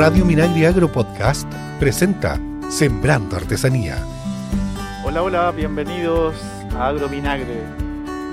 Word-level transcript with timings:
Radio 0.00 0.24
Minagri 0.24 0.64
Agro 0.64 0.90
Podcast 0.90 1.46
presenta 1.78 2.40
Sembrando 2.70 3.36
Artesanía. 3.36 3.98
Hola, 5.04 5.22
hola, 5.22 5.50
bienvenidos 5.50 6.36
a 6.74 6.88
Agro 6.88 7.06
Minagre, 7.06 7.60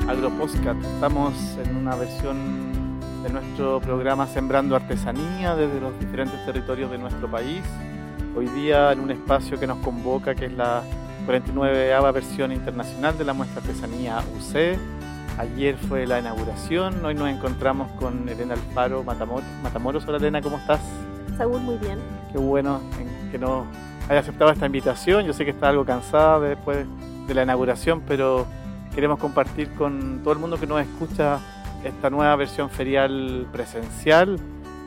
Agro 0.08 0.30
Podcast. 0.30 0.82
Estamos 0.82 1.34
en 1.62 1.76
una 1.76 1.94
versión 1.98 3.02
de 3.22 3.32
nuestro 3.32 3.82
programa 3.82 4.28
Sembrando 4.28 4.78
Artesanía 4.78 5.58
desde 5.58 5.82
los 5.82 6.00
diferentes 6.00 6.46
territorios 6.46 6.90
de 6.90 7.00
nuestro 7.00 7.30
país. 7.30 7.62
Hoy 8.34 8.48
día 8.48 8.94
en 8.94 9.02
un 9.02 9.12
espacio 9.12 9.60
que 9.60 9.68
nos 9.68 9.80
convoca, 9.80 10.36
que 10.36 10.46
es 10.46 10.54
la 10.54 10.84
49ava 11.28 12.14
versión 12.14 12.54
internacional 12.54 13.18
de 13.18 13.26
la 13.26 13.34
muestra 13.34 13.60
Artesanía 13.60 14.20
UC. 14.20 14.80
Ayer 15.38 15.76
fue 15.76 16.08
la 16.08 16.18
inauguración, 16.18 17.04
hoy 17.04 17.14
nos 17.14 17.28
encontramos 17.28 17.92
con 18.00 18.30
Elena 18.30 18.54
Alfaro 18.54 19.04
Matamoros. 19.04 19.44
Matamoros. 19.62 20.08
Hola 20.08 20.18
Elena, 20.18 20.42
¿cómo 20.42 20.60
estás? 20.60 20.80
Saúl, 21.38 21.62
muy 21.62 21.78
bien. 21.78 22.00
Qué 22.32 22.40
bueno 22.40 22.82
que 23.32 23.38
nos 23.38 23.68
haya 24.10 24.22
aceptado 24.22 24.52
esta 24.52 24.66
invitación. 24.66 25.26
Yo 25.26 25.34
sé 25.34 25.46
que 25.46 25.52
está 25.52 25.70
algo 25.70 25.86
cansada 25.86 26.40
después 26.40 26.88
de 27.28 27.34
la 27.36 27.44
inauguración, 27.44 28.02
pero 28.08 28.48
queremos 28.96 29.20
compartir 29.20 29.70
con 29.76 30.22
todo 30.24 30.34
el 30.34 30.40
mundo 30.40 30.58
que 30.60 30.66
nos 30.66 30.82
escucha 30.82 31.40
esta 31.84 32.10
nueva 32.10 32.36
versión 32.36 32.72
ferial 32.72 33.48
presencial 33.52 34.40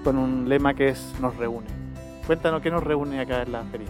con 0.02 0.18
un 0.18 0.48
lema 0.48 0.74
que 0.74 0.88
es 0.88 1.14
Nos 1.20 1.36
reúne. 1.36 1.68
Cuéntanos 2.26 2.62
qué 2.62 2.70
nos 2.70 2.82
reúne 2.82 3.20
acá 3.20 3.42
en 3.42 3.52
la 3.52 3.62
feria. 3.64 3.88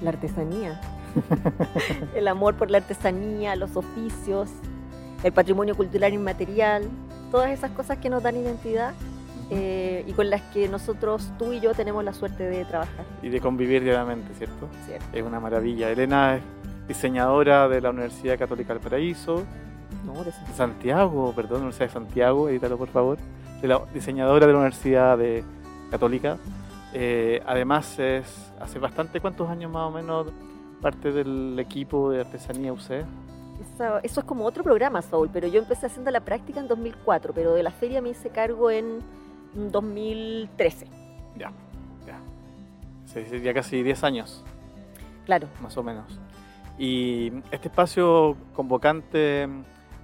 La 0.00 0.10
artesanía. 0.10 0.80
el 2.14 2.28
amor 2.28 2.54
por 2.54 2.70
la 2.70 2.78
artesanía, 2.78 3.56
los 3.56 3.76
oficios, 3.76 4.50
el 5.24 5.32
patrimonio 5.32 5.76
cultural 5.76 6.14
inmaterial, 6.14 6.88
todas 7.32 7.50
esas 7.50 7.72
cosas 7.72 7.98
que 7.98 8.08
nos 8.08 8.22
dan 8.22 8.36
identidad 8.36 8.94
eh, 9.54 10.04
y 10.06 10.12
con 10.12 10.30
las 10.30 10.40
que 10.42 10.66
nosotros, 10.68 11.30
tú 11.38 11.52
y 11.52 11.60
yo, 11.60 11.74
tenemos 11.74 12.02
la 12.02 12.14
suerte 12.14 12.44
de 12.44 12.64
trabajar. 12.64 13.04
Y 13.22 13.28
de 13.28 13.38
convivir 13.38 13.82
diariamente, 13.82 14.32
¿cierto? 14.34 14.68
Es 15.12 15.22
una 15.22 15.40
maravilla. 15.40 15.90
Elena 15.90 16.36
es 16.36 16.42
diseñadora 16.88 17.68
de 17.68 17.82
la 17.82 17.90
Universidad 17.90 18.38
Católica 18.38 18.72
del 18.72 18.82
Paraíso. 18.82 19.44
No, 20.06 20.24
de 20.24 20.32
Santiago. 20.54 21.34
perdón, 21.36 21.58
Universidad 21.58 21.86
de 21.88 21.92
Santiago, 21.92 22.48
edítalo 22.48 22.78
por 22.78 22.88
favor. 22.88 23.18
De 23.60 23.68
la 23.68 23.82
diseñadora 23.92 24.46
de 24.46 24.52
la 24.52 24.58
Universidad 24.58 25.18
de 25.18 25.44
Católica. 25.90 26.38
Eh, 26.94 27.42
además, 27.44 27.98
es 27.98 28.52
hace 28.58 28.78
bastante, 28.78 29.20
¿cuántos 29.20 29.50
años 29.50 29.70
más 29.70 29.88
o 29.88 29.90
menos 29.90 30.28
parte 30.80 31.12
del 31.12 31.58
equipo 31.58 32.10
de 32.10 32.20
artesanía 32.20 32.72
UC? 32.72 32.90
Eso, 33.60 33.98
eso, 34.02 34.20
es 34.20 34.26
como 34.26 34.46
otro 34.46 34.64
programa, 34.64 35.02
Saúl, 35.02 35.28
pero 35.30 35.46
yo 35.46 35.60
empecé 35.60 35.86
haciendo 35.86 36.10
la 36.10 36.20
práctica 36.20 36.58
en 36.58 36.68
2004, 36.68 37.32
pero 37.34 37.54
de 37.54 37.62
la 37.62 37.70
feria 37.70 38.00
me 38.00 38.08
hice 38.08 38.30
cargo 38.30 38.70
en 38.70 39.00
2013. 39.54 40.86
Ya, 41.36 41.52
ya. 42.06 42.20
Ya 43.38 43.54
casi 43.54 43.82
10 43.82 44.04
años. 44.04 44.44
Claro. 45.26 45.48
Más 45.62 45.76
o 45.76 45.82
menos. 45.82 46.18
Y 46.78 47.32
este 47.50 47.68
espacio 47.68 48.36
convocante 48.54 49.48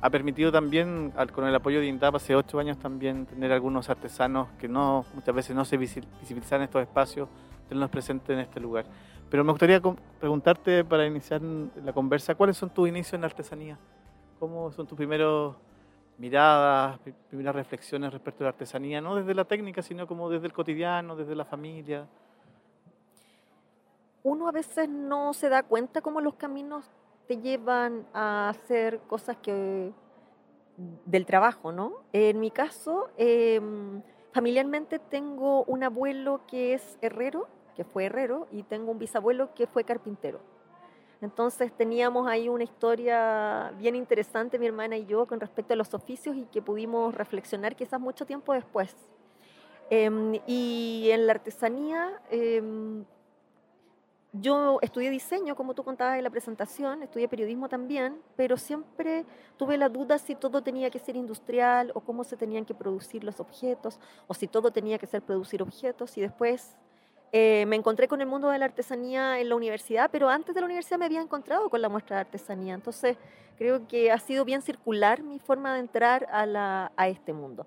ha 0.01 0.11
permitido 0.11 0.53
también, 0.53 1.13
con 1.33 1.47
el 1.47 1.55
apoyo 1.55 1.81
de 1.81 1.87
INDAP 1.87 2.15
hace 2.17 2.37
8 2.37 2.59
años 2.61 2.79
también, 2.79 3.27
tener 3.27 3.51
algunos 3.53 3.91
artesanos 3.91 4.49
que 4.61 4.69
no 4.69 5.05
muchas 5.15 5.35
veces 5.35 5.57
no 5.57 5.65
se 5.65 5.77
visibilizan 5.77 6.61
en 6.61 6.65
estos 6.65 6.83
espacios, 6.83 7.29
tenerlos 7.69 7.91
presentes 7.91 8.31
en 8.31 8.41
este 8.41 8.61
lugar. 8.61 8.85
Pero 9.29 9.45
me 9.45 9.51
gustaría 9.51 9.81
preguntarte 10.21 10.85
para 10.85 11.07
iniciar 11.07 11.43
la 11.43 11.93
conversa, 11.93 12.35
¿cuáles 12.35 12.57
son 12.57 12.71
tus 12.71 12.89
inicios 12.89 13.15
en 13.15 13.23
la 13.23 13.27
artesanía? 13.27 13.79
¿Cómo 14.39 14.71
son 14.71 14.87
tus 14.87 14.97
primeros 14.97 15.57
miradas, 16.19 16.98
primeras 17.28 17.55
reflexiones 17.55 18.12
respecto 18.12 18.42
a 18.42 18.47
la 18.47 18.48
artesanía, 18.50 19.00
no 19.00 19.14
desde 19.14 19.34
la 19.34 19.44
técnica, 19.44 19.83
sino 19.83 20.06
como 20.06 20.28
desde 20.28 20.47
el 20.47 20.52
cotidiano, 20.52 21.16
desde 21.16 21.34
la 21.34 21.44
familia. 21.44 22.06
Uno 24.24 24.48
a 24.48 24.52
veces 24.52 24.89
no 24.89 25.33
se 25.33 25.48
da 25.48 25.62
cuenta 25.62 26.02
cómo 26.02 26.20
los 26.20 26.34
caminos 26.34 26.91
te 27.28 27.39
llevan 27.39 28.06
a 28.12 28.48
hacer 28.48 28.98
cosas 29.06 29.36
que 29.36 29.92
del 31.07 31.27
trabajo, 31.27 31.73
¿no? 31.73 31.95
En 32.12 32.39
mi 32.40 32.51
caso, 32.51 33.11
em, 33.17 34.02
familiarmente 34.33 34.98
tengo 34.98 35.64
un 35.64 35.83
abuelo 35.83 36.40
que 36.46 36.74
es 36.74 36.98
herrero, 37.01 37.48
que 37.74 37.84
fue 37.84 38.05
herrero, 38.05 38.46
y 38.52 38.62
tengo 38.62 38.92
un 38.92 38.98
bisabuelo 38.98 39.55
que 39.55 39.67
fue 39.67 39.84
carpintero. 39.84 40.40
Entonces 41.20 41.73
teníamos 41.73 42.29
ahí 42.29 42.48
una 42.48 42.62
historia 42.64 43.73
bien 43.77 43.96
interesante, 43.96 44.58
mi 44.58 44.67
hermana 44.67 44.96
y 44.96 45.06
yo, 45.06 45.27
con 45.27 45.40
respecto 45.40 45.73
a 45.73 45.77
los 45.77 45.92
oficios 45.92 46.36
y 46.36 46.45
que 46.45 46.62
pudimos 46.62 47.14
reflexionar 47.14 47.74
quizás 47.74 48.01
mucho 48.01 48.24
tiempo 48.24 48.52
después. 48.52 48.95
Em, 49.90 50.39
y 50.46 51.08
en 51.11 51.27
la 51.27 51.33
artesanía, 51.33 52.20
em, 52.30 53.05
yo 54.33 54.78
estudié 54.83 55.11
diseño, 55.11 55.57
como 55.57 55.74
tú 55.74 55.83
contabas 55.83 56.18
en 56.18 56.24
la 56.24 56.30
presentación, 56.30 57.02
estudié 57.02 57.27
periodismo 57.28 57.68
también, 57.68 58.20
pero 58.36 58.57
siempre 58.57 59.24
tuve 59.57 59.78
la 59.78 59.89
duda 59.89 60.18
si 60.18 60.34
todo 60.34 60.62
tenía 60.62 60.90
que 60.90 60.98
ser 60.98 61.17
industrial 61.17 61.90
o 61.95 62.01
cómo 62.01 62.23
se 62.24 62.36
tenían 62.36 62.64
que 62.64 62.74
producir 62.74 63.24
los 63.24 63.40
objetos, 63.40 63.98
o 64.27 64.34
si 64.34 64.46
todo 64.46 64.70
tenía 64.70 64.98
que 64.98 65.07
ser 65.07 65.23
producir 65.23 65.62
objetos, 65.62 66.17
y 66.18 66.20
después 66.20 66.77
eh, 67.33 67.66
me 67.66 67.77
encontré 67.77 68.08
con 68.08 68.20
el 68.20 68.27
mundo 68.27 68.48
de 68.48 68.58
la 68.58 68.64
artesanía 68.64 69.39
en 69.39 69.48
la 69.48 69.56
universidad, 69.56 70.08
pero 70.11 70.28
antes 70.28 70.55
de 70.55 70.61
la 70.61 70.66
universidad 70.66 70.98
me 70.98 71.05
había 71.05 71.20
encontrado 71.20 71.68
con 71.68 71.83
la 71.83 71.89
muestra 71.89 72.16
de 72.16 72.20
artesanía. 72.20 72.74
Entonces, 72.74 73.16
creo 73.58 73.86
que 73.86 74.11
ha 74.11 74.18
sido 74.18 74.44
bien 74.44 74.62
circular 74.62 75.22
mi 75.22 75.39
forma 75.39 75.74
de 75.74 75.80
entrar 75.80 76.27
a, 76.30 77.08
este 77.08 77.33
mundo. 77.33 77.66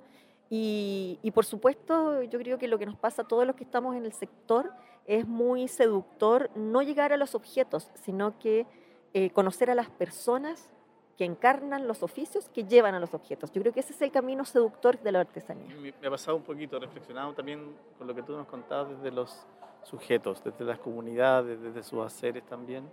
Y, 0.49 1.31
por 1.33 1.45
supuesto, 1.45 2.23
yo 2.23 2.39
creo 2.39 2.57
que 2.57 2.67
lo 2.67 2.77
que 2.77 2.85
nos 2.85 2.97
pasa 2.97 3.21
a 3.21 3.27
todos 3.27 3.45
los 3.45 3.55
que 3.55 3.63
estamos 3.63 3.95
en 3.95 4.05
el 4.05 4.11
sector 4.11 4.71
es 5.05 5.25
muy 5.27 5.67
seductor 5.67 6.49
no 6.55 6.81
llegar 6.81 7.13
a 7.13 7.17
los 7.17 7.35
objetos, 7.35 7.89
sino 8.03 8.37
que 8.39 8.65
eh, 9.13 9.29
conocer 9.29 9.69
a 9.69 9.75
las 9.75 9.89
personas 9.89 10.69
que 11.17 11.25
encarnan 11.25 11.87
los 11.87 12.03
oficios 12.03 12.49
que 12.49 12.63
llevan 12.63 12.95
a 12.95 12.99
los 12.99 13.13
objetos. 13.13 13.51
Yo 13.51 13.61
creo 13.61 13.73
que 13.73 13.81
ese 13.81 13.93
es 13.93 14.01
el 14.01 14.11
camino 14.11 14.45
seductor 14.45 14.99
de 14.99 15.11
la 15.11 15.21
artesanía. 15.21 15.75
Me, 15.75 16.07
ha 16.07 16.09
pasado 16.09 16.37
un 16.37 16.43
poquito, 16.43 16.79
reflexionado 16.79 17.33
también 17.33 17.75
con 17.97 18.07
lo 18.07 18.15
que 18.15 18.23
tú 18.23 18.35
nos 18.35 18.47
contabas 18.47 18.89
desde 18.89 19.11
los 19.11 19.45
sujetos, 19.83 20.43
desde 20.43 20.65
las 20.65 20.79
comunidades, 20.79 21.61
desde 21.61 21.83
sus 21.83 22.05
haceres 22.05 22.43
también, 22.45 22.89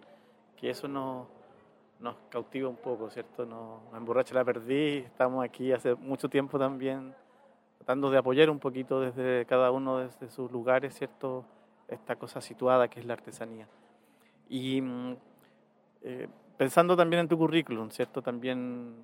que 0.56 0.70
eso 0.70 0.88
nos, 0.88 1.26
nos 2.00 2.16
cautiva 2.28 2.68
un 2.68 2.76
poco, 2.76 3.10
¿cierto? 3.10 3.46
Nos, 3.46 3.80
emborracha 3.94 4.34
la 4.34 4.44
perdí, 4.44 4.98
estamos 4.98 5.44
aquí 5.44 5.72
hace 5.72 5.94
mucho 5.94 6.28
tiempo 6.28 6.58
también 6.58 7.14
tratando 7.78 8.10
de 8.10 8.18
apoyar 8.18 8.50
un 8.50 8.58
poquito 8.58 9.00
desde 9.00 9.46
cada 9.46 9.70
uno 9.70 9.98
desde 9.98 10.28
sus 10.28 10.50
lugares, 10.52 10.94
¿cierto? 10.94 11.44
Esta 11.86 12.16
cosa 12.16 12.40
situada 12.42 12.88
que 12.88 13.00
es 13.00 13.06
la 13.06 13.14
artesanía. 13.14 13.66
Y 14.48 14.82
mm, 14.82 15.16
eh, 16.02 16.28
pensando 16.58 16.96
también 16.96 17.20
en 17.20 17.28
tu 17.28 17.38
currículum, 17.38 17.88
¿cierto? 17.90 18.20
También 18.20 18.96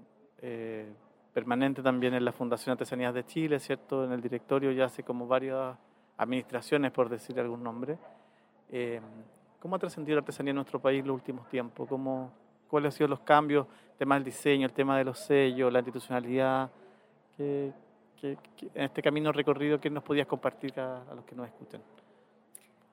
eh, 0.42 0.92
permanente 1.32 1.82
también 1.82 2.12
en 2.12 2.24
la 2.24 2.32
Fundación 2.32 2.72
Artesanías 2.72 3.14
de 3.14 3.24
Chile, 3.24 3.60
¿cierto? 3.60 4.04
En 4.04 4.12
el 4.12 4.20
directorio 4.20 4.72
ya 4.72 4.86
hace 4.86 5.04
como 5.04 5.26
varias 5.26 5.76
administraciones, 6.18 6.90
por 6.92 7.08
decir 7.08 7.38
algún 7.40 7.62
nombre. 7.62 7.96
Eh, 8.70 9.00
¿Cómo 9.60 9.76
ha 9.76 9.78
trascendido 9.78 10.16
la 10.16 10.20
artesanía 10.20 10.50
en 10.50 10.56
nuestro 10.56 10.80
país 10.80 11.00
en 11.00 11.06
los 11.06 11.14
últimos 11.14 11.48
tiempos? 11.48 11.88
¿Cómo, 11.88 12.32
¿Cuáles 12.68 12.92
han 12.92 12.98
sido 12.98 13.08
los 13.08 13.20
cambios? 13.20 13.66
El 13.92 13.98
tema 13.98 14.16
del 14.16 14.24
diseño, 14.24 14.66
el 14.66 14.72
tema 14.72 14.98
de 14.98 15.04
los 15.04 15.18
sellos, 15.18 15.72
la 15.72 15.78
institucionalidad. 15.78 16.70
¿Qué, 17.36 17.72
en 18.20 18.38
este 18.74 19.00
camino 19.00 19.32
recorrido, 19.32 19.80
¿qué 19.80 19.90
nos 19.90 20.02
podías 20.02 20.26
compartir 20.26 20.78
a 20.80 21.04
los 21.14 21.24
que 21.24 21.34
nos 21.34 21.46
escuchan? 21.46 21.80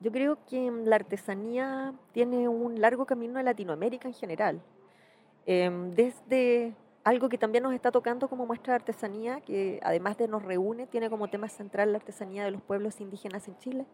Yo 0.02 0.10
creo 0.10 0.36
que 0.46 0.68
la 0.84 0.96
artesanía 0.96 1.94
tiene 2.10 2.48
un 2.48 2.80
largo 2.80 3.06
camino 3.06 3.38
en 3.38 3.44
Latinoamérica 3.44 4.08
en 4.08 4.14
general. 4.14 4.60
Em, 5.46 5.92
desde 5.92 6.74
algo 7.04 7.28
que 7.28 7.38
también 7.38 7.62
nos 7.62 7.72
está 7.72 7.92
tocando 7.92 8.28
como 8.28 8.44
muestra 8.44 8.72
de 8.72 8.76
artesanía, 8.76 9.40
que 9.42 9.78
además 9.84 10.16
de 10.16 10.26
nos 10.26 10.42
reúne, 10.42 10.88
tiene 10.88 11.08
como 11.08 11.28
tema 11.28 11.48
central 11.48 11.92
la 11.92 11.98
artesanía 11.98 12.44
de 12.44 12.50
los 12.50 12.60
pueblos 12.62 13.00
indígenas 13.00 13.46
en 13.46 13.56
Chile. 13.58 13.86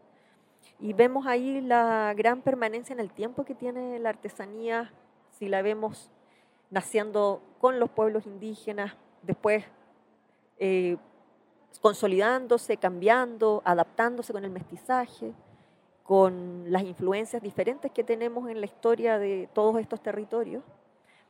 Y 0.80 0.94
vemos 0.94 1.26
ahí 1.26 1.60
la 1.60 2.14
gran 2.16 2.40
permanencia 2.40 2.94
en 2.94 3.00
el 3.00 3.12
tiempo 3.12 3.44
que 3.44 3.54
tiene 3.54 3.98
la 3.98 4.08
artesanía, 4.08 4.90
si 5.32 5.46
la 5.46 5.60
vemos 5.60 6.10
naciendo 6.70 7.42
con 7.60 7.78
los 7.78 7.90
pueblos 7.90 8.24
indígenas, 8.24 8.96
después 9.22 9.62
eh, 10.58 10.96
consolidándose, 11.82 12.78
cambiando, 12.78 13.60
adaptándose 13.66 14.32
con 14.32 14.46
el 14.46 14.50
mestizaje 14.50 15.34
con 16.08 16.64
las 16.72 16.84
influencias 16.84 17.42
diferentes 17.42 17.92
que 17.92 18.02
tenemos 18.02 18.48
en 18.48 18.60
la 18.60 18.64
historia 18.64 19.18
de 19.18 19.46
todos 19.52 19.78
estos 19.78 20.00
territorios. 20.00 20.64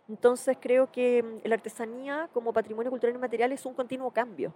Entonces 0.08 0.56
creo 0.60 0.92
que 0.92 1.20
mm, 1.20 1.48
la 1.48 1.56
artesanía 1.56 2.30
como 2.32 2.52
patrimonio 2.52 2.88
cultural 2.88 3.16
y 3.16 3.18
material 3.18 3.50
es 3.50 3.66
un 3.66 3.74
continuo 3.74 4.12
cambio. 4.12 4.54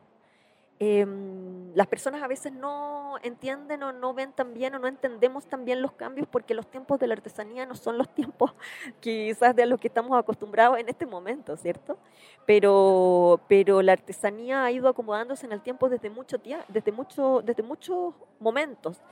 Em, 0.78 1.74
las 1.74 1.88
personas 1.88 2.22
a 2.22 2.28
veces 2.28 2.52
no 2.52 3.16
entienden 3.24 3.82
o 3.82 3.90
no 3.90 4.14
ven 4.14 4.30
tan 4.30 4.54
bien 4.54 4.76
o 4.76 4.78
no 4.78 4.86
entendemos 4.86 5.44
tan 5.46 5.64
bien 5.64 5.82
los 5.82 5.90
cambios 5.90 6.28
porque 6.30 6.54
los 6.54 6.69
tiempos 6.69 7.00
de 7.00 7.08
la 7.08 7.14
artesanía 7.14 7.66
no 7.66 7.74
son 7.74 7.98
los 7.98 8.08
tiempos 8.14 8.54
quizás 9.00 9.56
de 9.56 9.66
los 9.66 9.80
que 9.80 9.88
estamos 9.88 10.16
acostumbrados 10.16 10.78
en 10.78 10.88
este 10.88 11.04
momento, 11.04 11.56
¿cierto? 11.56 11.98
Pero, 12.46 13.40
pero 13.48 13.82
la 13.82 13.94
artesanía 13.94 14.62
ha 14.62 14.70
ido 14.70 14.88
acomodándose 14.88 15.46
en 15.46 15.52
el 15.52 15.62
tiempo 15.62 15.88
desde, 15.88 16.10
mucho, 16.10 16.36
desde, 16.69 16.92
mucho, 16.92 17.42
desde 17.44 17.64
muchos 17.64 18.14
momentos. 18.38 19.02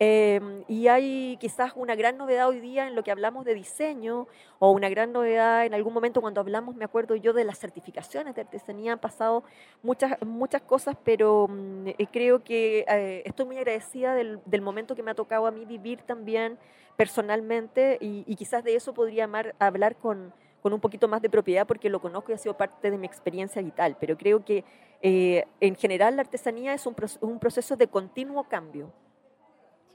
Em, 0.00 0.62
y 0.68 0.86
hay 0.86 1.36
quizás 1.40 1.72
una 1.74 1.96
gran 1.96 2.16
novedad 2.16 2.46
hoy 2.46 2.60
día 2.60 2.86
en 2.86 2.94
lo 2.94 3.02
que 3.02 3.10
hablamos 3.10 3.44
de 3.44 3.54
diseño 3.54 4.28
o 4.60 4.70
una 4.70 4.88
gran 4.88 5.12
novedad 5.12 5.66
en 5.66 5.74
algún 5.74 5.92
momento 5.92 6.20
cuando 6.20 6.40
hablamos, 6.40 6.76
me 6.76 6.84
acuerdo 6.84 7.16
yo, 7.16 7.32
de 7.32 7.44
las 7.44 7.58
certificaciones 7.58 8.36
de 8.36 8.42
artesanía. 8.42 8.92
Han 8.92 9.00
pasado 9.00 9.42
muchas, 9.82 10.16
muchas 10.24 10.62
cosas, 10.62 10.96
pero 11.02 11.48
mm, 11.48 11.88
eh, 11.88 12.06
creo 12.12 12.44
que 12.44 12.84
eh, 12.88 13.22
estoy 13.24 13.46
muy 13.46 13.56
agradecida 13.56 14.14
del, 14.14 14.40
del, 14.44 14.62
momento 14.62 14.94
que 14.94 15.02
me 15.02 15.10
ha 15.10 15.14
tocado 15.14 15.48
a 15.48 15.50
mí 15.50 15.64
vivir 15.64 16.02
también 16.02 16.58
personalmente 16.96 17.98
y, 18.00 18.22
y 18.26 18.36
quizás 18.36 18.62
de 18.62 18.76
eso 18.76 18.94
podría 18.94 19.24
amar, 19.24 19.56
hablar 19.58 19.96
con, 19.96 20.32
con 20.62 20.72
un 20.72 20.80
poquito 20.80 21.08
más 21.08 21.22
de 21.22 21.30
propiedad 21.30 21.66
porque 21.66 21.90
lo 21.90 22.00
conozco 22.00 22.30
y 22.30 22.34
ha 22.34 22.38
sido 22.38 22.56
parte 22.56 22.90
de 22.92 22.98
mi 22.98 23.06
experiencia 23.06 23.60
vital. 23.62 23.96
Pero 23.98 24.16
creo 24.16 24.44
que 24.44 24.64
eh, 25.02 25.44
en 25.60 25.74
general 25.74 26.14
la 26.14 26.22
artesanía 26.22 26.72
es 26.74 26.86
un, 26.86 26.94
un 27.20 27.40
proceso 27.40 27.76
de 27.76 27.88
continuo 27.88 28.44
cambio 28.44 28.92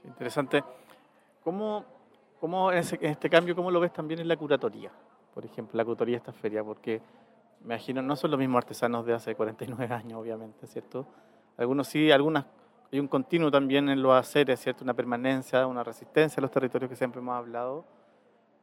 interesante. 0.04 0.62
¿Cómo, 1.42 1.84
cómo 2.40 2.72
en, 2.72 2.78
este 2.78 3.28
cambio, 3.30 3.54
cómo 3.54 3.70
lo 3.70 3.80
ves 3.80 3.92
también 3.92 4.20
en 4.20 4.28
la 4.28 4.36
curatoría? 4.36 4.90
Por 5.32 5.44
ejemplo, 5.44 5.76
la 5.76 5.84
curatoría 5.84 6.14
de 6.14 6.18
esta 6.18 6.32
feria, 6.32 6.62
porque 6.62 7.00
me 7.60 7.74
imagino 7.74 8.02
no 8.02 8.16
son 8.16 8.30
los 8.30 8.38
mismos 8.38 8.58
artesanos 8.58 9.04
de 9.06 9.14
hace 9.14 9.34
49 9.34 9.94
años, 9.94 10.20
obviamente, 10.20 10.66
¿cierto? 10.66 11.06
Algunos 11.56 11.88
sí, 11.88 12.10
algunas, 12.10 12.44
hay 12.92 13.00
un 13.00 13.08
continuo 13.08 13.50
también 13.50 13.88
en 13.88 14.02
los 14.02 14.12
haceres, 14.12 14.60
¿cierto? 14.60 14.84
Una 14.84 14.94
permanencia, 14.94 15.66
una 15.66 15.82
resistencia 15.82 16.40
a 16.40 16.42
los 16.42 16.50
territorios 16.50 16.88
que 16.88 16.96
siempre 16.96 17.20
hemos 17.20 17.34
hablado. 17.36 17.84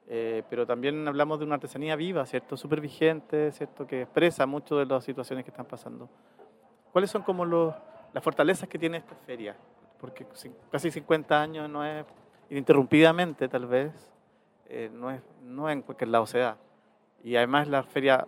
Eh, 0.08 0.44
pero 0.50 0.66
también 0.66 1.08
hablamos 1.08 1.40
de 1.40 1.46
una 1.46 1.56
artesanía 1.56 1.96
viva, 1.96 2.26
¿cierto? 2.26 2.58
Súper 2.58 2.82
vigente, 2.82 3.52
¿cierto? 3.52 3.88
Que 3.88 4.02
expresa 4.02 4.46
mucho 4.46 4.78
de 4.78 4.86
las 4.86 5.04
situaciones 5.04 5.46
que 5.46 5.52
están 5.52 5.66
pasando. 5.66 6.10
¿Cuáles 6.92 7.10
son 7.10 7.24
como 7.24 7.46
los, 7.46 7.74
las 8.14 8.24
fortalezas 8.24 8.68
que 8.68 8.78
tiene 8.78 8.98
esta 8.98 9.16
feria? 9.16 9.56
Porque 10.02 10.26
casi 10.72 10.90
50 10.90 11.40
años 11.40 11.70
no 11.70 11.86
es 11.86 12.04
ininterrumpidamente 12.50 13.48
tal 13.48 13.68
vez, 13.68 13.94
eh, 14.68 14.90
no, 14.92 15.12
es, 15.12 15.22
no 15.44 15.70
en 15.70 15.84
cualquier 15.84 16.10
lado 16.10 16.26
se 16.26 16.40
da. 16.40 16.58
Y 17.24 17.36
además 17.36 17.68
la 17.68 17.84
feria, 17.84 18.28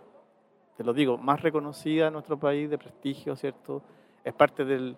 te 0.76 0.84
lo 0.84 0.94
digo, 0.94 1.18
más 1.18 1.42
reconocida 1.42 2.06
en 2.06 2.12
nuestro 2.12 2.38
país, 2.38 2.70
de 2.70 2.78
prestigio, 2.78 3.34
¿cierto? 3.34 3.82
Es 4.22 4.32
parte 4.32 4.64
del, 4.64 4.96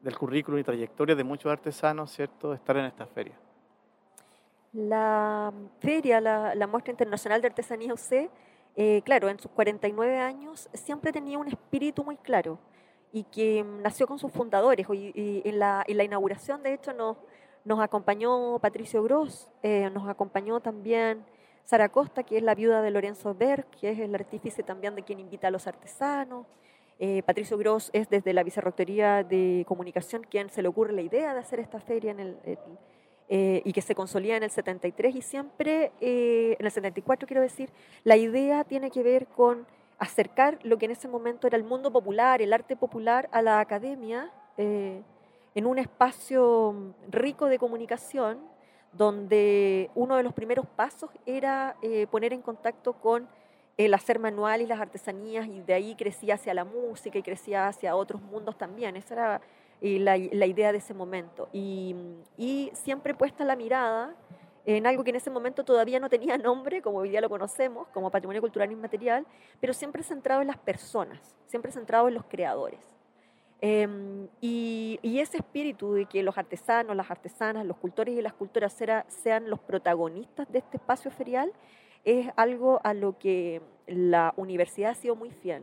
del 0.00 0.18
currículum 0.18 0.60
y 0.60 0.64
trayectoria 0.64 1.16
de 1.16 1.24
muchos 1.24 1.50
artesanos, 1.50 2.10
¿cierto?, 2.10 2.52
estar 2.52 2.76
en 2.76 2.84
esta 2.84 3.06
feria. 3.06 3.34
La 4.74 5.52
feria, 5.80 6.20
la, 6.20 6.54
la 6.54 6.66
Muestra 6.66 6.90
Internacional 6.90 7.40
de 7.40 7.48
Artesanía 7.48 7.94
UC, 7.94 8.30
eh, 8.76 9.02
claro, 9.04 9.28
en 9.28 9.38
sus 9.38 9.50
49 9.52 10.18
años 10.18 10.68
siempre 10.74 11.12
tenía 11.12 11.38
un 11.38 11.48
espíritu 11.48 12.04
muy 12.04 12.16
claro 12.16 12.58
y 13.14 13.22
que 13.22 13.64
nació 13.80 14.08
con 14.08 14.18
sus 14.18 14.32
fundadores. 14.32 14.84
Y, 14.92 15.42
en, 15.44 15.60
la, 15.60 15.84
en, 15.86 15.96
la, 15.96 16.04
inauguración, 16.04 16.64
de 16.64 16.74
hecho, 16.74 16.92
nos, 16.92 17.16
nos 17.64 17.78
acompañó 17.78 18.58
Patricio 18.58 19.04
Gross, 19.04 19.48
eh, 19.62 19.88
nos 19.94 20.08
acompañó 20.08 20.58
también 20.58 21.24
Sara 21.64 21.88
Costa, 21.88 22.24
que 22.24 22.38
es 22.38 22.42
la 22.42 22.56
viuda 22.56 22.82
de 22.82 22.90
Lorenzo 22.90 23.32
Berg, 23.32 23.66
que 23.66 23.90
es 23.90 24.00
el 24.00 24.12
artífice 24.16 24.64
también 24.64 24.96
de 24.96 25.04
quien 25.04 25.20
invita 25.20 25.46
a 25.46 25.52
los 25.52 25.68
artesanos. 25.68 26.44
Eh, 26.98 27.22
Patricio 27.22 27.56
Gross 27.56 27.88
es 27.92 28.10
desde 28.10 28.32
la 28.32 28.42
Vicerrectoría 28.42 29.22
de 29.22 29.64
Comunicación 29.68 30.26
quien 30.28 30.50
se 30.50 30.62
le 30.62 30.66
ocurre 30.66 30.92
la 30.92 31.02
idea 31.02 31.34
de 31.34 31.40
hacer 31.40 31.60
esta 31.60 31.78
feria 31.78 32.10
en 32.10 32.20
el, 32.20 32.36
eh, 33.28 33.62
y 33.64 33.72
que 33.72 33.80
se 33.80 33.94
consolida 33.94 34.36
en 34.36 34.42
el 34.42 34.50
73 34.50 35.14
y 35.14 35.22
siempre, 35.22 35.92
en 36.00 36.66
el 36.66 36.70
74 36.70 37.28
quiero 37.28 37.42
decir, 37.42 37.70
la 38.02 38.16
idea 38.16 38.64
tiene 38.64 38.90
que 38.90 39.04
ver 39.04 39.28
con 39.28 39.66
acercar 39.98 40.58
lo 40.62 40.78
que 40.78 40.86
en 40.86 40.92
ese 40.92 41.08
momento 41.08 41.46
era 41.46 41.56
el 41.56 41.64
mundo 41.64 41.92
popular, 41.92 42.42
el 42.42 42.52
arte 42.52 42.76
popular, 42.76 43.28
a 43.32 43.42
la 43.42 43.60
academia 43.60 44.30
eh, 44.56 45.02
en 45.54 45.66
un 45.66 45.78
espacio 45.78 46.94
rico 47.08 47.46
de 47.46 47.58
comunicación, 47.58 48.38
donde 48.92 49.90
uno 49.94 50.16
de 50.16 50.22
los 50.22 50.32
primeros 50.32 50.66
pasos 50.66 51.10
era 51.26 51.76
eh, 51.82 52.06
poner 52.10 52.32
en 52.32 52.42
contacto 52.42 52.94
con 52.94 53.28
el 53.76 53.92
hacer 53.92 54.18
manual 54.20 54.62
y 54.62 54.66
las 54.66 54.80
artesanías, 54.80 55.46
y 55.46 55.60
de 55.62 55.74
ahí 55.74 55.94
crecía 55.96 56.34
hacia 56.34 56.54
la 56.54 56.64
música 56.64 57.18
y 57.18 57.22
crecía 57.22 57.66
hacia 57.66 57.96
otros 57.96 58.22
mundos 58.22 58.56
también. 58.56 58.96
Esa 58.96 59.14
era 59.14 59.40
eh, 59.80 59.98
la, 59.98 60.16
idea 60.16 60.70
de 60.70 60.78
ese 60.78 60.94
momento. 60.94 61.48
Y, 61.52 61.96
y 62.36 62.70
siempre 62.74 63.14
puesta 63.14 63.44
la 63.44 63.56
mirada 63.56 64.14
en 64.66 64.86
algo 64.86 65.04
que 65.04 65.10
en 65.10 65.16
ese 65.16 65.30
momento 65.30 65.64
todavía 65.64 66.00
no 66.00 66.08
tenía 66.08 66.38
nombre, 66.38 66.82
como 66.82 66.98
hoy 66.98 67.10
día 67.10 67.20
lo 67.20 67.28
conocemos, 67.28 67.88
como 67.88 68.10
patrimonio 68.10 68.40
cultural 68.40 68.70
inmaterial, 68.72 69.26
pero 69.60 69.72
siempre 69.72 70.02
centrado 70.02 70.40
en 70.40 70.48
las 70.48 70.58
personas, 70.58 71.36
siempre 71.46 71.72
centrado 71.72 72.08
en 72.08 72.14
los 72.14 72.24
creadores. 72.24 72.80
Em, 73.60 74.28
y, 74.42 74.98
ese 75.02 75.38
espíritu 75.38 75.94
de 75.94 76.04
que 76.04 76.22
los 76.22 76.36
artesanos, 76.36 76.94
las 76.94 77.10
artesanas, 77.10 77.64
los 77.64 77.78
cultores 77.78 78.14
y 78.14 78.20
las 78.20 78.34
cultoras 78.34 78.76
sean 79.08 79.48
los 79.48 79.58
protagonistas 79.60 80.50
de 80.52 80.58
este 80.58 80.76
espacio 80.76 81.10
ferial 81.10 81.50
es 82.04 82.28
algo 82.36 82.80
a 82.84 82.92
lo 82.92 83.18
que 83.18 83.62
la 83.86 84.34
universidad 84.36 84.90
ha 84.90 84.94
sido 84.94 85.16
muy 85.16 85.30
fiel. 85.30 85.62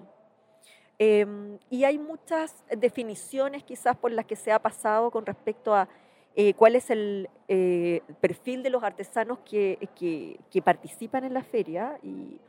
Em, 0.97 1.59
y 1.69 1.83
hay 1.83 1.99
muchas 1.99 2.63
definiciones 2.75 3.63
quizás 3.63 3.95
por 3.97 4.11
las 4.11 4.25
que 4.25 4.35
se 4.35 4.51
ha 4.51 4.59
pasado 4.59 5.11
con 5.11 5.25
respecto 5.25 5.75
a 5.75 5.87
eh, 6.35 6.53
cuál 6.53 6.75
es 6.75 6.89
el 6.89 7.29
eh, 7.49 8.01
perfil 8.21 8.63
de 8.63 8.69
los 8.69 8.83
artesanos 8.83 9.39
que, 9.39 9.89
que, 9.95 10.61
participan 10.61 11.25
en 11.25 11.33
la 11.33 11.43
feria. 11.43 11.99
Y, 12.03 12.39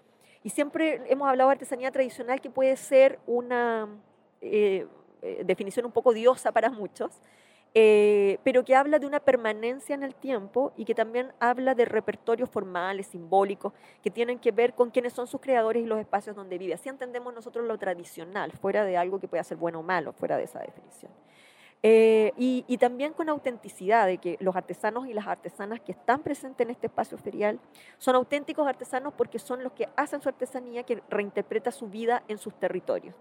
y, 0.45 0.51
siempre 0.51 1.03
hemos 1.09 1.29
hablado 1.29 1.51
de 1.51 1.55
artesanía 1.55 1.91
tradicional 1.91 2.41
que 2.41 2.49
puede 2.49 2.77
ser 2.77 3.19
una 3.27 3.89
eh, 4.41 4.87
definición 5.45 5.85
un 5.87 5.93
poco 5.93 6.13
diosa 6.13 6.53
para 6.53 6.71
muchos, 6.71 7.21
pero 7.75 8.65
que 8.65 8.77
habla 8.77 8.99
de 8.99 9.07
una 9.07 9.19
permanencia 9.19 9.95
en 9.95 10.03
el 10.03 10.15
tiempo 10.15 10.73
y 10.77 10.85
que 10.85 10.95
también 10.95 11.33
habla 11.41 11.75
de 11.75 11.87
repertorios 11.87 12.51
formales, 12.51 13.07
simbólicos, 13.07 13.73
que 14.03 14.11
tienen 14.11 14.39
que 14.39 14.53
ver 14.53 14.75
con 14.75 14.91
quiénes 14.91 15.15
son 15.15 15.27
sus 15.27 15.41
creadores 15.41 15.83
y 15.83 15.87
los 15.87 15.99
espacios 15.99 16.37
donde 16.37 16.59
vive. 16.59 16.75
Así 16.75 16.91
entendemos 16.91 17.33
nosotros 17.33 17.67
lo 17.67 17.79
tradicional, 17.79 18.53
fuera 18.53 18.85
de 18.85 18.99
algo 18.99 19.19
que 19.19 19.27
pueda 19.27 19.43
ser 19.43 19.57
bueno 19.57 19.81
o 19.81 19.83
malo, 19.83 20.13
fuera 20.13 20.37
de 20.37 20.45
esa 20.45 20.59
definición. 20.59 21.11
Eh, 21.85 22.33
y, 22.37 22.79
también 22.79 23.13
con 23.13 23.29
autenticidad, 23.29 24.07
de 24.07 24.19
que 24.19 24.37
los 24.41 24.55
artesanos 24.55 25.09
y 25.09 25.15
las 25.15 25.27
artesanas 25.27 25.81
que 25.81 25.93
están 25.93 26.23
presentes 26.23 26.65
en 26.65 26.71
este 26.71 26.87
espacio 26.87 27.19
ferial 27.19 27.59
son 27.99 28.15
auténticos 28.15 28.69
artesanos 28.69 29.13
porque 29.15 29.41
son 29.41 29.65
los 29.65 29.73
que 29.73 29.89
hacen 29.97 30.21
su 30.21 30.29
artesanía, 30.29 30.85
que 30.85 31.03
reinterpreta 31.11 31.73
su 31.73 31.89
vida 31.89 32.23
en 32.29 32.39
sus 32.39 32.55
territorios. 32.55 33.17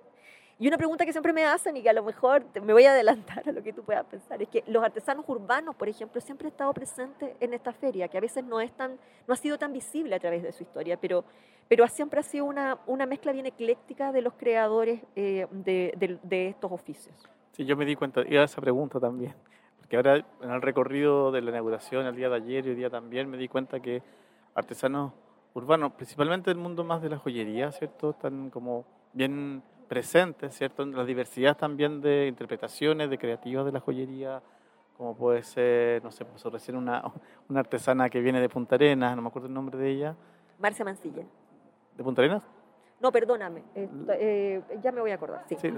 Y 0.60 0.68
una 0.68 0.78
pregunta 0.78 1.08
que 1.08 1.12
siempre 1.12 1.34
me 1.34 1.44
hacen 1.44 1.76
y 1.76 1.82
que 1.82 1.90
a 1.90 1.94
lo 1.94 2.04
mejor 2.04 2.46
me 2.62 2.74
voy 2.74 2.86
a 2.86 2.92
adelantar 2.92 3.50
a 3.50 3.52
lo 3.52 3.64
que 3.64 3.74
tú 3.74 3.84
puedas 3.84 4.06
pensar, 4.06 4.40
es 4.44 4.48
que 4.48 4.64
los 4.68 4.84
artesanos 4.84 5.26
urbanos, 5.28 5.76
por 5.76 5.90
ejemplo, 5.90 6.22
siempre 6.22 6.46
han 6.46 6.52
estado 6.52 6.72
presentes 6.72 7.36
en 7.40 7.56
esta 7.56 7.74
feria, 7.74 8.08
que 8.10 8.20
a 8.20 8.22
veces 8.22 8.44
no, 8.44 8.62
es 8.62 8.72
tan, 8.74 9.00
no 9.28 9.34
ha 9.34 9.38
sido 9.38 9.58
tan 9.58 9.74
visible 9.74 10.14
a 10.14 10.20
través 10.20 10.44
de 10.44 10.52
su 10.52 10.62
historia, 10.62 10.98
pero, 10.98 11.24
pero 11.68 11.88
siempre 11.88 12.20
ha 12.20 12.24
sido 12.24 12.46
una, 12.46 12.78
una 12.86 13.08
mezcla 13.08 13.32
bien 13.32 13.48
ecléctica 13.48 14.12
de 14.12 14.22
los 14.22 14.34
creadores 14.34 15.02
eh, 15.16 15.48
de, 15.50 15.96
de, 15.98 16.20
de 16.22 16.50
estos 16.50 16.72
oficios. 16.72 17.16
Sí, 17.52 17.66
yo 17.66 17.76
me 17.76 17.86
di 17.86 17.96
cuenta, 17.96 18.24
y 18.28 18.38
a 18.38 18.44
esa 18.44 18.62
pregunta 18.62 19.00
también, 19.00 19.36
porque 19.78 19.98
ahora 19.98 20.26
en 20.42 20.50
el 20.50 20.62
recorrido 20.62 21.32
de 21.32 21.42
la 21.42 21.52
inauguración, 21.52 22.06
el 22.06 22.16
día 22.16 22.30
de 22.30 22.36
ayer 22.36 22.66
y 22.66 22.70
hoy 22.70 22.76
día 22.76 22.90
también, 22.90 23.30
me 23.30 23.38
di 23.38 23.50
cuenta 23.50 23.82
que 23.82 24.02
artesanos 24.56 25.12
urbanos, 25.54 25.92
principalmente 25.94 26.50
del 26.50 26.58
mundo 26.58 26.86
más 26.86 27.02
de 27.02 27.10
la 27.10 27.18
joyería, 27.18 27.72
¿cierto? 27.74 28.12
Están 28.12 28.50
como 28.50 28.86
bien 29.12 29.62
presentes, 29.90 30.56
¿cierto? 30.56 30.86
La 30.86 31.04
diversidad 31.04 31.58
también 31.58 32.00
de 32.00 32.28
interpretaciones, 32.28 33.10
de 33.10 33.18
creativas 33.18 33.66
de 33.66 33.74
la 33.74 33.82
joyería, 33.82 34.42
como 34.96 35.16
puede 35.16 35.44
ser, 35.44 36.02
no 36.04 36.12
sé, 36.12 36.26
recién 36.46 36.78
una, 36.78 37.04
una 37.50 37.60
artesana 37.60 38.10
que 38.10 38.22
viene 38.22 38.40
de 38.40 38.48
Punta 38.48 38.76
Arenas, 38.76 39.16
no 39.16 39.22
me 39.24 39.28
acuerdo 39.28 39.50
el 39.50 39.54
nombre 39.54 39.78
de 39.78 39.90
ella. 39.90 40.16
Marcia 40.58 40.86
Mancilla. 40.86 41.24
¿De 41.98 42.04
Punta 42.04 42.22
Arenas? 42.22 42.44
No, 43.02 43.12
perdóname, 43.12 43.64
eh, 43.76 44.62
ya 44.82 44.92
me 44.92 45.02
voy 45.02 45.12
a 45.12 45.16
acordar. 45.16 45.44
Sí, 45.48 45.56
sí 45.60 45.74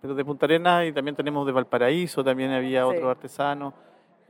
pero 0.00 0.14
de 0.14 0.24
Punta 0.24 0.46
Arenas 0.46 0.86
y 0.86 0.92
también 0.92 1.16
tenemos 1.16 1.44
de 1.44 1.52
Valparaíso, 1.52 2.22
también 2.22 2.52
había 2.52 2.86
otro 2.86 3.10
artesano. 3.10 3.74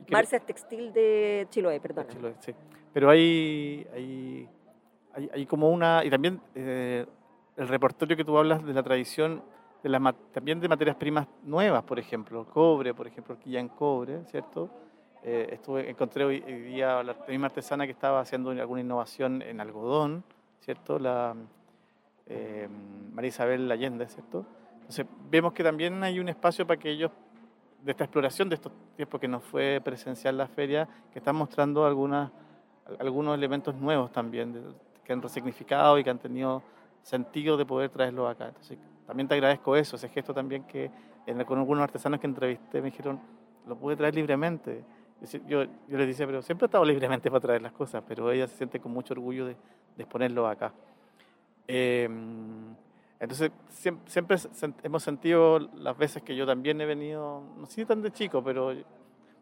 Marcia 0.09 0.37
es 0.37 0.45
textil 0.45 0.91
de 0.91 1.47
Chiloé, 1.49 1.79
perdón. 1.79 2.07
sí. 2.39 2.53
Pero 2.91 3.09
hay, 3.09 3.85
hay, 3.93 4.49
hay, 5.31 5.45
como 5.45 5.69
una, 5.69 6.03
y 6.03 6.09
también 6.09 6.41
eh, 6.55 7.05
el 7.55 7.67
repertorio 7.67 8.17
que 8.17 8.25
tú 8.25 8.35
hablas 8.37 8.65
de 8.65 8.73
la 8.73 8.81
tradición, 8.81 9.43
de 9.83 9.89
la, 9.89 10.15
también 10.31 10.59
de 10.59 10.67
materias 10.67 10.95
primas 10.95 11.27
nuevas, 11.43 11.83
por 11.83 11.99
ejemplo, 11.99 12.45
cobre, 12.45 12.95
por 12.95 13.05
ejemplo, 13.05 13.37
ya 13.45 13.59
en 13.59 13.69
cobre, 13.69 14.25
¿cierto? 14.25 14.69
Eh, 15.21 15.49
estuve, 15.51 15.87
encontré 15.89 16.23
hoy, 16.23 16.39
día 16.39 17.03
la 17.03 17.15
misma 17.27 17.47
artesana 17.47 17.85
que 17.85 17.91
estaba 17.91 18.21
haciendo 18.21 18.49
alguna 18.49 18.81
innovación 18.81 19.41
en 19.43 19.61
algodón, 19.61 20.23
¿cierto? 20.61 20.97
La, 20.97 21.35
eh, 22.29 22.67
María 23.13 23.29
Isabel 23.29 23.69
Allende, 23.71 24.07
¿cierto? 24.07 24.45
Entonces 24.75 25.05
vemos 25.29 25.53
que 25.53 25.63
también 25.63 26.01
hay 26.03 26.19
un 26.19 26.29
espacio 26.29 26.65
para 26.65 26.79
que 26.79 26.89
ellos, 26.89 27.11
de 27.83 27.91
esta 27.91 28.05
exploración 28.05 28.49
de 28.49 28.55
estos 28.55 28.71
tiempos 28.95 29.19
que 29.19 29.27
nos 29.27 29.43
fue 29.43 29.81
presencial 29.83 30.37
la 30.37 30.47
feria, 30.47 30.87
que 31.11 31.19
están 31.19 31.35
mostrando 31.35 31.85
algunos 31.85 32.31
elementos 33.35 33.75
nuevos 33.75 34.11
también, 34.11 34.73
que 35.03 35.13
han 35.13 35.21
resignificado 35.21 35.97
y 35.99 36.03
que 36.03 36.09
han 36.09 36.19
tenido 36.19 36.63
sentido 37.01 37.57
de 37.57 37.65
poder 37.65 37.89
traerlos 37.89 38.29
acá. 38.29 38.47
Entonces 38.47 38.77
también 39.05 39.27
te 39.27 39.35
agradezco 39.35 39.75
eso, 39.75 39.95
ese 39.95 40.09
gesto 40.09 40.33
también 40.33 40.63
que 40.63 40.91
con 41.45 41.59
algunos 41.59 41.83
artesanos 41.83 42.19
que 42.19 42.27
entrevisté 42.27 42.81
me 42.81 42.89
dijeron, 42.89 43.19
lo 43.67 43.75
pude 43.75 43.95
traer 43.95 44.15
libremente. 44.15 44.83
yo, 45.47 45.63
yo 45.63 45.97
les 45.97 46.07
decía, 46.07 46.25
pero 46.25 46.41
siempre 46.41 46.65
he 46.65 46.67
estado 46.67 46.85
libremente 46.85 47.29
para 47.29 47.41
traer 47.41 47.61
las 47.61 47.71
cosas, 47.71 48.03
pero 48.07 48.31
ella 48.31 48.47
se 48.47 48.57
siente 48.57 48.79
con 48.79 48.91
mucho 48.91 49.13
orgullo 49.13 49.45
de, 49.45 49.55
de 49.95 50.03
exponerlo 50.03 50.47
acá. 50.47 50.73
Em, 51.71 52.75
entonces, 53.19 53.51
siempre, 54.07 54.37
hemos 54.81 55.03
sentido 55.03 55.59
las 55.59 55.95
veces 55.95 56.23
que 56.23 56.35
yo 56.35 56.47
también 56.47 56.81
he 56.81 56.85
venido, 56.87 57.43
no 57.57 57.67
sé 57.67 57.85
tan 57.85 58.01
de 58.01 58.09
chico, 58.09 58.43
pero 58.43 58.69
un 58.69 58.83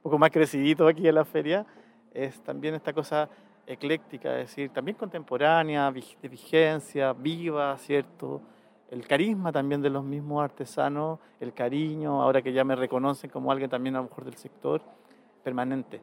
poco 0.01 0.17
más 0.17 0.29
crecidito 0.29 0.85
aquí 0.89 1.07
en 1.07 1.15
la 1.15 1.23
feria, 1.23 1.65
es 2.13 2.41
también 2.41 2.75
esta 2.75 2.91
cosa 2.91 3.29
ecléctica, 3.65 4.31
es 4.41 4.49
decir, 4.49 4.71
también 4.71 4.97
contemporánea, 4.97 5.89
de 5.89 6.27
vigencia, 6.27 7.13
viva, 7.13 7.77
¿cierto? 7.77 8.41
El 8.91 9.07
carisma 9.07 9.53
también 9.53 9.81
de 9.81 9.89
los 9.89 10.03
mismos 10.03 10.43
artesanos, 10.43 11.19
el 11.39 11.53
cariño, 11.53 12.21
ahora 12.21 12.41
que 12.41 12.51
ya 12.51 12.65
me 12.65 12.75
reconocen 12.75 13.29
como 13.29 13.53
alguien 13.53 13.69
también 13.69 13.95
a 13.95 13.99
lo 13.99 14.09
mejor 14.09 14.25
del 14.25 14.35
sector, 14.35 14.81
permanente. 15.41 16.01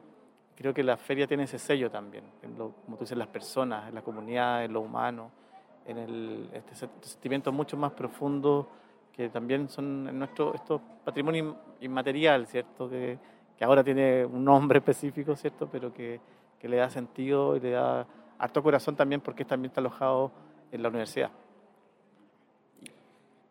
Creo 0.55 0.73
que 0.73 0.81
la 0.81 0.97
feria 0.97 1.27
tiene 1.27 1.43
ese 1.43 1.59
sello 1.59 1.91
también, 1.91 2.23
como 2.41 2.97
tú 2.97 3.03
dices, 3.03 3.15
las 3.15 3.27
personas, 3.27 3.89
en 3.89 3.93
la 3.93 4.01
comunidad, 4.01 4.65
en 4.65 4.73
lo 4.73 4.81
humano 4.81 5.44
en 5.85 5.97
el, 5.97 6.49
este, 6.53 6.75
sentimiento 7.01 7.51
mucho 7.51 7.77
más 7.77 7.91
profundo 7.93 8.67
que 9.15 9.29
también 9.29 9.69
son 9.69 10.07
en 10.09 10.19
nuestro 10.19 10.53
esto 10.53 10.81
patrimonio 11.03 11.55
inmaterial, 11.79 12.47
¿cierto? 12.47 12.89
Que, 12.89 13.17
que, 13.57 13.63
ahora 13.63 13.83
tiene 13.83 14.25
un 14.25 14.43
nombre 14.43 14.79
específico, 14.79 15.35
¿cierto? 15.35 15.69
Pero 15.71 15.93
que, 15.93 16.19
que, 16.59 16.67
le 16.67 16.77
da 16.77 16.89
sentido 16.89 17.55
y 17.55 17.61
le 17.61 17.71
da 17.71 18.05
harto 18.37 18.61
corazón 18.61 18.95
también 18.95 19.21
porque 19.21 19.45
también 19.45 19.69
está 19.69 19.79
alojado 19.79 20.31
en 20.71 20.83
la 20.83 20.89
universidad. 20.89 21.31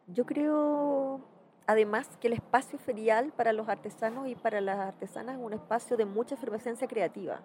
Yo 0.07 0.26
creo, 0.26 1.21
además, 1.67 2.11
que 2.21 2.26
el 2.26 2.35
espacio 2.35 2.79
ferial 2.79 3.33
para 3.35 3.55
los 3.55 3.67
artesanos 3.69 4.29
y 4.29 4.35
para 4.35 4.61
las 4.61 4.79
artesanas 4.79 5.37
es 5.37 5.43
un 5.43 5.55
espacio 5.55 5.97
de 5.97 6.05
mucha 6.05 6.35
efervescencia 6.35 6.87
creativa. 6.87 7.41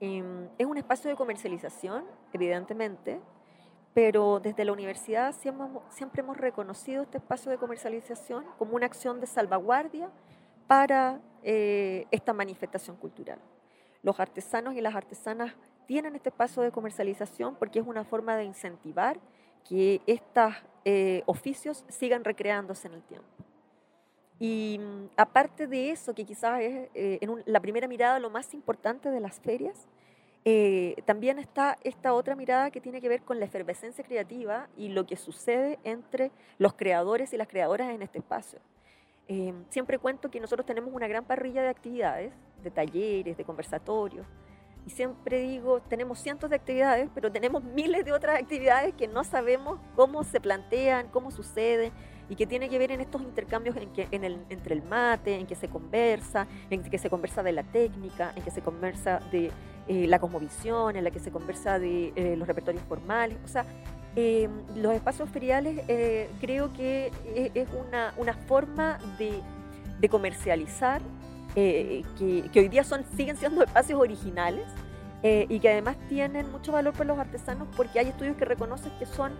Em, 0.00 0.48
es 0.58 0.66
un 0.66 0.76
espacio 0.76 1.08
de 1.08 1.14
comercialización, 1.14 2.04
evidentemente, 2.32 3.20
pero 3.94 4.40
desde 4.40 4.64
la 4.64 4.72
universidad 4.72 5.34
siempre, 5.34 6.22
hemos 6.22 6.36
reconocido 6.36 7.02
este 7.02 7.18
espacio 7.18 7.50
de 7.50 7.58
comercialización 7.58 8.44
como 8.58 8.74
una 8.74 8.86
acción 8.86 9.20
de 9.20 9.26
salvaguardia 9.26 10.10
para 10.66 11.20
eh, 11.42 12.06
esta 12.10 12.32
manifestación 12.32 12.96
cultural. 12.96 13.38
Los 14.02 14.18
artesanos 14.18 14.74
y 14.74 14.80
las 14.80 14.94
artesanas 14.94 15.52
tienen 15.86 16.14
este 16.14 16.30
espacio 16.30 16.62
de 16.62 16.72
comercialización 16.72 17.54
porque 17.56 17.80
es 17.80 17.86
una 17.86 18.04
forma 18.04 18.36
de 18.36 18.44
incentivar 18.44 19.18
que 19.68 20.00
estos 20.06 20.54
eh, 20.84 21.22
oficios 21.26 21.84
sigan 21.88 22.24
recreándose 22.24 22.88
en 22.88 22.94
el 22.94 23.02
tiempo. 23.02 23.28
Y 24.38 24.80
mm, 24.80 25.10
aparte 25.16 25.66
de 25.66 25.90
eso, 25.90 26.14
que 26.14 26.24
quizás 26.24 26.60
es 26.60 26.88
eh, 26.94 27.18
en 27.20 27.42
la 27.46 27.60
primera 27.60 27.86
mirada 27.86 28.18
lo 28.18 28.30
más 28.30 28.54
importante 28.54 29.10
de 29.10 29.20
las 29.20 29.38
ferias, 29.38 29.86
eh, 30.44 30.96
también 31.04 31.38
está 31.38 31.78
esta 31.84 32.14
otra 32.14 32.34
mirada 32.34 32.70
que 32.70 32.80
tiene 32.80 33.00
que 33.00 33.08
ver 33.08 33.22
con 33.22 33.38
la 33.38 33.44
efervescencia 33.44 34.04
creativa 34.04 34.68
y 34.76 34.88
lo 34.88 35.06
que 35.06 35.16
sucede 35.16 35.78
entre 35.84 36.32
los 36.58 36.74
creadores 36.74 37.32
y 37.32 37.36
las 37.36 37.48
creadoras 37.48 37.90
en 37.90 38.02
este 38.02 38.18
espacio. 38.18 38.58
Eh, 39.28 39.54
siempre 39.70 39.98
cuento 39.98 40.30
que 40.30 40.40
nosotros 40.40 40.66
tenemos 40.66 40.92
una 40.92 41.06
gran 41.06 41.24
parrilla 41.24 41.62
de 41.62 41.68
actividades, 41.68 42.32
de 42.62 42.70
talleres, 42.70 43.36
de 43.36 43.44
conversatorios, 43.44 44.26
y 44.84 44.90
siempre 44.90 45.40
digo, 45.42 45.80
tenemos 45.80 46.18
cientos 46.18 46.50
de 46.50 46.56
actividades, 46.56 47.08
pero 47.14 47.30
tenemos 47.30 47.62
miles 47.74 48.04
de 48.04 48.12
otras 48.12 48.40
actividades 48.40 48.94
que 48.94 49.06
no 49.06 49.24
sabemos 49.24 49.78
cómo 49.94 50.24
se 50.24 50.40
plantean, 50.40 51.08
cómo 51.08 51.30
suceden, 51.30 51.92
y 52.28 52.36
que 52.36 52.46
tiene 52.46 52.68
que 52.68 52.78
ver 52.78 52.90
en 52.92 53.00
estos 53.00 53.20
intercambios 53.20 53.76
en 53.76 53.92
que, 53.92 54.08
en 54.10 54.24
el, 54.24 54.44
entre 54.48 54.74
el 54.74 54.82
mate, 54.82 55.38
en 55.38 55.46
que 55.46 55.54
se 55.54 55.68
conversa, 55.68 56.46
en 56.70 56.82
que 56.82 56.98
se 56.98 57.10
conversa 57.10 57.42
de 57.42 57.52
la 57.52 57.62
técnica, 57.62 58.32
en 58.34 58.42
que 58.42 58.50
se 58.50 58.62
conversa 58.62 59.20
de 59.30 59.50
eh, 59.88 60.06
la 60.06 60.20
cosmovisión, 60.20 60.96
en 60.96 61.04
la 61.04 61.10
que 61.10 61.18
se 61.18 61.30
conversa 61.30 61.78
de 61.78 62.12
eh, 62.14 62.36
los 62.36 62.46
repertorios 62.46 62.82
formales. 62.84 63.36
O 63.44 63.48
sea, 63.48 63.66
eh, 64.14 64.48
los 64.76 64.94
espacios 64.94 65.28
feriales 65.30 65.80
creo 66.40 66.72
que 66.72 67.10
es 67.34 67.68
una, 67.88 68.12
una 68.18 68.34
forma 68.34 68.98
de, 69.18 69.40
de 70.00 70.08
comercializar 70.08 71.00
que, 71.54 72.04
que, 72.52 72.60
hoy 72.60 72.68
día 72.68 72.84
son, 72.84 73.04
siguen 73.16 73.36
siendo 73.36 73.62
espacios 73.62 73.98
originales 73.98 74.66
y 75.22 75.60
que 75.60 75.68
además 75.70 75.96
tienen 76.08 76.50
mucho 76.50 76.72
valor 76.72 76.92
para 76.92 77.04
los 77.04 77.18
artesanos 77.18 77.68
porque 77.76 78.00
hay 78.00 78.08
estudios 78.08 78.36
que 78.36 78.44
reconocen 78.44 78.92
que 78.98 79.06
son 79.06 79.32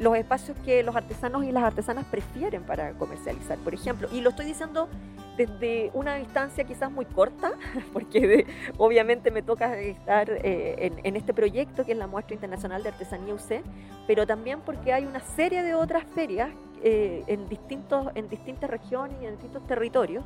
los 0.00 0.16
espacios 0.16 0.56
que 0.64 0.82
los 0.82 0.96
artesanos 0.96 1.44
y 1.44 1.52
las 1.52 1.62
artesanas 1.64 2.04
prefieren 2.06 2.62
para 2.62 2.92
comercializar, 2.92 3.58
por 3.58 3.74
ejemplo. 3.74 4.08
Y 4.12 4.20
lo 4.20 4.30
estoy 4.30 4.46
diciendo 4.46 4.88
desde 5.36 5.90
una 5.94 6.16
distancia 6.16 6.64
quizás 6.64 6.90
muy 6.90 7.04
corta, 7.04 7.52
porque 7.92 8.46
obviamente 8.78 9.30
me 9.30 9.42
toca 9.42 9.78
estar 9.78 10.30
eh, 10.30 10.92
en, 11.02 11.16
este 11.16 11.32
proyecto 11.32 11.84
que 11.84 11.92
es 11.92 11.98
la 11.98 12.06
Muestra 12.06 12.34
Internacional 12.34 12.82
de 12.82 12.90
Artesanía 12.90 13.34
UC, 13.34 13.62
pero 14.06 14.26
también 14.26 14.60
porque 14.60 14.92
hay 14.92 15.06
una 15.06 15.20
serie 15.20 15.62
de 15.62 15.74
otras 15.74 16.04
ferias 16.14 16.50
eh, 16.82 17.22
en, 17.26 17.48
distintos, 17.48 18.08
en 18.14 18.28
distintas 18.28 18.68
regiones 18.68 19.16
y 19.22 19.26
en 19.26 19.32
distintos 19.32 19.66
territorios 19.66 20.24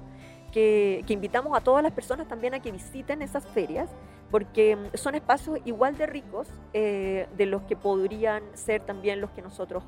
que, 0.57 1.13
invitamos 1.13 1.55
a 1.55 1.61
todas 1.61 1.83
las 1.83 1.93
personas 1.93 2.27
también 2.29 2.55
a 2.55 2.61
que 2.61 2.73
visiten 2.73 3.21
esas 3.21 3.47
ferias, 3.47 3.91
porque 4.31 4.75
mm, 4.75 4.97
son 4.97 5.15
espacios 5.15 5.59
igual 5.67 5.99
de 5.99 6.07
ricos 6.07 6.49
eh, 6.73 7.29
de 7.37 7.45
los 7.45 7.63
que 7.65 7.77
podrían 7.77 8.43
ser 8.55 8.81
también 8.81 9.21
los 9.21 9.31
que 9.33 9.43
nosotros 9.43 9.85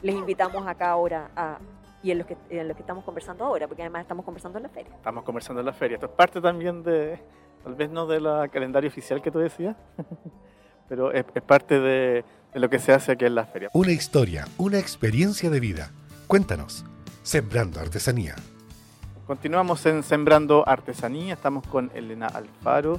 les 0.00 0.14
invitamos 0.14 0.64
acá 0.68 0.90
ahora 0.90 1.30
a, 1.34 1.58
y 2.04 2.12
en 2.12 2.18
lo 2.18 2.26
que, 2.26 2.36
en 2.50 2.68
lo 2.68 2.74
que 2.74 2.82
estamos 2.82 3.04
conversando 3.04 3.44
ahora, 3.44 3.66
porque 3.66 3.82
además 3.82 4.02
estamos 4.02 4.24
conversando 4.24 4.58
en 4.58 4.62
la 4.62 4.68
feria. 4.68 4.94
Estamos 4.94 5.24
conversando 5.24 5.58
en 5.60 5.66
la 5.66 5.72
feria. 5.72 5.96
Esto 5.96 6.06
es 6.06 6.12
parte 6.12 6.40
también 6.40 6.84
de, 6.84 7.18
tal 7.64 7.74
vez 7.74 7.90
no 7.90 8.06
del 8.06 8.48
calendario 8.50 8.88
oficial 8.88 9.20
que 9.22 9.32
tú 9.32 9.40
decías, 9.40 9.76
pero 10.88 11.10
es, 11.10 11.24
es 11.34 11.42
parte 11.42 11.80
de, 11.80 12.24
de, 12.54 12.60
lo 12.60 12.70
que 12.70 12.78
se 12.78 12.92
hace 12.92 13.10
aquí 13.10 13.24
en 13.24 13.34
la 13.34 13.46
feria. 13.46 13.70
Una 13.72 13.90
historia, 13.90 14.46
una 14.56 14.78
experiencia 14.78 15.50
de 15.50 15.58
vida. 15.58 15.90
Cuéntanos, 16.28 16.84
Sembrando 17.24 17.80
Artesanía. 17.80 18.36
Continuamos 19.26 19.86
en 19.86 20.02
Sembrando 20.02 20.68
Artesanía, 20.68 21.34
estamos 21.34 21.66
con 21.66 21.90
Elena 21.94 22.26
Alfaro, 22.26 22.98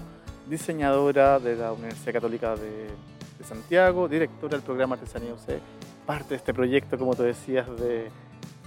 diseñadora 0.50 1.40
de 1.40 1.56
la 1.56 1.74
Universidad 1.74 2.14
Católica 2.14 2.56
de, 2.56 2.88
de 3.38 3.44
Santiago, 3.44 4.08
directora 4.08 4.58
del 4.58 4.62
programa 4.62 4.96
Artesanía 4.96 5.34
UC, 5.34 5.60
parte 6.06 6.30
de 6.30 6.36
este 6.36 6.54
proyecto, 6.54 6.98
como 6.98 7.14
tú 7.16 7.24
decías, 7.24 7.68
de 7.78 8.10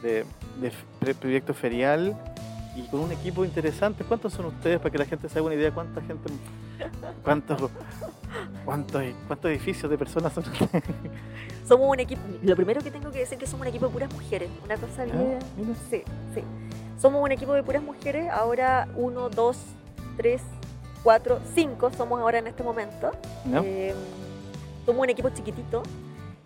de, 0.02 1.14
proyecto 1.14 1.54
ferial 1.54 2.16
y 2.76 2.82
con 2.88 3.00
un 3.00 3.12
equipo 3.12 3.44
interesante. 3.44 4.04
¿Cuántos 4.04 4.32
son 4.32 4.46
ustedes 4.46 4.78
para 4.78 4.90
que 4.90 4.98
la 4.98 5.04
gente 5.04 5.28
se 5.28 5.38
haga 5.38 5.46
una 5.46 5.54
idea 5.54 5.72
cuánta 5.72 6.00
gente, 6.02 6.30
cuántos, 7.22 7.70
cuántos, 8.64 9.02
cuántos 9.26 9.50
edificios 9.50 9.90
de 9.90 9.98
personas 9.98 10.32
son 10.32 10.44
ustedes? 10.44 10.84
Somos 11.66 11.90
un 11.90 12.00
equipo, 12.00 12.22
lo 12.42 12.54
primero 12.54 12.80
que 12.80 12.90
tengo 12.90 13.10
que 13.10 13.20
decir 13.20 13.34
es 13.34 13.40
que 13.40 13.46
somos 13.46 13.62
un 13.62 13.68
equipo 13.68 13.86
de 13.86 13.92
puras 13.92 14.12
mujeres, 14.12 14.48
una 14.64 14.76
cosa 14.76 15.02
ah, 15.02 15.04
bien. 15.06 15.76
sí, 15.90 16.02
sí. 16.34 16.42
Somos 16.98 17.22
un 17.22 17.32
equipo 17.32 17.52
de 17.52 17.62
puras 17.62 17.82
mujeres, 17.82 18.30
ahora 18.30 18.88
uno, 18.96 19.28
dos, 19.28 19.58
tres, 20.16 20.42
cuatro, 21.02 21.40
cinco 21.54 21.90
somos 21.96 22.20
ahora 22.20 22.38
en 22.38 22.46
este 22.46 22.62
momento. 22.62 23.12
Eh, 23.62 23.94
somos 24.84 25.02
un 25.02 25.10
equipo 25.10 25.28
chiquitito, 25.30 25.82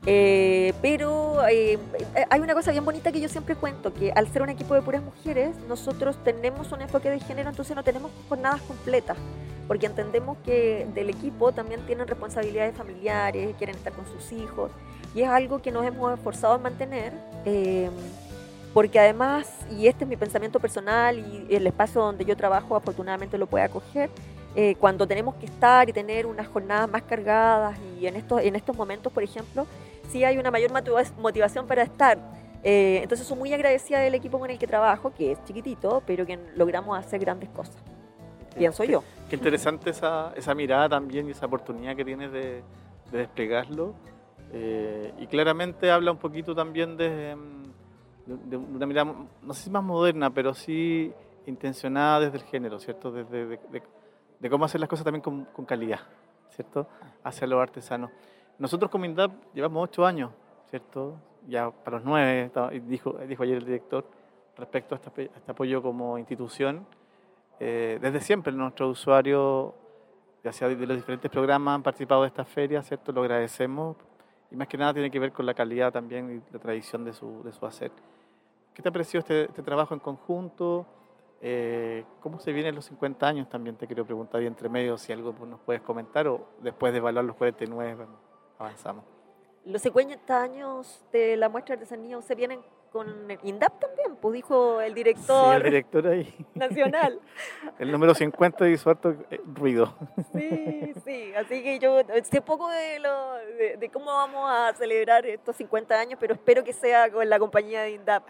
eh, 0.07 0.73
pero 0.83 1.47
eh, 1.49 1.79
hay 2.31 2.41
una 2.41 2.55
cosa 2.55 2.71
bien 2.73 2.85
bonita 2.85 3.13
que 3.13 3.21
yo 3.21 3.29
siempre 3.29 3.55
cuento, 3.55 3.93
que 3.93 4.13
al 4.13 4.29
ser 4.29 4.43
un 4.43 4.49
equipo 4.49 4.75
de 4.75 4.83
puras 4.83 5.03
mujeres, 5.03 5.55
nosotros 5.69 6.17
tenemos 6.25 6.73
un 6.73 6.81
enfoque 6.81 7.11
de 7.11 7.21
género, 7.21 7.51
entonces 7.51 7.77
no 7.77 7.85
tenemos 7.85 8.11
jornadas 8.29 8.61
completas, 8.63 9.17
porque 9.69 9.87
entendemos 9.87 10.39
que 10.45 10.87
del 10.95 11.11
equipo 11.11 11.53
también 11.53 11.81
tienen 11.87 12.09
responsabilidades 12.09 12.77
familiares, 12.77 13.55
quieren 13.57 13.77
estar 13.77 13.93
con 13.93 14.07
sus 14.07 14.33
hijos, 14.33 14.71
y 15.15 15.23
es 15.23 15.29
algo 15.29 15.61
que 15.61 15.71
nos 15.71 15.87
hemos 15.87 16.13
esforzado 16.13 16.57
en 16.57 16.63
mantener, 16.63 17.13
eh, 17.45 17.91
porque 18.73 18.99
además, 18.99 19.49
y 19.71 19.89
este 19.89 20.05
es 20.05 20.09
mi 20.11 20.17
pensamiento 20.17 20.61
personal 20.61 21.19
y 21.19 21.55
el 21.55 21.67
espacio 21.67 22.01
donde 22.01 22.25
yo 22.25 22.37
trabajo 22.37 22.77
afortunadamente 22.77 23.39
lo 23.39 23.47
puede 23.47 23.65
acoger, 23.65 24.11
cuando 24.79 25.07
tenemos 25.07 25.37
que 25.37 25.47
estar 25.47 25.89
y 25.89 25.93
tener 25.93 26.27
unas 26.27 26.49
jornadas 26.49 26.91
más 26.91 27.03
cargadas 27.03 27.79
y 28.01 28.07
en 28.07 28.17
estos, 28.17 28.43
en 28.43 28.57
estos 28.57 28.77
momentos, 28.77 29.13
por 29.13 29.23
ejemplo, 29.23 29.65
sí 30.11 30.25
hay 30.25 30.39
una 30.39 30.51
mayor 30.51 30.73
motivación 31.19 31.67
para 31.67 31.83
estar. 31.83 32.19
Eh, 32.63 33.01
entonces 33.03 33.27
soy 33.27 33.39
muy 33.39 33.53
agradecida 33.53 34.01
del 34.01 34.15
equipo 34.15 34.39
con 34.39 34.51
el 34.51 34.59
que 34.59 34.67
trabajo, 34.67 35.13
que 35.17 35.33
es 35.33 35.45
chiquitito, 35.45 36.03
pero 36.07 36.27
que 36.27 36.39
logramos 36.57 36.99
hacer 36.99 37.21
grandes 37.21 37.49
cosas. 37.51 37.77
Pienso 38.57 38.85
yo. 38.85 39.03
Qué 39.29 39.37
interesante 39.37 39.91
esa, 39.91 40.33
esa 40.37 40.55
mirada 40.55 40.89
también 40.89 41.29
y 41.29 41.31
esa 41.31 41.47
oportunidad 41.47 41.97
que 41.97 42.05
tienes 42.05 42.33
de, 42.33 42.63
desplegarlo. 43.13 43.95
Eh, 44.53 45.13
y 45.19 45.27
claramente 45.29 45.91
habla 45.91 46.11
un 46.11 46.19
poquito 46.19 46.55
también 46.55 46.97
de, 46.97 47.37
de, 48.27 48.57
una 48.57 48.87
mirada, 48.87 49.15
no 49.43 49.55
sé 49.55 49.65
si 49.65 49.71
más 49.71 49.83
moderna, 49.83 50.33
pero 50.33 50.55
sí 50.55 51.13
intencionada 51.47 52.21
desde 52.21 52.39
el 52.39 52.45
género, 52.45 52.79
¿cierto? 52.79 53.11
Desde 53.11 53.59
de, 54.39 54.51
cómo 54.51 54.65
hacer 54.65 54.81
las 54.81 54.89
cosas 54.89 55.05
también 55.05 55.23
con, 55.23 55.65
calidad, 55.65 56.01
¿cierto? 56.51 56.87
Hacia 57.25 57.47
los 57.47 57.61
artesanos. 57.61 58.11
Nosotros 58.59 58.91
como 58.91 59.05
INDAP 59.05 59.33
llevamos 59.55 59.85
ocho 59.85 60.05
años, 60.05 60.31
¿cierto? 60.69 61.17
Ya 61.49 61.71
para 61.71 61.97
los 61.97 62.05
nueve, 62.05 62.51
dijo, 62.87 63.13
dijo 63.27 63.43
ayer 63.43 63.59
el 63.59 63.65
director, 63.65 64.05
respecto 64.57 64.95
a 64.95 64.99
este, 64.99 65.31
este 65.35 65.51
apoyo 65.51 65.83
como 65.83 66.19
institución. 66.19 66.87
eh, 67.59 67.99
desde 68.01 68.21
siempre 68.21 68.53
nuestros 68.53 68.99
usuarios, 68.99 69.73
ya 70.43 70.53
sea 70.53 70.69
de 70.69 70.87
los 70.87 70.97
diferentes 70.97 71.31
programas, 71.31 71.75
han 71.75 71.83
participado 71.83 72.23
de 72.23 72.29
esta 72.29 72.45
feria, 72.45 72.83
¿cierto? 72.83 73.13
Lo 73.13 73.23
agradecemos 73.23 73.97
y 74.51 74.57
más 74.57 74.69
que 74.69 74.77
nada 74.77 74.93
tiene 74.93 75.11
que 75.11 75.19
ver 75.19 75.33
con 75.33 75.47
la 75.47 75.55
calidad 75.55 75.93
también 75.93 76.31
y 76.31 76.53
la 76.53 76.59
tradición 76.59 77.05
de 77.05 77.13
su, 77.13 77.43
de 77.43 77.53
su 77.53 77.65
hacer. 77.67 77.93
¿Qué 78.75 78.83
te 78.83 78.89
ha 78.89 78.93
parecido 78.93 79.21
este, 79.21 79.45
este 79.45 79.63
trabajo 79.63 79.95
en 79.95 80.01
conjunto? 80.01 80.87
Eh, 81.41 82.05
¿Cómo 82.21 82.39
se 82.39 82.53
vienen 82.53 82.75
los 82.75 82.85
50 82.87 83.27
años? 83.27 83.49
También 83.49 83.77
te 83.77 83.87
quiero 83.87 84.05
preguntar 84.05 84.43
y 84.43 84.47
entre 84.47 84.69
medio 84.69 84.99
si 84.99 85.13
algo 85.13 85.35
nos 85.47 85.61
puedes 85.61 85.83
comentar 85.83 86.27
o 86.29 86.49
después 86.61 86.93
de 86.93 86.99
evaluar 86.99 87.25
los 87.25 87.37
49 87.37 88.07
avanzamos. 88.59 89.05
Los 89.65 89.83
50 89.83 90.43
años 90.43 91.05
de 91.13 91.37
la 91.37 91.49
muestra 91.49 91.77
de 91.77 91.83
artesanía 91.83 92.21
se 92.23 92.35
vienen 92.35 92.61
con 92.91 93.09
INDAP 93.43 93.79
también, 93.79 94.17
pues 94.17 94.35
dijo 94.35 94.81
el 94.81 94.95
director, 94.95 95.51
sí, 95.53 95.57
el 95.57 95.63
director 95.63 96.07
ahí. 96.09 96.47
nacional. 96.55 97.21
el 97.79 97.93
número 97.93 98.15
50 98.15 98.69
hizo 98.69 98.91
harto 98.91 99.15
eh, 99.31 99.41
ruido. 99.55 99.95
Sí, 100.33 100.93
sí, 101.05 101.33
así 101.35 101.63
que 101.63 101.79
yo 101.79 102.03
sé 102.23 102.41
poco 102.41 102.69
de, 102.71 103.01
lo, 103.01 103.35
de, 103.79 103.91
cómo 103.93 104.07
vamos 104.07 104.49
a 104.49 104.73
celebrar 104.75 105.27
estos 105.27 105.57
50 105.57 105.99
años, 105.99 106.19
pero 106.21 106.35
espero 106.35 106.63
que 106.63 106.73
sea 106.73 107.11
con 107.11 107.29
la 107.29 107.39
compañía 107.39 107.83
de 107.83 107.93
INDAP. 107.93 108.23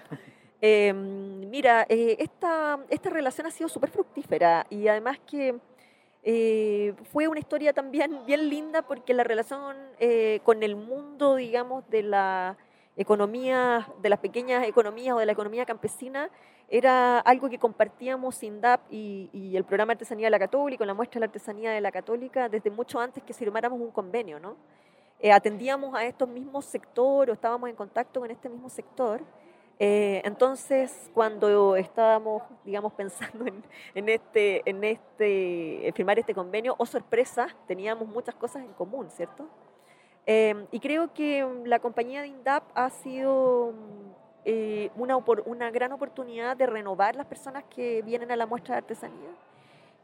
Em, 0.62 1.48
mira, 1.50 1.84
eh, 1.88 2.16
esta, 2.18 2.78
esta 2.88 3.10
relación 3.10 3.46
ha 3.46 3.50
sido 3.50 3.68
súper 3.68 3.90
fructífera 3.90 4.66
y 4.70 4.88
además 4.88 5.18
que 5.26 5.56
eh, 6.22 6.94
fue 7.12 7.28
una 7.28 7.38
historia 7.38 7.72
también 7.72 8.24
bien 8.26 8.48
linda 8.48 8.82
porque 8.82 9.12
la 9.14 9.24
relación 9.24 9.76
con 10.42 10.62
el 10.62 10.76
mundo, 10.76 11.36
digamos, 11.36 11.88
de 11.90 12.02
la 12.02 12.56
economía, 12.96 13.88
de 14.02 14.08
las 14.08 14.18
pequeñas 14.18 14.66
economías 14.66 15.14
o 15.16 15.18
de 15.18 15.26
la 15.26 15.32
economía 15.32 15.64
campesina, 15.64 16.30
era 16.68 17.18
algo 17.20 17.48
que 17.48 17.58
compartíamos 17.58 18.36
SINDAP 18.36 18.80
y, 18.90 19.28
y 19.32 19.56
el 19.56 19.64
programa 19.64 19.92
Artesanía 19.92 20.26
de 20.26 20.30
la 20.30 20.38
Católica, 20.38 20.86
la 20.86 20.94
muestra 20.94 21.18
de 21.18 21.20
la 21.20 21.26
Artesanía 21.26 21.70
de 21.72 21.80
la 21.80 21.90
Católica, 21.90 22.48
desde 22.48 22.70
mucho 22.70 23.00
antes 23.00 23.22
que 23.24 23.32
firmáramos 23.32 23.80
un 23.80 23.90
convenio, 23.90 24.38
¿no? 24.38 24.56
Eh, 25.22 25.32
atendíamos 25.32 25.94
a 25.94 26.04
estos 26.04 26.28
mismos 26.28 26.64
sectores, 26.64 27.30
o 27.30 27.34
estábamos 27.34 27.68
en 27.68 27.76
contacto 27.76 28.20
con 28.20 28.30
este 28.30 28.48
mismo 28.48 28.70
sector. 28.70 29.20
Eh, 29.78 30.22
entonces, 30.24 31.10
cuando 31.12 31.76
estábamos, 31.76 32.42
digamos, 32.64 32.92
pensando 32.96 33.46
en, 33.46 33.62
en, 33.94 34.08
este, 34.08 34.62
en 34.68 34.82
este, 34.82 35.88
en 35.88 35.94
firmar 35.94 36.18
este 36.18 36.34
convenio, 36.34 36.74
oh 36.78 36.86
sorpresa, 36.86 37.48
teníamos 37.66 38.08
muchas 38.08 38.34
cosas 38.34 38.64
en 38.64 38.72
común, 38.72 39.10
¿cierto? 39.10 39.46
Em, 40.26 40.66
y 40.70 40.80
creo 40.80 41.12
que 41.12 41.44
mm, 41.44 41.64
la 41.66 41.78
compañía 41.78 42.22
de 42.22 42.28
INDAP 42.28 42.64
ha 42.74 42.90
sido 42.90 43.72
mm, 43.72 44.10
eh, 44.44 44.90
una, 44.96 45.16
una 45.16 45.70
gran 45.70 45.92
oportunidad 45.92 46.56
de 46.56 46.66
renovar 46.66 47.16
las 47.16 47.26
personas 47.26 47.64
que 47.64 48.02
vienen 48.02 48.30
a 48.30 48.36
la 48.36 48.46
muestra 48.46 48.74
de 48.74 48.78
artesanía. 48.78 49.30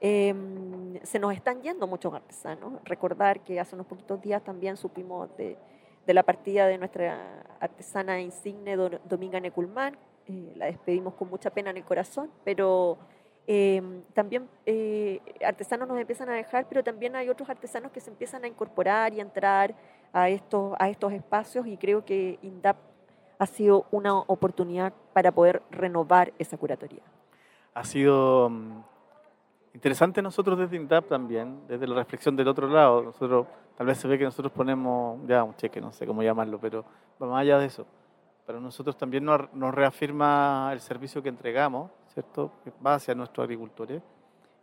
Em, 0.01 0.99
se 1.03 1.19
nos 1.19 1.33
están 1.33 1.63
yendo 1.63 1.87
muchos 1.87 2.13
artesanos. 2.13 2.75
Recordar 2.85 3.41
que 3.41 3.61
hace 3.61 3.75
unos 3.75 3.87
poquitos 3.87 4.21
días 4.21 4.43
también 4.43 4.77
supimos 4.77 5.35
de, 5.37 5.57
de 6.07 6.15
la 6.15 6.23
partida 6.23 6.67
de 6.67 6.79
nuestra 6.79 7.45
artesana 7.61 8.21
insigne 8.21 8.77
Dominga 9.05 9.41
Neculman. 9.41 9.97
Eh, 10.27 10.53
la 10.57 10.67
despedimos 10.67 11.15
con 11.15 11.31
mucha 11.31 11.51
pena 11.51 11.71
en 11.71 11.77
el 11.79 11.85
corazón, 11.85 12.31
pero 12.45 12.99
Em, 13.49 14.03
también 14.13 14.49
eh, 14.67 15.21
artesanos 15.45 15.87
nos 15.87 16.01
empiezan 16.01 16.29
a 16.29 16.35
dejar, 16.35 16.67
pero 16.69 16.83
también 16.83 17.15
hay 17.15 17.29
otros 17.29 17.49
artesanos 17.49 17.93
que 17.93 18.01
se 18.01 18.11
empiezan 18.11 18.43
a 18.43 18.49
incorporar 18.49 19.15
y 19.15 19.21
a 19.21 19.23
entrar 19.23 19.73
a 20.17 20.31
estos, 20.31 20.75
a 20.79 20.89
estos 20.89 21.13
espacios 21.13 21.67
y 21.67 21.77
creo 21.77 22.03
que 22.03 22.39
INDAP 22.41 22.79
ha 23.39 23.45
sido 23.45 23.85
una 23.91 24.15
oportunidad 24.15 24.95
para 25.13 25.31
poder 25.31 25.63
renovar 25.71 26.33
esa 26.39 26.57
curatoría. 26.57 27.03
Ha 27.75 27.85
sido 27.85 28.49
mm, 28.49 28.83
interesante 29.75 30.23
nosotros 30.23 30.59
desde 30.59 30.77
INDAP 30.77 31.07
también, 31.07 31.61
desde 31.69 31.87
la 31.87 31.97
reflexión 31.97 32.35
del 32.35 32.49
otro 32.49 32.67
lado. 32.67 33.03
Nosotros, 33.03 33.47
tal 33.77 33.87
vez 33.87 33.99
se 33.99 34.09
ve 34.09 34.17
que 34.17 34.25
nosotros 34.25 34.51
ponemos 34.53 35.21
ya 35.27 35.45
un 35.45 35.55
cheque, 35.55 35.83
no 35.83 35.93
sé 35.93 36.07
cómo 36.07 36.23
llamarlo, 36.23 36.59
pero 36.59 36.83
más 37.19 37.39
allá 37.39 37.59
de 37.59 37.67
eso. 37.67 37.87
Para 38.47 38.59
nosotros 38.59 38.97
también 38.97 39.23
nos, 39.23 39.75
reafirma 39.75 40.71
el 40.73 40.81
servicio 40.81 41.23
que 41.23 41.29
entregamos 41.29 41.91
¿cierto? 42.15 42.53
va 42.85 42.95
hacia 42.95 43.15
nuestros 43.15 43.45
agricultores. 43.45 44.03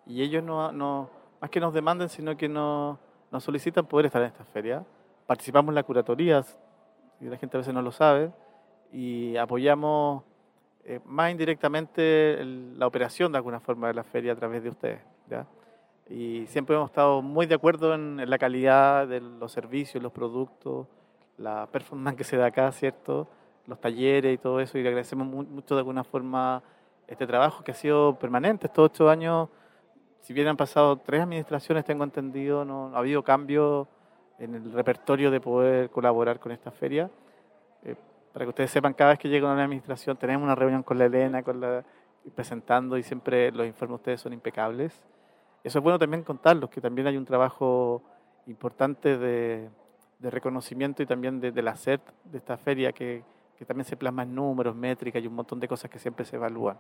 Y 0.08 0.24
ellos 0.24 0.44
no, 0.44 0.72
no, 0.72 1.12
más 1.40 1.52
que 1.52 1.60
nos 1.60 1.76
demanden, 1.76 2.10
sino 2.10 2.36
que 2.36 2.50
nos, 2.50 2.98
nos 3.30 3.44
solicitan 3.44 3.86
poder 3.86 4.08
estar 4.08 4.24
en 4.24 4.30
esta 4.30 4.46
feria. 4.46 4.84
Participamos 5.26 5.70
en 5.70 5.76
la 5.76 5.84
curatoría, 5.84 6.44
y 7.20 7.26
la 7.26 7.38
gente 7.38 7.58
a 7.58 7.60
veces 7.60 7.74
no 7.74 7.82
lo 7.82 7.92
sabe, 7.92 8.32
y 8.92 9.36
apoyamos 9.38 10.24
eh, 10.86 11.00
más 11.06 11.32
indirectamente 11.32 12.44
la 12.44 12.88
operación 12.88 13.32
de 13.32 13.38
alguna 13.38 13.60
forma 13.60 13.88
de 13.88 13.94
la 13.94 14.04
feria 14.04 14.34
a 14.34 14.36
través 14.36 14.62
de 14.64 14.70
ustedes. 14.70 15.02
¿ya? 15.30 15.48
Y 16.10 16.46
siempre 16.48 16.76
hemos 16.76 16.90
estado 16.90 17.22
muy 17.22 17.46
de 17.46 17.56
acuerdo 17.56 17.94
en, 17.94 18.30
la 18.30 18.38
calidad 18.38 19.08
de 19.08 19.22
los 19.22 19.52
servicios, 19.52 20.04
los 20.04 20.12
productos, 20.12 20.88
la 21.38 21.68
performance 21.72 22.18
que 22.18 22.24
se 22.24 22.38
da 22.38 22.48
acá, 22.48 22.72
¿cierto? 22.72 23.28
Los 23.66 23.80
talleres 23.80 24.34
y 24.34 24.38
todo 24.38 24.60
eso, 24.60 24.78
y 24.78 24.84
le 24.84 24.90
agradecemos 24.90 25.26
mucho 25.26 25.76
de 25.76 25.80
alguna 25.80 26.04
forma 26.04 26.62
este 27.08 27.26
trabajo 27.26 27.64
que 27.64 27.72
ha 27.72 27.76
sido 27.76 28.20
permanente 28.20 28.68
estos 28.68 28.86
ocho 28.86 29.10
años. 29.10 29.50
Si 30.22 30.34
bien 30.34 30.48
han 30.48 30.58
pasado 30.58 30.98
tres 30.98 31.22
administraciones, 31.22 31.86
tengo 31.86 32.04
entendido, 32.04 32.66
no, 32.66 32.92
ha 32.94 33.00
habido 33.00 33.24
cambio 33.24 33.88
en 34.40 34.56
el 34.56 34.72
repertorio 34.72 35.32
de 35.32 35.40
poder 35.40 35.90
colaborar 35.90 36.40
con 36.40 36.52
esta 36.52 36.72
feria. 36.72 37.10
Eh, 37.84 37.96
para 38.32 38.46
que 38.46 38.50
ustedes 38.50 38.72
sepan, 38.72 38.94
cada 38.94 39.12
vez 39.12 39.20
que 39.20 39.30
llega 39.30 39.52
una 39.52 39.64
administración 39.64 40.18
tenemos 40.18 40.44
una 40.44 40.56
reunión 40.56 40.84
con 40.84 40.98
la 40.98 41.06
Elena, 41.06 41.44
con 41.44 41.60
la, 41.62 41.84
presentando 42.36 42.98
y 42.98 43.04
siempre 43.04 43.52
los 43.52 43.68
informes 43.68 43.92
de 43.92 43.96
ustedes 43.96 44.22
son 44.22 44.34
impecables. 44.34 45.04
Eso 45.64 45.80
es 45.80 45.84
bueno 45.84 46.00
también 46.00 46.24
contarlos, 46.24 46.70
que 46.70 46.82
también 46.82 47.08
hay 47.08 47.18
un 47.18 47.26
trabajo 47.26 48.02
importante 48.48 49.18
de, 49.18 49.70
de 50.20 50.30
reconocimiento 50.30 51.04
y 51.04 51.06
también 51.06 51.40
de, 51.40 51.52
del 51.52 51.68
hacer 51.68 52.02
de 52.26 52.38
esta 52.38 52.58
feria 52.58 52.92
que, 52.92 53.24
que 53.58 53.66
también 53.66 53.86
se 53.86 53.96
plasma 53.96 54.24
en 54.24 54.34
números, 54.34 54.76
métricas 54.76 55.24
y 55.24 55.28
un 55.28 55.36
montón 55.36 55.60
de 55.60 55.68
cosas 55.68 55.90
que 55.90 56.00
siempre 56.00 56.26
se 56.26 56.36
evalúan, 56.36 56.78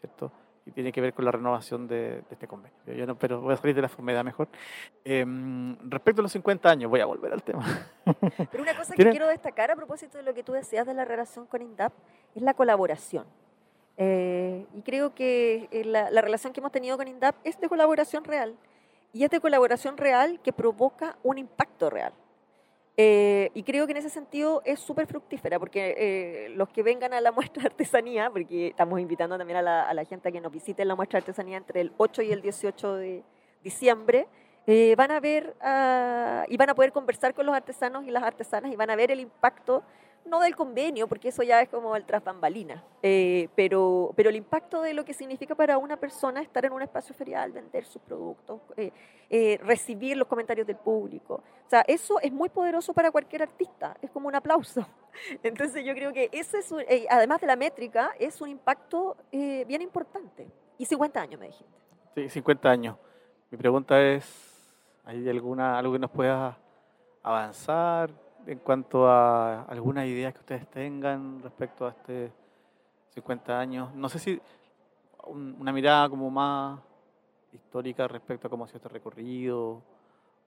¿cierto? 0.00 0.32
Y 0.66 0.70
tiene 0.70 0.92
que 0.92 1.00
ver 1.00 1.12
con 1.12 1.24
la 1.24 1.30
renovación 1.30 1.86
de, 1.86 2.22
este 2.30 2.46
convenio. 2.46 2.78
Yo 2.86 3.06
no, 3.06 3.18
pero 3.18 3.40
voy 3.40 3.52
a 3.52 3.56
salir 3.56 3.74
de 3.74 3.82
la 3.82 3.88
enfermedad 3.88 4.24
mejor. 4.24 4.48
Em, 5.04 5.76
respecto 5.90 6.20
a 6.20 6.22
los 6.22 6.32
50 6.32 6.70
años, 6.70 6.90
voy 6.90 7.00
a 7.00 7.06
volver 7.06 7.32
al 7.32 7.42
tema. 7.42 7.86
Pero 8.50 8.62
una 8.62 8.74
cosa 8.74 8.94
que 8.94 9.10
quiero 9.10 9.28
destacar 9.28 9.70
a 9.70 9.76
propósito 9.76 10.16
de 10.16 10.24
lo 10.24 10.32
que 10.32 10.42
tú 10.42 10.52
decías 10.52 10.86
de 10.86 10.94
la 10.94 11.04
relación 11.04 11.46
con 11.46 11.60
INDAP 11.60 11.92
es 12.34 12.42
la 12.42 12.54
colaboración. 12.54 13.26
Eh, 13.98 14.66
y 14.74 14.82
creo 14.82 15.14
que 15.14 15.68
eh, 15.70 15.84
la, 15.84 16.10
la 16.10 16.22
relación 16.22 16.52
que 16.52 16.60
hemos 16.60 16.72
tenido 16.72 16.96
con 16.96 17.08
INDAP 17.08 17.36
es 17.44 17.60
de 17.60 17.68
colaboración 17.68 18.24
real. 18.24 18.56
Y 19.12 19.24
es 19.24 19.30
de 19.30 19.40
colaboración 19.40 19.98
real 19.98 20.40
que 20.42 20.52
provoca 20.52 21.18
un 21.22 21.36
impacto 21.36 21.90
real. 21.90 22.14
Eh, 22.96 23.50
y 23.54 23.64
creo 23.64 23.86
que 23.86 23.92
en 23.92 23.98
ese 23.98 24.10
sentido 24.10 24.62
es 24.64 24.78
súper 24.78 25.06
fructífera, 25.06 25.58
porque 25.58 25.94
eh, 25.98 26.48
los 26.50 26.68
que 26.68 26.82
vengan 26.82 27.12
a 27.12 27.20
la 27.20 27.32
muestra 27.32 27.62
de 27.62 27.66
artesanía, 27.68 28.30
porque 28.30 28.68
estamos 28.68 29.00
invitando 29.00 29.36
también 29.36 29.58
a 29.58 29.62
la, 29.62 29.88
a 29.88 29.94
la, 29.94 30.04
gente 30.04 30.28
a 30.28 30.32
que 30.32 30.40
nos 30.40 30.52
visite 30.52 30.84
la 30.84 30.94
muestra 30.94 31.18
de 31.18 31.22
artesanía 31.22 31.56
entre 31.56 31.80
el 31.80 31.92
8 31.96 32.22
y 32.22 32.32
el 32.32 32.40
18 32.40 32.94
de 32.94 33.22
diciembre, 33.62 34.26
eh, 34.66 34.94
van 34.96 35.10
a 35.10 35.20
ver 35.20 35.54
uh, 35.60 36.50
y 36.50 36.56
van 36.56 36.70
a 36.70 36.74
poder 36.74 36.90
conversar 36.92 37.34
con 37.34 37.44
los 37.44 37.54
artesanos 37.54 38.04
y 38.06 38.10
las 38.10 38.22
artesanas 38.22 38.72
y 38.72 38.76
van 38.76 38.88
a 38.90 38.96
ver 38.96 39.10
el 39.10 39.20
impacto 39.20 39.82
no 40.24 40.40
del 40.40 40.56
convenio, 40.56 41.06
porque 41.06 41.28
eso 41.28 41.42
ya 41.42 41.60
es 41.60 41.68
como 41.68 41.94
el 41.96 42.06
tras 42.06 42.22
eh, 43.02 43.48
pero, 43.54 44.10
pero 44.16 44.30
el 44.30 44.36
impacto 44.36 44.80
de 44.80 44.94
lo 44.94 45.04
que 45.04 45.12
significa 45.12 45.54
para 45.54 45.76
una 45.76 45.98
persona 45.98 46.40
estar 46.40 46.64
en 46.64 46.72
un 46.72 46.80
espacio 46.80 47.14
ferial, 47.14 47.52
vender 47.52 47.84
sus 47.84 48.00
productos, 48.00 48.62
eh, 48.78 49.60
recibir 49.62 50.16
los 50.16 50.26
comentarios 50.26 50.66
del 50.66 50.76
público. 50.76 51.42
O 51.66 51.68
sea, 51.68 51.84
eso 51.86 52.18
es 52.20 52.32
muy 52.32 52.48
poderoso 52.48 52.94
para 52.94 53.10
cualquier 53.10 53.42
artista, 53.42 53.98
es 54.00 54.10
como 54.10 54.28
un 54.28 54.34
aplauso. 54.34 54.88
Entonces 55.42 55.84
yo 55.84 55.92
creo 55.92 56.10
que 56.10 56.30
ese 56.32 56.60
es, 56.60 56.72
además 57.10 57.42
de 57.42 57.46
la 57.46 57.56
métrica, 57.56 58.12
es 58.18 58.40
un 58.40 58.48
impacto 58.48 59.18
bien 59.30 59.82
importante. 59.82 60.48
Y 60.78 60.86
50 60.86 61.20
años, 61.20 61.38
me 61.38 61.48
dijiste. 61.48 61.74
Sí, 62.14 62.30
50 62.30 62.70
años. 62.70 62.96
Mi 63.50 63.58
pregunta 63.58 64.00
es, 64.00 64.53
¿hay 65.04 65.28
alguna, 65.28 65.78
algo 65.78 65.92
que 65.92 65.98
nos 65.98 66.10
pueda 66.10 66.58
avanzar? 67.22 68.10
en 68.46 68.58
cuanto 68.58 69.08
a 69.08 69.62
algunas 69.62 70.06
ideas 70.06 70.32
que 70.32 70.40
ustedes 70.40 70.66
tengan 70.68 71.42
respecto 71.42 71.86
a 71.86 71.90
este 71.90 72.32
50 73.10 73.58
años. 73.58 73.94
No 73.94 74.08
sé 74.08 74.18
si 74.18 74.40
una 75.26 75.72
mirada 75.72 76.08
como 76.08 76.30
más 76.30 76.80
histórica 77.52 78.06
respecto 78.08 78.46
a 78.46 78.50
cómo 78.50 78.64
ha 78.64 78.68
sido 78.68 78.78
este 78.78 78.88
recorrido 78.88 79.82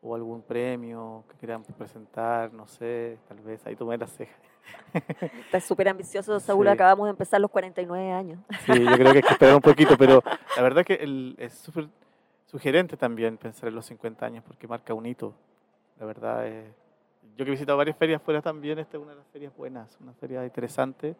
o 0.02 0.16
algún 0.16 0.44
premio 0.44 1.24
que 1.30 1.38
quieran 1.38 1.64
presentar, 1.64 2.54
no 2.54 2.68
sé, 2.68 3.18
tal 3.28 3.40
vez 3.40 3.66
ahí 3.66 3.76
tomé 3.76 3.98
las 3.98 4.12
cejas. 4.12 4.38
Está 5.46 5.60
súper 5.60 5.90
ambicioso, 5.90 6.40
Saúl, 6.40 6.68
acabamos 6.68 7.08
de 7.08 7.12
empezar 7.12 7.42
los 7.42 7.50
49 7.50 8.12
años. 8.12 8.40
Sí, 8.66 8.74
yo 8.84 8.92
creo 8.94 9.12
que 9.12 9.18
hay 9.18 9.24
que 9.24 9.34
esperar 9.34 9.56
un 9.56 9.62
poquito, 9.62 9.98
pero 9.98 10.22
la 10.56 10.62
verdad 10.62 10.86
que 10.86 10.96
el, 10.96 11.36
es 11.40 11.54
súper 11.54 11.88
sugerente 12.48 12.98
también 12.98 13.38
pensar 13.38 13.70
en 13.70 13.76
los 13.76 13.86
50 13.86 14.26
años 14.26 14.44
porque 14.46 14.68
marca 14.68 14.94
un 14.94 15.06
hito. 15.06 15.34
La 16.00 16.06
verdad 16.06 16.48
es 16.48 16.66
yo 17.36 17.46
que 17.46 17.52
he 17.52 17.54
visitado 17.54 17.78
varias 17.78 17.96
ferias 17.98 18.22
fuera 18.22 18.42
también, 18.42 18.80
esta 18.80 18.98
es 18.98 19.04
una 19.04 19.12
de 19.12 19.18
las 19.18 19.28
ferias 19.28 19.56
buenas, 19.56 19.96
una 20.02 20.14
feria 20.14 20.44
interesante. 20.44 21.16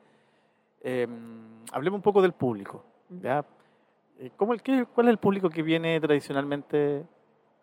Em, 0.82 1.64
hablemos 1.72 1.98
un 1.98 2.02
poco 2.02 2.22
del 2.22 2.32
público. 2.32 2.84
¿ya? 3.22 3.46
Eh, 4.20 4.32
¿Cómo 4.36 4.54
el, 4.54 4.64
qué, 4.64 4.86
¿Cuál 4.86 5.08
es 5.08 5.12
el 5.12 5.18
público 5.20 5.50
que 5.50 5.62
viene 5.62 6.00
tradicionalmente 6.00 7.04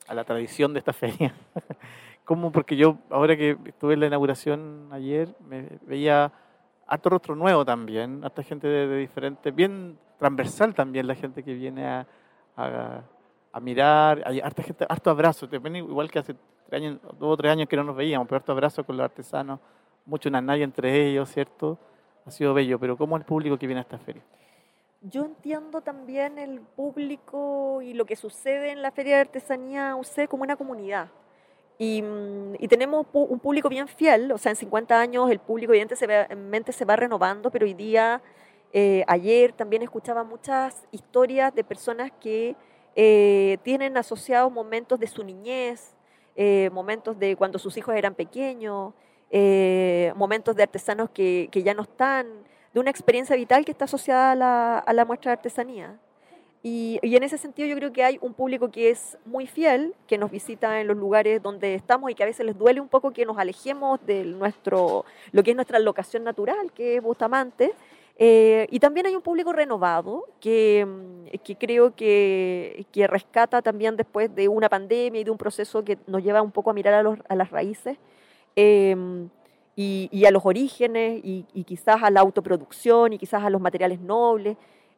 a 0.07 0.14
la 0.14 0.24
tradición 0.24 0.72
de 0.72 0.79
esta 0.79 0.92
feria? 0.92 1.35
¿Cómo? 2.24 2.53
Porque 2.53 2.77
yo, 2.77 2.98
ahora 3.11 3.37
que 3.37 3.59
estuve 3.64 3.94
en 3.94 4.00
la 4.00 4.07
inauguración 4.07 4.88
ayer, 4.92 5.35
me 5.48 5.68
veía 5.83 6.33
harto 6.87 7.11
rostro 7.11 7.35
nuevo 7.35 7.64
también, 7.64 8.24
harta 8.24 8.42
gente 8.42 8.68
de, 8.68 8.87
de 8.87 8.96
diferentes, 8.98 9.55
bien 9.55 9.98
transversal 10.18 10.74
también 10.74 11.07
la 11.07 11.14
gente 11.16 11.42
que 11.42 11.55
viene 11.55 11.87
a, 11.87 12.07
a, 12.57 13.03
a 13.54 13.60
mirar, 13.60 14.20
hay 14.26 14.40
harta 14.40 14.64
gente, 14.64 14.84
harto 14.88 15.10
abrazo, 15.10 15.48
igual 15.52 16.10
que 16.10 16.18
hace 16.18 16.34
tres 16.66 16.82
años, 16.82 16.98
dos 17.20 17.34
o 17.34 17.36
tres 17.36 17.52
años 17.52 17.68
que 17.68 17.76
no 17.76 17.84
nos 17.84 17.94
veíamos, 17.94 18.26
pero 18.26 18.38
harto 18.38 18.50
abrazo 18.50 18.84
con 18.84 18.96
los 18.96 19.04
artesanos, 19.04 19.60
mucho 20.04 20.28
nadie 20.28 20.64
entre 20.64 21.06
ellos, 21.06 21.30
¿cierto? 21.30 21.78
Ha 22.26 22.32
sido 22.32 22.52
bello, 22.52 22.80
pero 22.80 22.96
¿cómo 22.96 23.16
el 23.16 23.24
público 23.24 23.56
que 23.56 23.68
viene 23.68 23.78
a 23.78 23.82
esta 23.82 23.96
feria? 23.96 24.22
Yo 25.02 25.24
entiendo 25.24 25.82
también 25.82 26.36
el 26.36 26.62
público 26.62 27.80
y 27.80 27.94
lo 27.94 28.06
que 28.06 28.16
sucede 28.16 28.72
en 28.72 28.82
la 28.82 28.90
Feria 28.90 29.14
de 29.16 29.20
Artesanía 29.20 29.94
UC 29.94 30.26
como 30.28 30.42
una 30.42 30.56
comunidad. 30.56 31.10
Y, 31.78 32.02
mm, 32.02 32.54
y, 32.58 32.66
tenemos 32.66 33.06
un 33.12 33.38
público 33.38 33.68
bien 33.68 33.86
fiel, 33.86 34.32
o 34.32 34.38
sea, 34.38 34.50
en 34.50 34.56
50 34.56 34.98
años 34.98 35.30
el 35.30 35.38
público 35.38 35.72
evidentemente 35.72 36.72
se 36.72 36.84
va 36.84 36.96
renovando, 36.96 37.52
pero 37.52 37.66
hoy 37.66 37.74
día, 37.74 38.20
eh, 38.72 39.04
ayer 39.06 39.52
también 39.52 39.82
escuchaba 39.82 40.24
muchas 40.24 40.88
historias 40.90 41.54
de 41.54 41.62
personas 41.62 42.10
que 42.20 42.56
eh, 42.96 43.59
tienen 43.62 43.96
asociados 43.96 44.52
momentos 44.52 45.00
de 45.00 45.07
su 45.07 45.24
niñez, 45.24 45.94
eh, 46.37 46.70
momentos 46.72 47.18
de 47.18 47.37
cuando 47.37 47.59
sus 47.59 47.76
hijos 47.76 47.94
eran 47.94 48.14
pequeños, 48.14 48.94
eh, 49.30 50.12
momentos 50.16 50.54
de 50.54 50.62
artesanos 50.62 51.11
que, 51.11 51.48
que, 51.50 51.62
ya 51.62 51.74
no 51.74 51.83
están, 51.83 52.26
de 52.72 52.80
una 52.80 52.90
experiencia 52.90 53.35
vital 53.37 53.64
que 53.64 53.72
está 53.72 53.87
asociada 53.87 54.33
a 54.33 54.35
la, 54.35 54.78
a 54.78 54.92
la 54.92 55.04
muestra 55.04 55.30
de 55.30 55.35
artesanía. 55.35 55.98
Y, 56.62 56.98
y, 57.02 57.14
en 57.16 57.22
ese 57.24 57.37
sentido 57.37 57.68
yo 57.68 57.76
creo 57.76 57.92
que 57.92 58.02
hay 58.04 58.18
un 58.22 58.33
público 58.33 58.70
que 58.70 58.90
es 58.90 59.18
muy 59.26 59.46
fiel, 59.46 59.94
que 60.07 60.16
nos 60.16 60.30
visita 60.30 60.80
en 60.80 60.87
los 60.87 60.96
lugares 60.96 61.42
donde 61.42 61.74
estamos 61.74 62.11
y 62.11 62.14
que 62.14 62.22
a 62.22 62.26
veces 62.26 62.46
les 62.46 62.57
duele 62.57 62.80
un 62.80 62.88
poco 62.88 63.11
que 63.11 63.26
nos 63.26 63.37
alejemos 63.38 64.04
de 64.07 64.24
nuestro, 64.24 65.04
lo 65.33 65.42
que 65.42 65.50
es 65.50 65.57
nuestra 65.57 65.78
locación 65.78 66.24
natural, 66.24 66.72
que 66.72 66.96
es 66.96 67.02
Bustamante. 67.02 67.74
Eh, 68.16 68.68
y 68.70 68.79
también 68.79 69.07
hay 69.07 69.16
un 69.16 69.22
público 69.22 69.53
renovado 69.53 70.27
que, 70.40 70.87
mm, 70.87 71.38
que 71.42 71.57
creo 71.57 71.94
que, 71.96 72.87
que, 72.92 73.07
rescata 73.09 73.61
también 73.61 73.96
después 73.96 74.33
de 74.35 74.46
una 74.46 74.68
pandemia 74.68 75.20
y 75.20 75.24
de 75.24 75.31
un 75.33 75.38
proceso 75.38 75.85
que 75.85 75.98
nos 76.07 76.22
lleva 76.22 76.40
un 76.40 76.53
poco 76.53 76.70
a 76.70 76.74
mirar 76.74 76.94
a, 76.94 77.03
los, 77.03 77.18
a 77.29 77.35
las 77.35 77.50
raíces 77.50 77.98
eh, 78.55 78.96
y, 79.77 80.24
a 80.24 80.31
los 80.31 80.46
orígenes 80.46 81.20
y, 81.24 81.44
y, 81.53 81.64
quizás 81.64 82.03
a 82.03 82.11
la 82.11 82.20
autoproducción 82.20 83.12
y 83.12 83.18
quizás 83.18 83.42
a 83.42 83.50
los 83.50 83.61
materiales 83.61 84.00
nobles. 84.00 84.57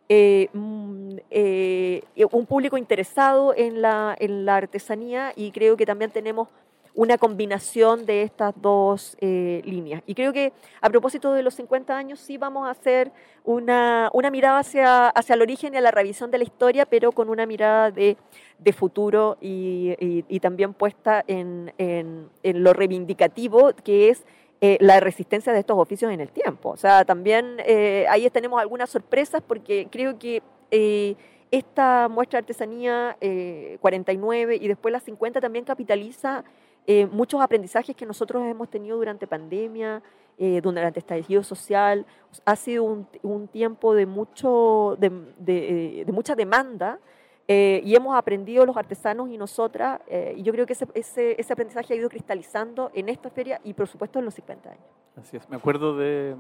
Eh, 0.09 0.49
mm, 0.53 1.17
eh, 1.31 2.03
un 2.31 2.47
público 2.47 2.77
interesado 2.77 3.53
en 3.57 3.83
la, 3.83 4.15
en 4.21 4.45
la 4.45 4.57
artesanía 4.57 5.33
y 5.35 5.51
creo 5.51 5.77
que 5.77 5.85
también 5.85 6.13
tenemos 6.13 6.49
una 6.97 7.19
combinación 7.19 8.07
de 8.07 8.23
estas 8.23 8.55
dos 8.57 9.19
eh, 9.21 9.61
líneas. 9.65 10.03
Y 10.07 10.15
creo 10.15 10.33
que 10.33 10.55
a 10.81 10.89
propósito 10.89 11.35
de 11.35 11.43
los 11.43 11.55
50 11.55 11.95
años 11.95 12.19
sí 12.19 12.39
vamos 12.39 12.67
a 12.67 12.71
hacer 12.71 13.13
una, 13.45 14.09
una 14.15 14.31
mirada 14.31 14.61
hacia, 14.61 15.09
hacia 15.11 15.35
el 15.35 15.43
origen 15.43 15.75
y 15.75 15.77
a 15.77 15.83
la 15.83 15.91
revisión 15.91 16.31
de 16.31 16.39
la 16.39 16.45
historia, 16.45 16.87
pero 16.87 17.13
con 17.13 17.29
una 17.29 17.45
mirada 17.45 17.91
de, 17.91 18.17
de 18.59 18.73
futuro 18.73 19.37
y, 19.43 19.95
también 20.41 20.73
puesta 20.73 21.23
en, 21.27 21.73
en, 21.77 22.31
lo 22.43 22.73
reivindicativo, 22.73 23.73
que 23.85 24.09
es 24.09 24.25
eh, 24.63 24.79
la 24.81 25.01
resistencia 25.01 25.53
de 25.53 25.59
estos 25.61 25.77
oficios 25.77 26.11
en 26.13 26.21
el 26.21 26.31
tiempo. 26.31 26.71
O 26.71 26.77
sea, 26.79 27.05
también 27.05 27.57
eh, 27.67 28.07
ahí 28.09 28.29
tenemos 28.31 28.59
algunas 28.59 28.89
sorpresas 28.89 29.43
porque 29.47 29.89
creo 29.91 30.19
que 30.19 30.43
esta 31.51 32.09
muestra 32.09 32.39
de 32.39 32.45
artesanía 32.45 33.17
49 33.81 34.57
y 34.57 34.69
después 34.69 34.93
la 34.93 35.01
50 35.01 35.41
también 35.41 35.65
capitaliza 35.65 36.45
muchos 37.11 37.41
aprendizajes 37.41 37.97
que 37.97 38.07
nosotros 38.07 38.45
hemos 38.45 38.69
tenido 38.69 38.97
durante 38.97 39.27
pandemia, 39.27 40.03
durante 40.39 41.01
este 41.01 41.17
estallido 41.17 41.43
social. 41.43 42.07
Ha 42.45 42.57
sido 42.57 42.85
un, 42.85 43.09
un 43.23 43.49
tiempo 43.49 43.95
de, 43.95 44.07
mucho, 44.07 44.97
de, 44.99 45.11
de, 45.39 46.05
de 46.07 46.13
mucha 46.13 46.35
demanda 46.35 46.99
eh, 47.49 47.81
y 47.85 47.95
hemos 47.95 48.17
aprendido 48.17 48.67
los 48.67 48.77
artesanos 48.77 49.29
y 49.31 49.39
nosotras, 49.39 50.01
eh, 50.09 50.35
y 50.37 50.43
yo 50.43 50.53
creo 50.53 50.67
que 50.67 50.73
ese, 50.73 50.87
ese, 50.95 51.41
ese, 51.41 51.53
aprendizaje 51.53 51.95
ha 51.95 51.97
ido 51.97 52.09
cristalizando 52.09 52.91
en 52.93 53.09
esta 53.09 53.31
feria 53.31 53.61
y 53.63 53.73
por 53.73 53.87
supuesto 53.87 54.19
en 54.19 54.25
los 54.25 54.35
50 54.35 54.69
años. 54.69 54.85
Así 55.15 55.37
es, 55.37 55.49
me 55.49 55.55
acuerdo 55.55 55.97
de 55.97 56.35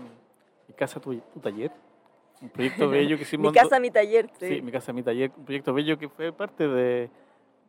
Mi 0.67 0.75
Casa, 0.75 0.99
Tu, 0.99 1.15
tu 1.33 1.39
Taller, 1.39 1.71
un 2.43 2.49
proyecto 2.49 2.89
bello 2.91 3.17
que 3.17 3.23
hicimos. 3.23 3.53
mi 3.53 3.57
Casa, 3.57 3.79
Mi 3.79 3.93
Taller. 3.93 4.29
Sí. 4.41 4.49
sí. 4.49 4.63
Mi 4.63 4.73
Casa, 4.73 4.93
Mi 4.93 5.05
Taller, 5.05 5.31
un 5.37 5.45
proyecto 5.45 5.73
bello 5.73 5.97
que 5.97 6.09
fue 6.09 6.33
parte 6.33 6.67
de, 6.67 7.09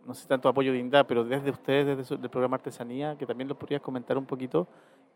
no 0.08 0.14
sé 0.14 0.26
tanto 0.26 0.48
apoyo 0.48 0.72
de 0.72 0.80
INDA, 0.80 1.06
pero 1.06 1.26
desde 1.26 1.52
ustedes, 1.52 1.86
desde 1.86 2.06
su, 2.06 2.18
del 2.18 2.30
programa 2.30 2.56
Artesanía, 2.56 3.18
que 3.18 3.26
también 3.26 3.50
lo 3.50 3.60
podrías 3.60 3.82
comentar 3.82 4.18
un 4.18 4.26
poquito, 4.26 4.66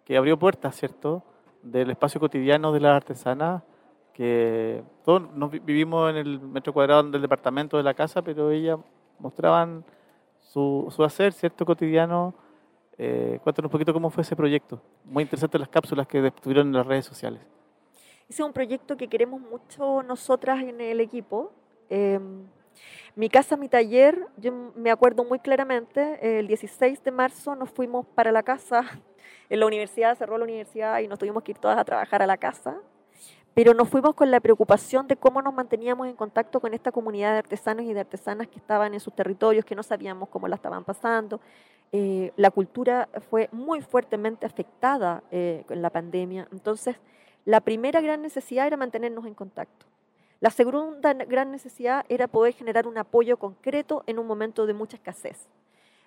que 0.03 0.17
abrió 0.17 0.37
puertas, 0.37 0.75
¿cierto?, 0.75 1.23
del 1.63 1.91
espacio 1.91 2.19
cotidiano 2.19 2.71
de 2.73 2.79
las 2.81 2.95
artesanas 2.95 3.63
que 4.13 4.83
todos 5.05 5.31
nos 5.33 5.49
vivimos 5.51 6.09
en 6.09 6.17
el 6.17 6.39
metro 6.39 6.73
cuadrado 6.73 7.03
del 7.03 7.21
departamento 7.21 7.77
de 7.77 7.83
la 7.83 7.93
casa, 7.93 8.21
pero 8.21 8.51
ellas 8.51 8.77
mostraban 9.19 9.85
su, 10.41 10.87
su 10.89 11.03
hacer, 11.05 11.31
¿cierto?, 11.31 11.65
cotidiano. 11.65 12.33
Eh, 12.97 13.39
cuéntanos 13.41 13.69
un 13.69 13.71
poquito 13.71 13.93
cómo 13.93 14.09
fue 14.09 14.23
ese 14.23 14.35
proyecto. 14.35 14.81
Muy 15.05 15.23
interesante 15.23 15.57
las 15.57 15.69
cápsulas 15.69 16.05
que 16.05 16.27
estuvieron 16.27 16.67
en 16.67 16.73
las 16.73 16.85
redes 16.85 17.05
sociales. 17.05 17.41
Ese 18.27 18.41
es 18.41 18.45
un 18.45 18.53
proyecto 18.53 18.97
que 18.97 19.07
queremos 19.07 19.39
mucho 19.39 20.03
nosotras 20.03 20.61
en 20.61 20.81
el 20.81 20.99
equipo. 20.99 21.53
Eh, 21.89 22.19
mi 23.15 23.29
casa, 23.29 23.57
mi 23.57 23.69
taller, 23.69 24.27
yo 24.37 24.51
me 24.75 24.91
acuerdo 24.91 25.23
muy 25.23 25.39
claramente, 25.39 26.39
el 26.39 26.47
16 26.47 27.03
de 27.03 27.11
marzo 27.11 27.55
nos 27.55 27.69
fuimos 27.69 28.05
para 28.05 28.31
la 28.31 28.43
casa, 28.43 28.85
en 29.49 29.59
la 29.59 29.65
universidad, 29.65 30.17
cerró 30.17 30.37
la 30.37 30.45
universidad 30.45 30.99
y 30.99 31.07
nos 31.07 31.19
tuvimos 31.19 31.43
que 31.43 31.51
ir 31.51 31.57
todas 31.57 31.77
a 31.77 31.85
trabajar 31.85 32.21
a 32.21 32.27
la 32.27 32.37
casa 32.37 32.81
pero 33.53 33.73
nos 33.73 33.89
fuimos 33.89 34.15
con 34.15 34.31
la 34.31 34.39
preocupación 34.39 35.07
de 35.07 35.17
cómo 35.17 35.41
nos 35.41 35.53
manteníamos 35.53 36.07
en 36.07 36.15
contacto 36.15 36.59
con 36.61 36.73
esta 36.73 36.91
comunidad 36.91 37.33
de 37.33 37.39
artesanos 37.39 37.85
y 37.85 37.93
de 37.93 37.99
artesanas 37.99 38.47
que 38.47 38.59
estaban 38.59 38.93
en 38.93 38.99
sus 38.99 39.13
territorios, 39.13 39.65
que 39.65 39.75
no 39.75 39.83
sabíamos 39.83 40.29
cómo 40.29 40.47
la 40.47 40.55
estaban 40.55 40.85
pasando. 40.85 41.41
Eh, 41.91 42.31
la 42.37 42.51
cultura 42.51 43.09
fue 43.29 43.49
muy 43.51 43.81
fuertemente 43.81 44.45
afectada 44.45 45.23
eh, 45.31 45.65
con 45.67 45.81
la 45.81 45.89
pandemia, 45.89 46.47
entonces 46.53 46.95
la 47.43 47.59
primera 47.59 47.99
gran 47.99 48.21
necesidad 48.21 48.67
era 48.67 48.77
mantenernos 48.77 49.25
en 49.25 49.33
contacto. 49.33 49.90
La 50.41 50.49
segunda 50.49 51.13
gran 51.13 51.51
necesidad 51.51 52.03
era 52.09 52.27
poder 52.27 52.53
generar 52.53 52.87
un 52.87 52.97
apoyo 52.97 53.37
concreto 53.37 54.03
en 54.07 54.17
un 54.17 54.25
momento 54.25 54.65
de 54.65 54.73
mucha 54.73 54.97
escasez. 54.97 55.47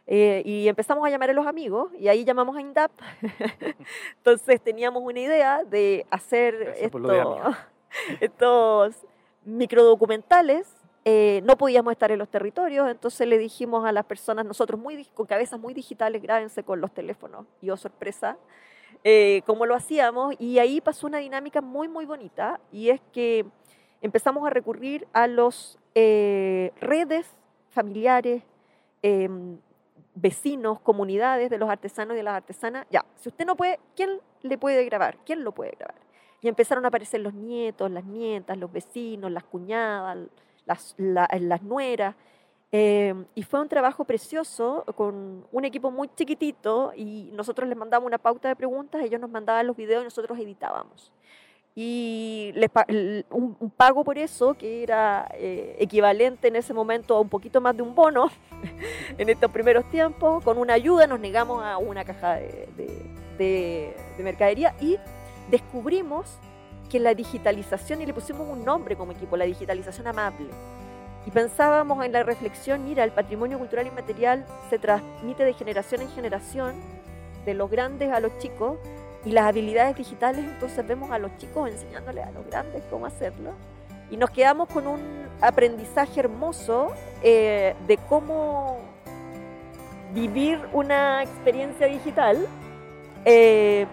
Eh, 0.09 0.43
y 0.45 0.67
empezamos 0.67 1.07
a 1.07 1.11
llamar 1.11 1.31
a 1.31 1.33
los 1.33 1.47
amigos 1.47 1.93
y 1.99 2.09
ahí 2.09 2.25
llamamos 2.25 2.57
a 2.57 2.61
INDAP. 2.61 2.91
Entonces 4.17 4.61
teníamos 4.61 5.05
una 5.05 5.21
idea 5.21 5.63
de 5.63 6.05
hacer 6.11 6.75
esto, 6.81 7.41
estos 8.21 8.97
microdocumentales. 9.45 10.67
Eh, 11.05 11.41
no 11.45 11.57
podíamos 11.57 11.93
estar 11.93 12.11
en 12.11 12.19
los 12.19 12.31
territorios, 12.31 12.89
entonces 12.89 13.29
le 13.29 13.37
dijimos 13.37 13.85
a 13.85 13.93
las 13.93 14.07
personas, 14.07 14.47
nosotros 14.47 14.81
muy, 14.81 15.05
con 15.13 15.27
cabezas 15.27 15.61
muy 15.61 15.75
digitales, 15.75 16.23
grábense 16.23 16.63
con 16.65 16.81
los 16.81 16.93
teléfonos. 16.93 17.47
Y 17.61 17.69
oh, 17.69 17.77
sorpresa, 17.77 18.39
eh, 19.05 19.43
cómo 19.45 19.67
lo 19.67 19.75
hacíamos. 19.75 20.35
Y 20.39 20.59
ahí 20.59 20.81
pasó 20.81 21.07
una 21.07 21.19
dinámica 21.19 21.61
muy, 21.61 21.89
muy 21.89 22.07
bonita 22.07 22.59
y 22.73 22.89
es 22.89 23.03
que 23.13 23.45
empezamos 24.05 24.47
a 24.47 24.51
recurrir 24.51 25.09
a 25.15 25.27
las 25.27 25.79
eh, 25.95 26.73
redes 26.79 27.27
familiares, 27.71 28.43
eh, 29.03 29.31
vecinos, 30.15 30.79
comunidades 30.81 31.49
de 31.49 31.57
los 31.57 31.71
artesanos 31.71 32.13
y 32.13 32.19
de 32.19 32.23
las 32.23 32.35
artesanas, 32.35 32.87
ya, 32.91 33.03
si 33.17 33.31
usted 33.31 33.47
no 33.47 33.57
puede, 33.57 33.81
¿quién 33.97 34.21
le 34.43 34.59
puede 34.59 34.85
grabar? 34.85 35.17
¿Quién 35.25 35.43
lo 35.43 35.53
puede 35.53 35.71
grabar? 35.79 35.97
Y 36.43 36.49
empezaron 36.49 36.85
a 36.85 36.89
aparecer 36.89 37.21
los 37.21 37.33
nietos, 37.33 37.91
las 37.91 38.05
nietas, 38.05 38.59
los 38.59 38.71
vecinos, 38.71 39.33
las 39.33 39.45
cuñadas, 39.45 40.19
las, 40.67 40.95
la, 40.99 41.27
las 41.41 41.63
nueras. 41.63 42.15
Eh, 42.73 43.15
y 43.35 43.43
fue 43.43 43.63
un 43.63 43.71
trabajo 43.71 44.05
precioso 44.05 44.85
con 44.97 45.47
un 45.51 45.65
equipo 45.65 45.91
muy 45.91 46.11
chiquitito 46.15 46.93
y 46.95 47.31
nosotros 47.33 47.67
les 47.71 47.79
mandábamos 47.79 48.09
una 48.09 48.19
pauta 48.19 48.49
de 48.49 48.57
preguntas, 48.57 49.03
ellos 49.03 49.21
nos 49.21 49.31
mandaban 49.31 49.67
los 49.67 49.77
videos 49.77 50.03
y 50.03 50.05
nosotros 50.05 50.39
editábamos 50.39 51.11
y 51.77 52.53
les, 52.55 52.71
un, 53.31 53.57
un, 53.59 53.71
pago 53.71 54.05
por 54.05 54.17
eso 54.17 54.55
que 54.55 54.85
era 54.85 55.29
eh, 55.35 55.77
equivalente 55.81 56.47
en 56.47 56.57
ese 56.57 56.73
momento 56.73 57.17
a 57.17 57.21
un 57.21 57.29
poquito 57.29 57.61
más 57.61 57.77
de 57.77 57.83
un 57.83 57.97
bono 57.97 58.31
en 59.19 59.29
estos 59.29 59.51
primeros 59.51 59.85
tiempos, 59.91 60.45
con 60.45 60.59
una 60.59 60.75
ayuda 60.75 61.07
nos 61.09 61.19
negamos 61.19 61.65
a 61.65 61.79
una 61.79 62.05
caja 62.05 62.35
de, 62.35 62.69
de, 62.77 62.87
de, 63.39 63.97
de, 64.17 64.23
mercadería 64.23 64.75
y 64.81 64.99
descubrimos 65.51 66.39
que 66.89 67.01
la 67.01 67.13
digitalización, 67.15 68.03
y 68.03 68.07
le 68.07 68.15
pusimos 68.15 68.49
un 68.49 68.65
nombre 68.65 68.95
como 68.95 69.11
equipo, 69.11 69.37
la 69.37 69.47
digitalización 69.47 70.07
amable, 70.07 70.51
y 71.27 71.31
pensábamos 71.31 72.05
en 72.05 72.13
la 72.13 72.23
reflexión, 72.23 72.85
mira, 72.85 73.03
el 73.03 73.11
patrimonio 73.11 73.59
cultural 73.59 73.87
inmaterial 73.87 74.47
se 74.71 74.79
transmite 74.79 75.45
de 75.45 75.55
generación 75.55 76.03
en 76.03 76.11
generación, 76.11 76.75
de 77.45 77.55
los 77.55 77.71
grandes 77.71 78.13
a 78.13 78.21
los 78.21 78.39
chicos, 78.39 78.79
y 79.25 79.31
las 79.31 79.47
habilidades 79.47 79.97
digitales, 79.97 80.45
entonces 80.45 80.87
vemos 80.87 81.11
a 81.11 81.19
los 81.19 81.37
chicos 81.39 81.71
enseñándoles 81.71 82.27
a 82.27 82.31
los 82.31 82.47
grandes 82.47 82.83
cómo 82.91 83.07
hacerlo. 83.07 83.53
Y 84.11 84.17
nos 84.17 84.31
quedamos 84.31 84.69
con 84.69 84.87
un 84.87 85.01
aprendizaje 85.41 86.21
hermoso 86.21 86.93
eh, 87.23 87.75
de 87.87 87.97
cómo 87.97 88.79
vivir 90.13 90.61
una 90.73 91.23
experiencia 91.23 91.87
digital. 91.87 92.47
Eh, 93.25 93.87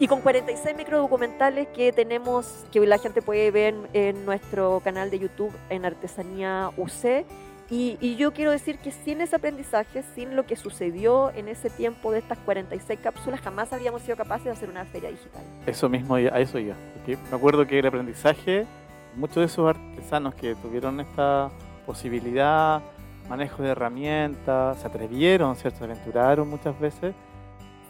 y 0.00 0.08
con 0.08 0.22
46 0.22 0.76
microdocumentales 0.76 1.68
que 1.68 1.92
tenemos, 1.92 2.64
que 2.72 2.80
la 2.80 2.98
gente 2.98 3.20
puede 3.20 3.50
ver 3.50 3.74
en 3.92 4.24
nuestro 4.24 4.80
canal 4.82 5.10
de 5.10 5.18
YouTube 5.18 5.52
en 5.68 5.84
Artesanía 5.84 6.70
UC. 6.76 7.26
Y, 7.70 8.16
yo 8.16 8.32
quiero 8.32 8.50
decir 8.50 8.78
que 8.78 8.90
sin 8.90 9.20
ese 9.20 9.36
aprendizaje, 9.36 10.02
sin 10.14 10.34
lo 10.34 10.44
que 10.44 10.56
sucedió 10.56 11.30
en 11.30 11.48
ese 11.48 11.70
tiempo 11.70 12.10
de 12.10 12.18
estas 12.18 12.38
46 12.38 12.98
cápsulas, 13.00 13.40
jamás 13.40 13.72
habríamos 13.72 14.02
sido 14.02 14.16
capaces 14.16 14.46
de 14.46 14.50
hacer 14.50 14.68
una 14.68 14.84
feria 14.86 15.10
digital. 15.10 15.42
Eso 15.66 15.88
mismo, 15.88 16.16
a 16.16 16.40
eso 16.40 16.58
iba. 16.58 16.74
me 17.06 17.36
acuerdo 17.36 17.64
que 17.66 17.78
el 17.78 17.86
aprendizaje, 17.86 18.66
muchos 19.14 19.36
de 19.36 19.44
esos 19.44 19.68
artesanos 19.68 20.34
que 20.34 20.56
tuvieron 20.56 20.98
esta 20.98 21.48
posibilidad, 21.86 22.82
manejo 23.28 23.62
de 23.62 23.68
herramientas, 23.68 24.80
se 24.80 24.86
atrevieron, 24.88 25.54
¿cierto? 25.54 25.78
Se 25.78 25.84
aventuraron 25.84 26.48
muchas 26.48 26.78
veces 26.80 27.14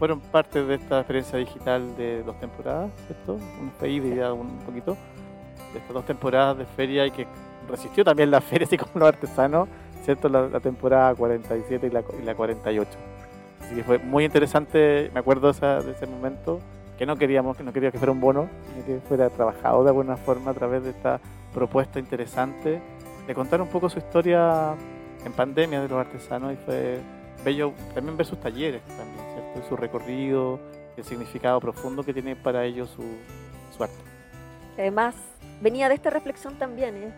fueron 0.00 0.18
parte 0.18 0.64
de 0.64 0.76
esta 0.76 1.00
experiencia 1.00 1.38
digital 1.38 1.94
de 1.94 2.22
dos 2.22 2.40
temporadas, 2.40 2.90
¿cierto? 3.06 3.34
Un 3.34 3.70
país 3.78 4.02
ya 4.16 4.32
un 4.32 4.58
poquito, 4.60 4.96
de 5.74 5.78
estas 5.78 5.92
dos 5.92 6.06
temporadas 6.06 6.56
de 6.56 6.64
feria 6.64 7.06
y 7.06 7.10
que 7.10 7.26
resistió 7.70 8.04
también 8.04 8.30
la 8.30 8.40
feria, 8.40 8.66
así 8.66 8.76
como 8.76 8.92
los 8.94 9.09
artesanos, 9.09 9.68
¿cierto? 10.04 10.28
La, 10.28 10.61
temporada 10.61 11.14
47 11.14 11.87
y 11.87 11.90
la, 11.90 12.02
y 12.20 12.24
la, 12.24 12.35
48. 12.35 12.90
Así 13.61 13.74
que 13.74 13.85
fue 13.85 13.98
muy 13.98 14.24
interesante, 14.24 15.11
me 15.12 15.20
acuerdo 15.20 15.52
de, 15.52 15.90
ese 15.90 16.06
momento, 16.06 16.61
que 16.98 17.06
no 17.06 17.16
queríamos, 17.16 17.56
que 17.56 17.62
no 17.62 17.72
quería 17.72 17.90
que 17.90 17.98
fuera 17.98 18.12
un 18.12 18.20
bono, 18.20 18.48
que 18.87 18.98
fuera 19.09 19.30
trabajado 19.30 19.85
de 19.85 19.90
alguna 19.90 20.16
forma 20.16 20.50
a 20.50 20.54
través 20.54 20.85
de 20.85 20.90
esta 20.90 21.20
propuesta 21.54 21.98
interesante, 21.98 22.80
de 23.26 23.35
contar 23.35 23.61
un 23.61 23.68
poco 23.68 23.88
su 23.88 23.98
historia 23.98 24.74
en 25.24 25.33
pandemia 25.33 25.80
de 25.80 25.88
los 25.88 25.98
artesanos 25.98 26.52
y 26.52 26.56
fue 26.56 26.98
bello 27.44 27.72
también 27.94 28.16
ver 28.16 28.26
sus 28.26 28.38
talleres 28.40 28.83
también 28.83 29.30
su 29.68 29.76
recorrido, 29.76 30.61
el 30.96 31.04
significado 31.04 31.61
profundo 31.61 32.02
que 32.02 32.12
tiene 32.12 32.37
para 32.37 32.64
ellos 32.64 32.90
su, 32.90 33.02
su 33.76 33.83
arte. 33.83 33.96
Además, 34.78 35.14
venía 35.61 35.88
de 35.88 35.94
esta 35.94 36.11
reflexión 36.11 36.56
también. 36.56 36.96
¿eh? 36.96 37.12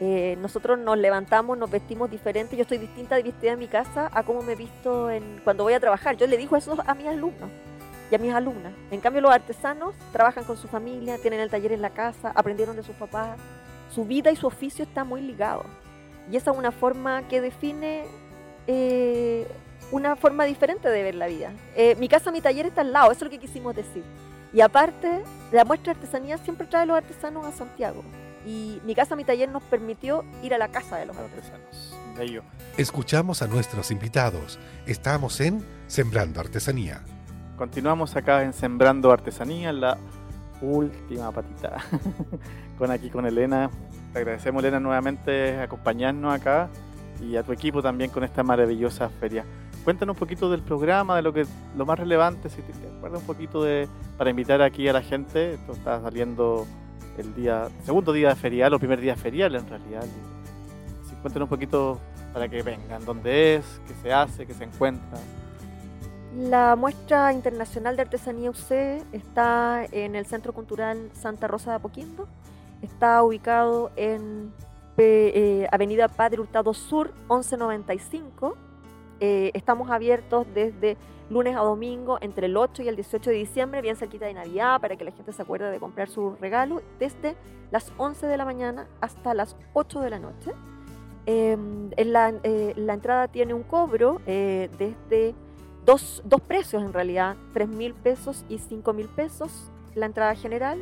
Eh, 0.00 0.36
nosotros 0.40 0.78
nos 0.78 0.96
levantamos, 0.96 1.58
nos 1.58 1.70
vestimos 1.70 2.10
diferente. 2.10 2.56
Yo 2.56 2.62
estoy 2.62 2.78
distinta 2.78 3.16
de 3.16 3.22
vestida 3.22 3.52
en 3.52 3.58
mi 3.58 3.66
casa 3.66 4.10
a 4.12 4.22
cómo 4.22 4.42
me 4.42 4.52
he 4.52 4.56
visto 4.56 5.10
en, 5.10 5.40
cuando 5.42 5.64
voy 5.64 5.72
a 5.72 5.80
trabajar. 5.80 6.16
Yo 6.16 6.26
le 6.26 6.36
digo 6.36 6.56
eso 6.56 6.76
a 6.86 6.94
mis 6.94 7.06
alumnos 7.06 7.50
y 8.10 8.14
a 8.14 8.18
mis 8.18 8.32
alumnas. 8.32 8.72
En 8.90 9.00
cambio, 9.00 9.20
los 9.20 9.32
artesanos 9.32 9.94
trabajan 10.12 10.44
con 10.44 10.56
su 10.56 10.68
familia, 10.68 11.18
tienen 11.18 11.40
el 11.40 11.50
taller 11.50 11.72
en 11.72 11.82
la 11.82 11.90
casa, 11.90 12.32
aprendieron 12.34 12.76
de 12.76 12.82
sus 12.82 12.94
papás. 12.96 13.38
Su 13.92 14.04
vida 14.04 14.30
y 14.30 14.36
su 14.36 14.46
oficio 14.46 14.84
están 14.84 15.08
muy 15.08 15.20
ligados. 15.20 15.66
Y 16.30 16.36
esa 16.36 16.52
es 16.52 16.56
una 16.56 16.72
forma 16.72 17.26
que 17.26 17.40
define 17.40 18.04
eh, 18.66 19.46
una 19.90 20.14
forma 20.14 20.44
diferente 20.44 20.88
de 20.88 21.02
ver 21.02 21.14
la 21.14 21.26
vida. 21.26 21.52
Eh, 21.74 21.96
mi 21.96 22.08
casa, 22.08 22.30
mi 22.30 22.40
taller 22.40 22.66
está 22.66 22.82
al 22.82 22.92
lado, 22.92 23.10
eso 23.10 23.24
es 23.24 23.24
lo 23.24 23.30
que 23.30 23.38
quisimos 23.38 23.74
decir. 23.74 24.04
Y 24.52 24.60
aparte, 24.60 25.22
la 25.52 25.64
muestra 25.64 25.92
de 25.92 26.00
artesanía 26.00 26.38
siempre 26.38 26.66
trae 26.66 26.82
a 26.82 26.86
los 26.86 26.96
artesanos 26.96 27.46
a 27.46 27.52
Santiago. 27.52 28.02
Y 28.46 28.80
mi 28.84 28.94
casa, 28.94 29.16
mi 29.16 29.24
taller 29.24 29.48
nos 29.48 29.62
permitió 29.64 30.24
ir 30.42 30.54
a 30.54 30.58
la 30.58 30.68
casa 30.68 30.96
de 30.96 31.06
los 31.06 31.16
artesanos. 31.16 31.96
ello. 32.20 32.42
Escuchamos 32.76 33.42
a 33.42 33.46
nuestros 33.46 33.90
invitados. 33.90 34.58
Estamos 34.86 35.40
en 35.40 35.64
Sembrando 35.86 36.40
Artesanía. 36.40 37.02
Continuamos 37.56 38.14
acá 38.16 38.42
en 38.44 38.52
Sembrando 38.52 39.10
Artesanía, 39.10 39.72
la 39.72 39.98
última 40.60 41.32
patita. 41.32 41.76
con 42.78 42.90
aquí 42.90 43.10
con 43.10 43.26
Elena. 43.26 43.70
Te 44.12 44.20
agradecemos, 44.20 44.62
Elena, 44.62 44.80
nuevamente 44.80 45.60
acompañarnos 45.60 46.32
acá 46.32 46.70
y 47.20 47.36
a 47.36 47.42
tu 47.42 47.52
equipo 47.52 47.82
también 47.82 48.10
con 48.10 48.24
esta 48.24 48.42
maravillosa 48.42 49.08
feria. 49.08 49.44
Cuéntanos 49.84 50.16
un 50.16 50.20
poquito 50.20 50.50
del 50.50 50.62
programa, 50.62 51.16
de 51.16 51.22
lo 51.22 51.32
que 51.32 51.46
lo 51.76 51.86
más 51.86 51.98
relevante, 51.98 52.48
si 52.48 52.62
te 52.62 52.72
acuerdas 52.96 53.20
un 53.20 53.26
poquito 53.26 53.62
de 53.62 53.88
para 54.16 54.30
invitar 54.30 54.60
aquí 54.62 54.86
a 54.88 54.92
la 54.92 55.02
gente. 55.02 55.54
Esto 55.54 55.72
está 55.72 56.00
saliendo 56.00 56.66
el 57.18 57.34
día 57.34 57.68
segundo 57.84 58.12
día 58.12 58.30
de 58.30 58.36
ferial 58.36 58.74
o 58.74 58.78
primer 58.78 59.00
día 59.00 59.16
ferial 59.16 59.54
en 59.54 59.68
realidad. 59.68 60.04
Si 61.08 61.14
cuéntanos 61.16 61.46
un 61.46 61.50
poquito 61.50 62.00
para 62.32 62.48
que 62.48 62.62
vengan, 62.62 63.04
dónde 63.04 63.56
es, 63.56 63.80
qué 63.86 63.94
se 64.02 64.12
hace, 64.12 64.46
qué 64.46 64.54
se 64.54 64.64
encuentra. 64.64 65.18
La 66.36 66.76
muestra 66.76 67.32
internacional 67.32 67.96
de 67.96 68.02
artesanía 68.02 68.50
UC 68.50 68.70
está 69.12 69.84
en 69.90 70.14
el 70.14 70.26
Centro 70.26 70.52
Cultural 70.52 71.10
Santa 71.14 71.48
Rosa 71.48 71.70
de 71.70 71.76
Apoquindo. 71.76 72.28
Está 72.82 73.22
ubicado 73.22 73.90
en 73.96 74.52
eh, 74.98 75.66
Avenida 75.72 76.08
Padre 76.08 76.40
Hurtado 76.40 76.74
Sur 76.74 77.12
1195 77.28 78.56
eh, 79.20 79.50
estamos 79.54 79.90
abiertos 79.90 80.46
desde 80.54 80.96
lunes 81.30 81.56
a 81.56 81.60
domingo 81.60 82.18
entre 82.20 82.46
el 82.46 82.56
8 82.56 82.82
y 82.82 82.88
el 82.88 82.96
18 82.96 83.30
de 83.30 83.36
diciembre, 83.36 83.82
bien 83.82 83.96
cerquita 83.96 84.26
de 84.26 84.34
Navidad, 84.34 84.80
para 84.80 84.96
que 84.96 85.04
la 85.04 85.12
gente 85.12 85.32
se 85.32 85.42
acuerde 85.42 85.70
de 85.70 85.78
comprar 85.78 86.08
su 86.08 86.36
regalo, 86.40 86.82
desde 86.98 87.36
las 87.70 87.92
11 87.96 88.26
de 88.26 88.36
la 88.36 88.44
mañana 88.44 88.88
hasta 89.00 89.34
las 89.34 89.56
8 89.74 90.00
de 90.00 90.10
la 90.10 90.18
noche. 90.18 90.52
Em, 91.26 91.90
la, 91.96 92.32
eh, 92.42 92.72
la, 92.76 92.94
entrada 92.94 93.28
tiene 93.28 93.52
un 93.52 93.62
cobro 93.62 94.22
eh, 94.26 94.70
desde 94.78 95.34
dos, 95.84 96.22
dos 96.24 96.40
precios 96.40 96.82
en 96.82 96.92
realidad, 96.94 97.36
3 97.52 97.68
mil 97.68 97.92
pesos 97.92 98.46
y 98.48 98.58
5 98.58 98.92
mil 98.94 99.08
pesos, 99.08 99.70
la 99.94 100.06
entrada 100.06 100.34
general 100.34 100.78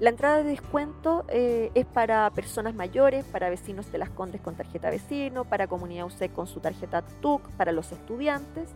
la 0.00 0.08
entrada 0.08 0.38
de 0.38 0.44
descuento 0.44 1.26
eh, 1.28 1.70
es 1.74 1.84
para 1.84 2.30
personas 2.30 2.74
mayores, 2.74 3.22
para 3.26 3.50
vecinos 3.50 3.92
de 3.92 3.98
las 3.98 4.08
Condes 4.08 4.40
con 4.40 4.56
tarjeta 4.56 4.88
vecino, 4.88 5.44
para 5.44 5.66
comunidad 5.66 6.06
UC 6.06 6.32
con 6.32 6.46
su 6.46 6.60
tarjeta 6.60 7.02
TUC, 7.20 7.46
para 7.50 7.70
los 7.70 7.92
estudiantes. 7.92 8.70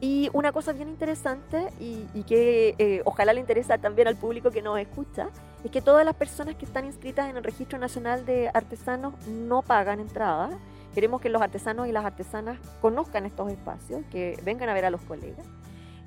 Y 0.00 0.30
una 0.32 0.50
cosa 0.50 0.72
bien 0.72 0.88
interesante 0.88 1.68
y, 1.78 2.22
que 2.24 2.74
eh, 2.78 3.02
ojalá 3.04 3.32
le 3.32 3.40
interesa 3.40 3.78
también 3.78 4.08
al 4.08 4.16
público 4.16 4.50
que 4.50 4.60
nos 4.60 4.78
escucha, 4.80 5.28
es 5.62 5.70
que 5.70 5.80
todas 5.80 6.04
las 6.04 6.14
personas 6.14 6.56
que 6.56 6.64
están 6.64 6.86
inscritas 6.86 7.30
en 7.30 7.36
el 7.36 7.44
Registro 7.44 7.78
Nacional 7.78 8.26
de 8.26 8.50
Artesanos 8.52 9.14
no 9.28 9.62
pagan 9.62 10.00
entrada. 10.00 10.50
Queremos 10.92 11.20
que 11.20 11.28
los 11.28 11.40
artesanos 11.40 11.86
y 11.86 11.92
las 11.92 12.04
artesanas 12.04 12.58
conozcan 12.80 13.26
estos 13.26 13.50
espacios, 13.50 14.02
que 14.10 14.36
vengan 14.44 14.68
a 14.68 14.74
ver 14.74 14.84
a 14.84 14.90
los 14.90 15.00
colegas. 15.02 15.46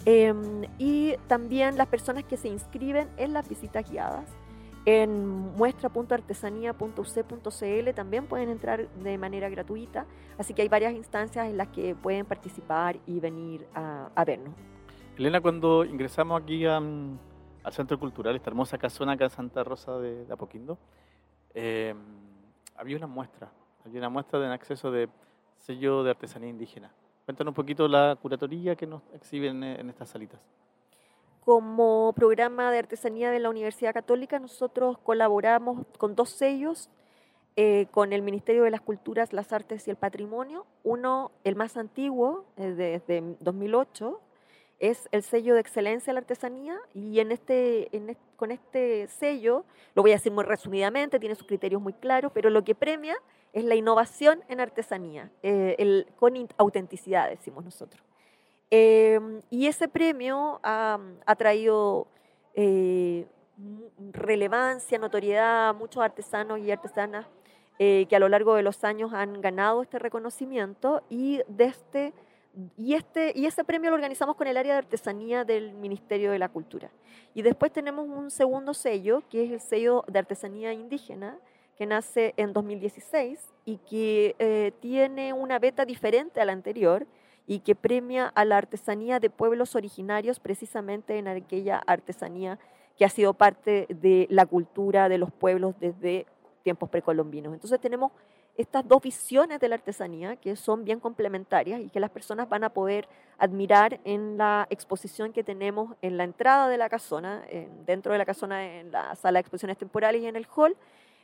Em, 0.06 0.64
y 0.78 1.16
también 1.28 1.78
las 1.78 1.88
personas 1.88 2.24
que 2.24 2.36
se 2.36 2.48
inscriben 2.48 3.08
en 3.18 3.34
las 3.34 3.48
visitas 3.48 3.90
guiadas 3.90 4.26
en 4.86 5.56
muestra.artesanía.uc.cl 5.56 7.94
también 7.94 8.28
pueden 8.28 8.50
entrar 8.50 8.90
de 8.90 9.18
manera 9.18 9.50
gratuita, 9.50 10.06
así 10.38 10.54
que 10.54 10.62
hay 10.64 10.70
varias 10.70 10.94
instancias 10.94 11.48
en 11.48 11.58
las 11.58 11.70
que 11.70 11.96
pueden 11.96 12.26
participar 12.26 12.98
y 13.06 13.20
venir 13.20 13.68
a, 13.76 14.24
vernos. 14.26 14.54
Elena, 15.18 15.42
cuando 15.42 15.86
ingresamos 15.86 16.42
aquí 16.42 16.66
al 16.66 17.20
Centro 17.72 18.00
Cultural, 18.00 18.36
esta 18.36 18.50
hermosa 18.50 18.78
casona 18.78 19.14
acá 19.14 19.26
en 19.26 19.30
Santa 19.30 19.64
Rosa 19.64 20.00
de, 20.00 20.26
Apoquindo, 20.32 20.80
em, 21.54 21.98
había 22.76 22.98
una 22.98 23.08
muestra, 23.08 23.52
había 23.86 24.00
una 24.00 24.10
muestra 24.10 24.40
de 24.40 24.48
acceso 24.48 24.90
de 24.90 25.10
sello 25.58 26.04
de 26.04 26.10
artesanía 26.10 26.50
indígena. 26.50 26.92
Cuéntanos 27.26 27.52
un 27.52 27.56
poquito 27.56 27.88
la 27.88 28.18
curatoría 28.20 28.76
que 28.76 28.88
nos 28.88 29.04
exhiben 29.14 29.64
en 29.64 29.90
estas 29.90 30.10
salitas. 30.10 30.40
Como 31.46 32.14
programa 32.14 32.72
de 32.72 32.78
artesanía 32.78 33.32
de 33.32 33.40
la 33.40 33.50
Universidad 33.50 33.94
Católica, 33.94 34.38
nosotros 34.38 35.00
colaboramos 35.00 35.86
con 35.98 36.16
dos 36.16 36.30
sellos, 36.30 36.90
eh, 37.56 37.88
con 37.92 38.14
el 38.14 38.22
Ministerio 38.22 38.64
de 38.64 38.70
las 38.70 38.82
Culturas, 38.82 39.34
las 39.34 39.52
Artes 39.52 39.88
y 39.88 39.92
el 39.92 39.98
Patrimonio. 39.98 40.68
Uno, 40.84 41.32
el 41.44 41.56
más 41.56 41.78
antiguo, 41.78 42.46
eh, 42.58 43.02
desde 43.08 43.36
2008, 43.40 44.22
es 44.82 45.10
el 45.12 45.24
sello 45.24 45.56
de 45.56 45.62
excelencia 45.62 46.12
de 46.12 46.14
la 46.16 46.20
artesanía 46.20 46.78
y 46.94 47.20
este, 47.20 47.90
con 48.36 48.52
este 48.52 49.08
sello, 49.08 49.64
lo 49.96 50.02
voy 50.02 50.12
a 50.12 50.16
decir 50.16 50.32
muy 50.32 50.44
resumidamente, 50.44 51.20
tiene 51.20 51.36
sus 51.36 51.48
criterios 51.48 51.82
muy 51.82 51.94
claros, 51.94 52.32
pero 52.34 52.50
lo 52.50 52.64
que 52.64 52.74
premia 52.74 53.16
es 53.54 53.64
la 53.64 53.76
innovación 53.76 54.44
en 54.48 54.60
artesanía, 54.60 55.32
eh, 55.44 55.76
el, 55.78 56.08
con 56.18 56.36
autenticidad, 56.58 57.30
decimos 57.30 57.64
nosotros. 57.64 58.11
Em, 58.74 59.42
y 59.50 59.68
ese 59.68 59.90
premio 59.90 60.62
ha, 60.64 60.98
traído 61.38 62.08
eh, 62.56 63.28
relevancia, 64.14 64.98
notoriedad 64.98 65.70
a 65.70 65.74
muchos 65.74 66.02
artesanos 66.02 66.60
y 66.60 66.72
artesanas 66.72 67.28
eh, 67.80 68.06
que 68.10 68.16
a 68.16 68.20
lo 68.20 68.30
largo 68.30 68.56
de 68.56 68.64
los 68.64 68.84
años 68.86 69.12
han 69.14 69.42
ganado 69.42 69.82
este 69.82 70.00
reconocimiento 70.00 71.04
y 71.10 71.42
este, 71.58 72.14
y, 72.78 72.94
este, 72.94 73.34
y 73.36 73.46
ese 73.46 73.66
premio 73.66 73.90
lo 73.90 73.96
organizamos 73.96 74.38
con 74.38 74.48
el 74.48 74.56
área 74.56 74.74
de 74.74 74.80
artesanía 74.80 75.44
del 75.44 75.74
Ministerio 75.74 76.32
de 76.32 76.40
la 76.40 76.48
Cultura. 76.48 76.92
Y 77.34 77.42
después 77.42 77.74
tenemos 77.74 78.08
un 78.08 78.32
segundo 78.32 78.74
sello, 78.74 79.22
que 79.30 79.44
es 79.44 79.52
el 79.52 79.60
sello 79.60 80.06
de 80.08 80.20
artesanía 80.20 80.72
indígena, 80.72 81.38
que 81.78 81.86
nace 81.86 82.34
en 82.38 82.54
2016 82.54 83.40
y 83.66 83.78
que 83.78 84.36
eh, 84.40 84.72
tiene 84.80 85.34
una 85.34 85.60
beta 85.60 85.84
diferente 85.84 86.40
a 86.40 86.46
la 86.46 86.54
anterior, 86.54 87.06
y 87.48 87.60
que 87.60 87.76
premia 87.76 88.28
a 88.28 88.46
la 88.46 88.58
artesanía 88.58 89.20
de 89.20 89.30
pueblos 89.30 89.76
originarios 89.76 90.40
precisamente 90.40 91.18
en 91.18 91.28
aquella 91.28 91.82
artesanía 91.86 92.60
que 92.98 93.06
ha 93.06 93.10
sido 93.10 93.34
parte 93.34 93.88
de 93.90 94.28
la 94.30 94.46
cultura 94.46 95.10
de 95.10 95.18
los 95.18 95.32
pueblos 95.32 95.76
desde 95.80 96.26
tiempos 96.64 96.90
precolombinos. 96.90 97.54
Entonces 97.54 97.80
tenemos 97.80 98.12
estas 98.58 98.88
dos 98.88 99.02
visiones 99.02 99.60
de 99.60 99.70
la 99.70 99.76
artesanía 99.76 100.36
que 100.36 100.56
son 100.56 100.84
bien 100.84 101.00
complementarias 101.00 101.82
y 101.82 101.90
que 101.90 102.00
las 102.00 102.10
personas 102.10 102.50
van 102.50 102.64
a 102.64 102.70
poder 102.70 103.08
admirar 103.38 104.00
en 104.04 104.38
la 104.38 104.68
exposición 104.70 105.34
que 105.34 105.44
tenemos 105.44 105.96
en 106.02 106.18
la 106.18 106.26
entrada 106.26 106.68
de 106.68 106.78
la 106.78 106.90
casona, 106.90 107.44
dentro 107.86 108.12
de 108.12 108.18
la 108.18 108.26
casona, 108.26 108.80
en 108.80 108.92
la 108.92 109.16
sala 109.16 109.38
de 109.38 109.42
exposiciones 109.42 109.78
temporales 109.78 110.22
y 110.22 110.28
en 110.28 110.36
el 110.36 110.48
hall, 110.56 110.76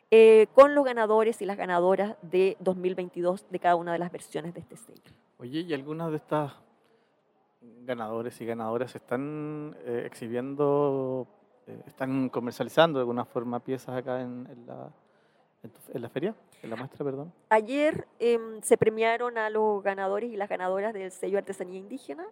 eh, 0.10 0.48
con 0.54 0.74
los 0.74 0.86
ganadores 0.86 1.42
y 1.42 1.46
las 1.46 1.58
ganadoras 1.58 2.16
de 2.22 2.56
2022 2.62 3.46
de 3.50 3.60
cada 3.60 3.76
una 3.76 3.92
de 3.92 4.00
las 4.00 4.12
versiones 4.12 4.54
de 4.54 4.62
este 4.62 4.78
sello. 4.78 5.27
Oye, 5.38 5.62
¿y 5.62 5.74
algunas 5.74 6.10
de 6.12 6.18
estas 6.18 6.54
ganadores 7.62 8.40
y 8.42 8.46
ganadoras 8.46 8.96
están 8.96 9.76
eh, 9.86 10.04
exhibiendo, 10.06 11.28
eh, 11.68 11.82
están 11.86 12.30
comercializando 12.30 13.00
de 13.00 13.02
alguna 13.02 13.26
forma 13.26 13.60
piezas 13.60 13.96
acá 13.96 14.22
en 14.22 14.66
la 14.66 14.92
en, 15.94 16.02
la 16.02 16.10
feria, 16.10 16.36
en 16.62 16.70
la 16.70 16.76
muestra, 16.76 17.04
perdón. 17.04 17.34
Ayer 17.50 18.08
em, 18.20 18.62
se 18.62 18.78
premiaron 18.78 19.38
a 19.38 19.50
los 19.50 19.84
ganadores 19.84 20.32
y 20.32 20.38
las 20.38 20.50
ganadoras 20.50 20.94
del 20.94 21.12
sello 21.12 21.38
Artesanía 21.38 21.80
Indígena. 21.80 22.26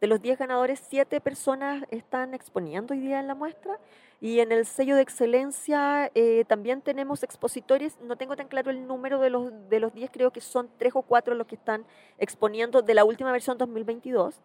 De 0.00 0.06
los 0.06 0.20
10 0.20 0.38
ganadores, 0.38 0.82
7 0.88 1.20
personas 1.20 1.84
están 1.90 2.34
exponiendo 2.34 2.92
hoy 2.92 3.00
día 3.00 3.18
en 3.18 3.28
la 3.28 3.34
muestra. 3.34 3.78
Y 4.20 4.40
en 4.40 4.50
el 4.52 4.66
sello 4.66 4.96
de 4.96 5.02
excelencia 5.02 6.10
eh, 6.14 6.44
también 6.46 6.80
tenemos 6.82 7.22
expositores. 7.22 7.98
No 8.00 8.16
tengo 8.16 8.36
tan 8.36 8.48
claro 8.48 8.70
el 8.70 8.86
número 8.86 9.20
de 9.20 9.30
los, 9.30 9.50
de 9.68 9.80
los 9.80 9.92
10, 9.94 10.10
creo 10.10 10.30
que 10.30 10.40
son 10.40 10.68
3 10.78 10.92
o 10.96 11.02
4 11.02 11.34
los 11.34 11.46
que 11.46 11.54
están 11.54 11.84
exponiendo 12.18 12.82
de 12.82 12.94
la 12.94 13.04
última 13.04 13.32
versión 13.32 13.58
2022. 13.58 14.40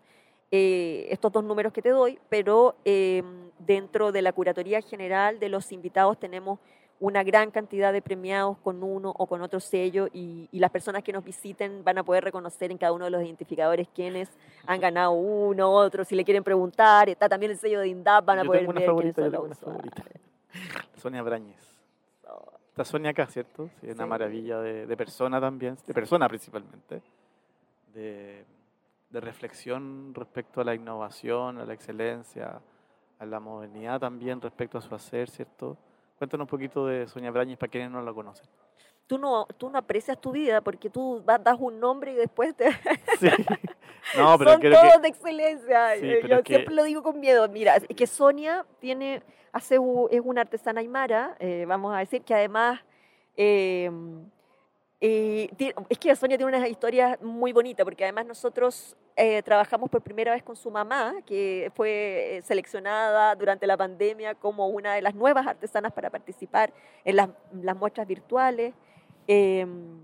Eh, 0.54 1.08
estos 1.10 1.32
dos 1.32 1.44
números 1.46 1.72
que 1.72 1.82
te 1.82 1.90
doy, 1.90 2.20
pero 2.28 2.76
em, 2.84 3.50
dentro 3.60 4.12
de 4.12 4.22
la 4.22 4.34
curatoría 4.34 4.82
general 4.82 5.40
de 5.40 5.48
los 5.48 5.72
invitados 5.72 6.20
tenemos 6.20 6.60
una 7.02 7.24
gran 7.24 7.50
cantidad 7.50 7.92
de 7.92 8.02
premiados 8.02 8.60
con 8.60 8.84
uno 8.84 9.12
o 9.18 9.26
con 9.26 9.42
otro 9.42 9.60
sello 9.60 10.08
y, 10.14 10.48
las 10.54 10.70
personas 10.70 11.04
que 11.04 11.12
nos 11.12 11.26
visiten 11.26 11.84
van 11.84 11.98
a 11.98 12.04
poder 12.04 12.24
reconocer 12.24 12.70
en 12.70 12.78
cada 12.78 12.94
uno 12.94 13.06
de 13.06 13.12
los 13.12 13.24
identificadores 13.24 13.88
quiénes 13.96 14.30
han 14.68 14.80
ganado 14.80 15.12
uno, 15.12 15.72
otro, 15.72 16.06
si 16.06 16.14
le 16.14 16.24
quieren 16.24 16.44
preguntar, 16.44 17.10
está 17.10 17.28
también 17.28 17.52
el 17.52 17.58
sello 17.58 17.80
de 17.80 17.88
INDAP, 17.88 18.24
van 18.24 18.40
a 18.40 18.44
poder 18.44 18.68
ver 18.68 18.76
quiénes 18.76 19.16
son 19.16 19.32
los 19.32 19.58
Sonia 20.98 21.24
Brañez. 21.24 21.80
Está 22.70 22.86
Sonia 22.86 23.10
acá, 23.10 23.26
¿cierto? 23.26 23.72
Sí, 23.82 23.90
una 23.90 24.06
maravilla 24.06 24.60
de, 24.60 24.96
persona 24.96 25.42
también, 25.42 25.76
de 25.88 25.94
persona 25.96 26.30
principalmente, 26.30 27.02
de, 27.96 28.46
de 29.10 29.20
reflexión 29.20 30.14
respecto 30.14 30.62
a 30.62 30.64
la 30.64 30.76
innovación, 30.76 31.58
a 31.58 31.66
la 31.66 31.74
excelencia, 31.74 32.62
a 33.18 33.26
la 33.26 33.40
modernidad 33.40 34.00
también 34.00 34.40
respecto 34.40 34.78
a 34.78 34.82
su 34.82 34.94
hacer, 34.94 35.32
¿cierto? 35.32 35.78
Cuéntanos 36.22 36.46
un 36.46 36.50
poquito 36.50 36.86
de 36.86 37.08
Sonia 37.08 37.32
Brañez 37.32 37.58
para 37.58 37.72
quienes 37.72 37.90
no 37.90 38.00
la 38.00 38.14
conocen. 38.14 38.46
Tú 39.08 39.18
no, 39.18 39.48
tú 39.58 39.72
no 39.72 39.80
aprecias 39.80 40.22
tu 40.22 40.32
vida 40.32 40.62
porque 40.62 40.88
tú 40.88 41.24
das 41.26 41.58
un 41.60 41.80
nombre 41.80 42.12
y 42.12 42.16
después 42.16 42.56
te... 42.56 42.70
Sí. 43.20 43.28
No, 44.16 44.38
pero 44.38 44.52
Son 44.52 44.62
todos 44.62 45.02
de 45.02 45.08
excelencia. 45.08 45.96
Eh, 45.96 46.22
yo 46.30 46.42
siempre 46.46 46.76
lo 46.76 46.84
digo 46.84 47.02
con 47.02 47.20
miedo. 47.20 47.50
Mira, 47.50 47.78
es 47.78 47.88
que 47.88 48.06
Sonia 48.06 48.68
tiene, 48.80 49.24
hace, 49.52 49.80
es 50.12 50.22
una 50.24 50.42
artesana 50.42 50.82
aymara, 50.82 51.36
eh, 51.40 51.66
vamos 51.68 51.96
a 51.96 51.98
decir, 51.98 52.22
que 52.22 52.36
además... 52.36 52.80
Em, 53.36 54.24
eh, 55.04 55.50
es 55.90 55.98
que 55.98 56.16
Sonia 56.16 56.38
tiene 56.38 56.56
una 56.56 56.68
historia 56.68 57.18
muy 57.24 57.52
bonita, 57.52 57.84
porque 57.84 58.04
además 58.04 58.28
nosotros 58.28 58.96
eh, 59.16 59.42
trabajamos 59.42 59.90
por 59.90 60.04
primera 60.04 60.32
vez 60.32 60.44
con 60.44 60.56
su 60.56 60.70
mamá, 60.70 61.16
que 61.26 61.72
fue 61.76 62.38
eh, 62.38 62.42
seleccionada 62.44 63.34
durante 63.34 63.66
la 63.66 63.76
pandemia 63.78 64.36
como 64.36 64.68
una 64.68 64.94
de 64.94 65.02
las 65.02 65.16
nuevas 65.16 65.48
artesanas 65.48 65.92
para 65.92 66.12
participar 66.12 66.72
en 67.04 67.16
las, 67.16 67.30
las 67.64 67.76
muestras 67.76 68.08
virtuales 68.08 68.76
em, 69.26 70.00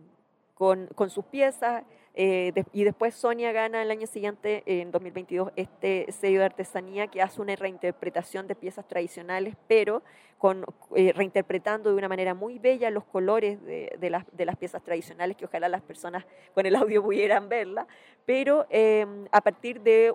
con, 0.55 0.87
con, 0.95 1.11
sus 1.11 1.25
piezas. 1.25 1.83
Eh, 2.19 2.51
y 2.73 2.83
después 2.83 3.13
Sonia 3.13 3.51
gana 3.51 3.83
el 3.83 3.91
año 3.91 4.07
siguiente, 4.07 4.63
en 4.65 4.89
2022, 4.89 5.51
este 5.55 6.11
sello 6.11 6.39
de 6.39 6.45
artesanía 6.45 7.05
que 7.05 7.21
hace 7.21 7.39
una 7.39 7.55
reinterpretación 7.55 8.47
de 8.47 8.55
piezas 8.55 8.87
tradicionales, 8.87 9.55
pero 9.67 10.01
con, 10.39 10.65
eh, 10.95 11.13
reinterpretando 11.13 11.91
de 11.91 11.95
una 11.95 12.09
manera 12.09 12.33
muy 12.33 12.57
bella 12.57 12.89
los 12.89 13.03
colores 13.03 13.63
de, 13.63 14.09
las, 14.09 14.25
de, 14.35 14.45
las, 14.45 14.55
piezas 14.57 14.81
tradicionales, 14.81 15.37
que 15.37 15.45
ojalá 15.45 15.69
las 15.69 15.83
personas 15.83 16.25
con 16.55 16.65
el 16.65 16.75
audio 16.75 17.03
pudieran 17.03 17.49
verla, 17.49 17.85
pero 18.25 18.65
em, 18.71 19.27
a 19.31 19.41
partir 19.41 19.81
de 19.81 20.11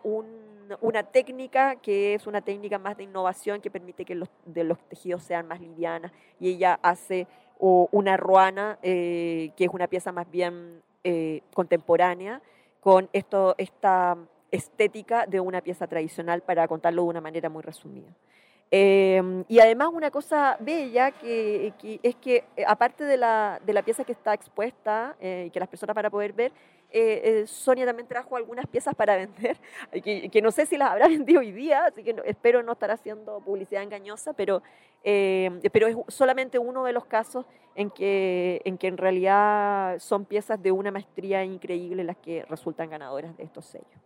una 0.81 1.05
técnica 1.05 1.77
que 1.77 2.15
es 2.15 2.27
una 2.27 2.41
técnica 2.41 2.81
más 2.81 2.97
de 2.97 3.05
innovación 3.05 3.61
que 3.61 3.71
permite 3.71 4.05
que 4.05 4.17
los, 4.17 4.29
de 4.45 4.65
los 4.65 4.77
tejidos 4.89 5.23
sean 5.23 5.47
más 5.47 5.61
livianas 5.61 6.11
y 6.41 6.49
ella 6.49 6.81
hace 6.83 7.29
una 7.61 8.17
ruana, 8.17 8.81
eh, 8.83 9.53
que 9.57 9.67
es 9.67 9.71
una 9.73 9.87
pieza 9.87 10.11
más 10.11 10.29
bien 10.29 10.83
eh, 11.05 11.43
contemporánea 11.55 12.41
con 12.81 13.09
esto, 13.13 13.55
esta 13.59 14.17
estética 14.51 15.27
de 15.27 15.41
una 15.41 15.61
pieza 15.61 15.87
tradicional 15.87 16.43
para 16.43 16.69
contarlo 16.69 17.03
de 17.03 17.09
una 17.09 17.21
manera 17.21 17.49
muy 17.49 17.63
resumida. 17.63 18.09
Em, 18.71 19.45
y 19.49 19.61
además 19.61 19.91
una 19.93 20.11
cosa 20.11 20.57
bella 20.59 21.11
que, 21.11 21.75
es 22.03 22.17
que 22.17 22.45
eh, 22.57 22.65
aparte 22.67 23.05
de 23.05 23.19
la, 23.19 23.61
de 23.65 23.73
la, 23.75 23.83
pieza 23.83 24.03
que 24.03 24.13
está 24.13 24.33
expuesta 24.33 25.15
y 25.21 25.51
que 25.51 25.61
las 25.61 25.69
personas 25.69 25.95
van 25.95 26.07
a 26.07 26.11
poder 26.11 26.33
ver, 26.33 26.53
eh, 26.93 27.45
Sonia 27.47 27.87
también 27.87 28.07
trajo 28.07 28.37
algunas 28.37 28.67
piezas 28.67 28.95
para 28.95 29.17
vender, 29.17 29.57
que, 30.05 30.29
que, 30.29 30.43
no 30.43 30.51
sé 30.51 30.67
si 30.67 30.77
las 30.77 30.91
habrá 30.91 31.09
vendido 31.09 31.41
hoy 31.41 31.53
día, 31.53 31.87
así 31.87 32.03
que 32.03 32.15
espero 32.27 32.63
no 32.63 32.73
estar 32.73 32.91
haciendo 32.91 33.41
publicidad 33.41 33.83
engañosa, 33.83 34.33
pero, 34.35 34.63
pero 35.03 35.87
es 35.87 35.97
solamente 36.09 36.59
uno 36.59 36.85
de 36.85 36.93
los 36.93 37.05
casos 37.05 37.45
en 37.75 37.91
que, 37.91 38.61
en 38.65 38.79
que 38.79 38.89
en 38.89 38.97
realidad 38.97 39.99
son 39.99 40.25
piezas 40.25 40.63
de 40.63 40.73
una 40.73 40.91
maestría 40.91 41.45
increíble 41.45 42.05
las 42.05 42.17
que 42.17 42.45
resultan 42.45 42.91
ganadoras 42.91 43.37
de 43.37 43.45
estos 43.45 43.65
sellos. 43.67 44.01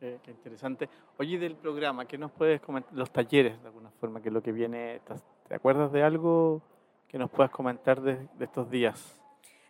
Qué, 0.00 0.18
interesante. 0.28 0.88
Oye, 1.18 1.38
del 1.38 1.56
programa, 1.56 2.06
¿qué 2.06 2.16
nos 2.16 2.30
puedes 2.32 2.60
comentar? 2.62 2.90
Los 2.94 3.10
talleres, 3.10 3.60
de 3.60 3.68
alguna 3.68 3.90
forma, 4.00 4.22
que 4.22 4.28
es 4.28 4.32
lo 4.32 4.42
que 4.42 4.50
viene. 4.50 5.00
¿Te 5.46 5.54
acuerdas 5.54 5.92
de 5.92 6.02
algo 6.02 6.62
que 7.06 7.18
nos 7.18 7.30
puedas 7.30 7.50
comentar 7.50 8.00
de, 8.00 8.26
estos 8.40 8.70
días? 8.70 9.20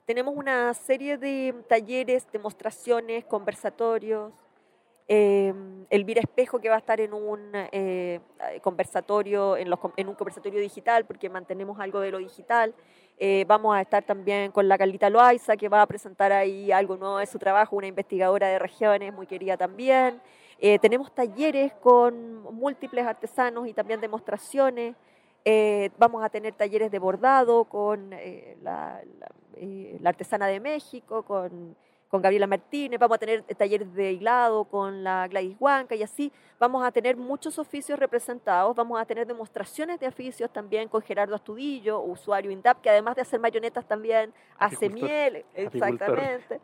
Tenemos 0.04 0.36
una 0.36 0.72
serie 0.74 1.18
de 1.18 1.52
talleres, 1.68 2.30
demostraciones, 2.30 3.24
conversatorios. 3.24 4.32
Eh, 5.12 5.52
Elvira 5.90 6.20
Espejo, 6.20 6.60
que 6.60 6.68
va 6.68 6.76
a 6.76 6.78
estar 6.78 7.00
en 7.00 7.12
un 7.12 7.50
eh, 7.52 8.20
conversatorio, 8.62 9.56
en, 9.56 9.68
un 9.68 10.14
conversatorio 10.14 10.60
digital, 10.60 11.04
porque 11.04 11.28
mantenemos 11.28 11.80
algo 11.80 11.98
de 11.98 12.12
lo 12.12 12.18
digital. 12.18 12.72
Eh, 13.18 13.44
vamos 13.48 13.74
a 13.74 13.80
estar 13.80 14.04
también 14.04 14.52
con 14.52 14.68
la 14.68 14.78
Carlita 14.78 15.10
Loaiza, 15.10 15.56
que 15.56 15.68
va 15.68 15.82
a 15.82 15.86
presentar 15.86 16.30
ahí 16.32 16.70
algo 16.70 16.96
nuevo 16.96 17.18
de 17.18 17.26
su 17.26 17.40
trabajo, 17.40 17.74
una 17.74 17.88
investigadora 17.88 18.46
de 18.46 18.60
regiones 18.60 19.12
muy 19.12 19.26
querida 19.26 19.56
también. 19.56 20.20
Eh, 20.60 20.78
tenemos 20.78 21.12
talleres 21.12 21.72
con 21.82 22.42
múltiples 22.54 23.04
artesanos 23.04 23.66
y 23.66 23.74
también 23.74 24.00
demostraciones. 24.00 24.94
vamos 25.98 26.22
a 26.22 26.28
tener 26.28 26.54
talleres 26.54 26.92
de 26.92 27.00
bordado 27.00 27.64
con 27.64 28.10
la, 28.62 29.00
la 30.00 30.08
artesana 30.08 30.46
de 30.46 30.60
México, 30.60 31.24
con 31.24 31.74
con 32.10 32.20
Gabriela 32.20 32.48
Martínez, 32.48 32.98
vamos 32.98 33.14
a 33.14 33.18
tener 33.18 33.44
talleres 33.56 33.94
de 33.94 34.12
hilado 34.12 34.64
con 34.64 35.04
la 35.04 35.28
Gladys 35.28 35.56
Huanca 35.60 35.94
y 35.94 36.02
así 36.02 36.32
vamos 36.58 36.84
a 36.84 36.90
tener 36.90 37.16
muchos 37.16 37.56
oficios 37.58 37.98
representados, 37.98 38.74
vamos 38.74 39.00
a 39.00 39.04
tener 39.04 39.28
demostraciones 39.28 40.00
de 40.00 40.08
oficios 40.08 40.52
también 40.52 40.88
con 40.88 41.02
Gerardo 41.02 41.36
Astudillo, 41.36 42.00
usuario 42.00 42.50
INDAP, 42.50 42.80
que 42.80 42.90
además 42.90 43.14
de 43.14 43.22
hacer 43.22 43.38
marionetas 43.38 43.86
también 43.86 44.34
hace 44.58 44.90
miel, 44.90 45.44
exactamente. 45.54 46.60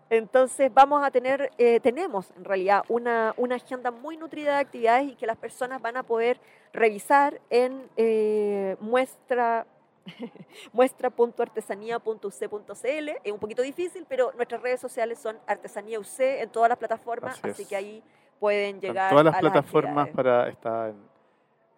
Entonces 0.10 0.72
vamos 0.72 1.02
a 1.02 1.10
tener, 1.10 1.50
eh, 1.56 1.80
tenemos 1.80 2.30
en 2.36 2.44
realidad 2.44 2.84
una, 2.88 3.32
una 3.38 3.56
agenda 3.56 3.90
muy 3.90 4.18
nutrida 4.18 4.54
de 4.54 4.60
actividades 4.60 5.08
y 5.08 5.14
que 5.16 5.26
las 5.26 5.38
personas 5.38 5.80
van 5.80 5.96
a 5.96 6.02
poder 6.02 6.38
revisar 6.74 7.40
en 7.48 7.88
eh, 7.96 8.76
muestra 8.80 9.66
muestra.artesanía.uc.cl. 10.72 13.08
Es 13.24 13.32
un 13.32 13.38
poquito 13.38 13.62
difícil, 13.62 14.04
pero 14.08 14.32
nuestras 14.34 14.60
redes 14.62 14.80
sociales 14.80 15.18
son 15.18 15.36
Artesanía 15.46 16.00
UC 16.00 16.20
en 16.20 16.48
todas 16.50 16.68
las 16.68 16.78
plataformas, 16.78 17.44
así, 17.44 17.66
que 17.66 17.76
ahí 17.76 18.02
pueden 18.38 18.80
llegar. 18.80 19.10
todas 19.10 19.24
las 19.24 19.38
plataformas 19.38 20.08
para 20.10 20.48
estar 20.48 20.90
en, 20.90 20.96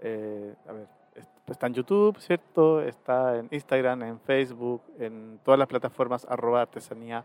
eh, 0.00 0.54
a 0.68 0.72
ver, 0.72 0.88
está 1.46 1.66
en 1.66 1.74
YouTube, 1.74 2.18
¿cierto? 2.20 2.80
Está 2.80 3.36
en 3.38 3.48
Instagram, 3.50 4.02
en 4.02 4.18
Facebook, 4.20 4.82
en 4.98 5.40
todas 5.44 5.58
las 5.58 5.68
plataformas 5.68 6.26
arroba 6.28 6.62
artesanía 6.62 7.24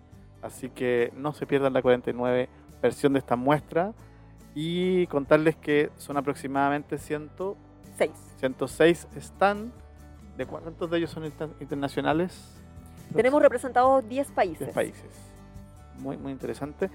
Así 0.41 0.69
que 0.69 1.11
no 1.15 1.34
se 1.34 1.45
pierdan 1.45 1.74
la 1.74 1.82
49 1.82 2.49
versión 2.82 3.13
de 3.13 3.19
esta 3.19 3.36
muestra 3.36 3.93
y 4.53 5.07
contarles 5.07 5.55
que 5.55 5.89
son 5.97 6.17
aproximadamente 6.17 6.97
106, 6.97 8.11
106 8.38 9.07
están. 9.15 9.71
¿De 10.38 10.47
cuántos 10.47 10.89
de 10.89 10.97
ellos 10.97 11.11
son 11.11 11.26
internacionales? 11.59 12.59
Tenemos 13.15 13.41
representados 13.41 14.07
10 14.09 14.32
países. 14.32 14.59
10 14.59 14.74
países. 14.74 15.33
Muy, 16.00 16.18
muy 16.18 16.32
interesante. 16.32 16.89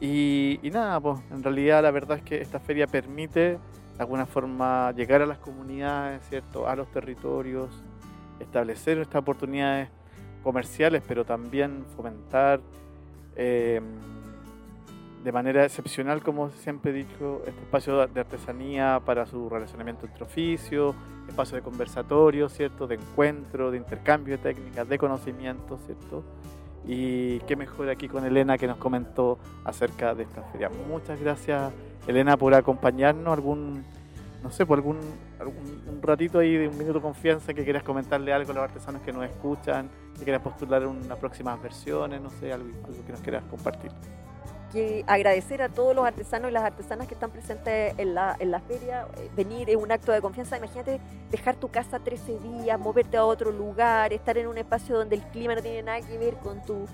Y, 0.00 0.58
y, 0.62 0.70
nada, 0.70 1.00
pues 1.00 1.20
en 1.30 1.42
realidad 1.42 1.82
la 1.82 1.90
verdad 1.90 2.18
es 2.18 2.22
que 2.22 2.40
esta 2.40 2.60
feria 2.60 2.86
permite 2.86 3.40
de 3.40 3.58
alguna 3.98 4.26
forma 4.26 4.92
llegar 4.92 5.22
a 5.22 5.26
las 5.26 5.38
comunidades, 5.38 6.22
¿cierto? 6.28 6.68
A 6.68 6.74
los 6.74 6.90
territorios, 6.90 7.70
establecer 8.40 8.98
estas 8.98 9.22
oportunidades 9.22 9.88
comerciales, 10.42 11.02
pero 11.06 11.24
también 11.24 11.84
fomentar 11.96 12.60
eh, 13.36 13.80
de 15.24 15.32
manera 15.32 15.64
excepcional, 15.64 16.22
como 16.22 16.50
siempre 16.50 16.90
he 16.90 16.94
dicho, 16.94 17.42
este 17.46 17.62
espacio 17.62 18.06
de 18.06 18.20
artesanía 18.20 19.00
para 19.04 19.24
su 19.24 19.48
relacionamiento 19.48 20.06
entre 20.06 20.22
oficios, 20.22 20.94
espacio 21.26 21.56
de 21.56 21.62
conversatorio, 21.62 22.50
¿cierto? 22.50 22.86
De 22.86 22.96
encuentro, 22.96 23.70
de 23.70 23.78
intercambio 23.78 24.36
de 24.36 24.42
técnicas, 24.42 24.86
de 24.86 24.98
conocimiento, 24.98 25.78
¿cierto? 25.86 26.22
Y 26.86 27.40
qué 27.40 27.56
mejor 27.56 27.88
aquí 27.88 28.08
con 28.08 28.24
Elena 28.24 28.58
que 28.58 28.66
nos 28.66 28.76
comentó 28.76 29.38
acerca 29.64 30.14
de 30.14 30.24
esta 30.24 30.42
feria. 30.42 30.70
Muchas 30.88 31.18
gracias, 31.20 31.72
Elena, 32.06 32.36
por 32.36 32.54
acompañarnos. 32.54 33.32
Algún, 33.32 33.84
no 34.42 34.50
sé, 34.50 34.66
por 34.66 34.78
algún, 34.78 34.98
un 35.40 36.02
ratito 36.02 36.38
ahí 36.38 36.56
de 36.56 36.68
un 36.68 36.76
minuto 36.76 36.98
de 36.98 37.02
confianza 37.02 37.54
que 37.54 37.64
quieras 37.64 37.82
comentarle 37.82 38.32
algo 38.32 38.52
a 38.52 38.54
los 38.54 38.64
artesanos 38.64 39.02
que 39.02 39.12
nos 39.12 39.24
escuchan, 39.24 39.88
que 40.18 40.24
quieras 40.24 40.42
postular 40.42 40.86
unas 40.86 41.18
próximas 41.18 41.60
versiones, 41.62 42.20
no 42.20 42.30
sé, 42.30 42.52
algo, 42.52 42.68
algo 42.84 43.04
que 43.04 43.12
nos 43.12 43.20
quieras 43.20 43.44
compartir 43.44 43.90
agradecer 45.06 45.62
a 45.62 45.68
todos 45.68 45.94
los 45.94 46.04
artesanos 46.04 46.50
y 46.50 46.54
las 46.54 46.64
artesanas 46.64 47.06
que 47.06 47.14
están 47.14 47.30
presentes 47.30 47.94
en 47.98 48.14
la, 48.14 48.36
en 48.38 48.50
la 48.50 48.60
feria. 48.60 49.06
Venir 49.36 49.70
es 49.70 49.76
un 49.76 49.90
acto 49.92 50.12
de 50.12 50.20
confianza. 50.20 50.56
Imagínate 50.56 51.00
dejar 51.30 51.56
tu 51.56 51.68
casa 51.68 51.98
13 51.98 52.38
días, 52.38 52.78
moverte 52.78 53.16
a 53.16 53.24
otro 53.24 53.50
lugar, 53.50 54.12
estar 54.12 54.36
en 54.38 54.46
un 54.46 54.58
espacio 54.58 54.96
donde 54.96 55.16
el 55.16 55.22
clima 55.22 55.54
no 55.54 55.62
tiene 55.62 55.82
nada 55.82 56.00
que 56.00 56.18
ver 56.18 56.34
con 56.34 56.62
tu, 56.62 56.86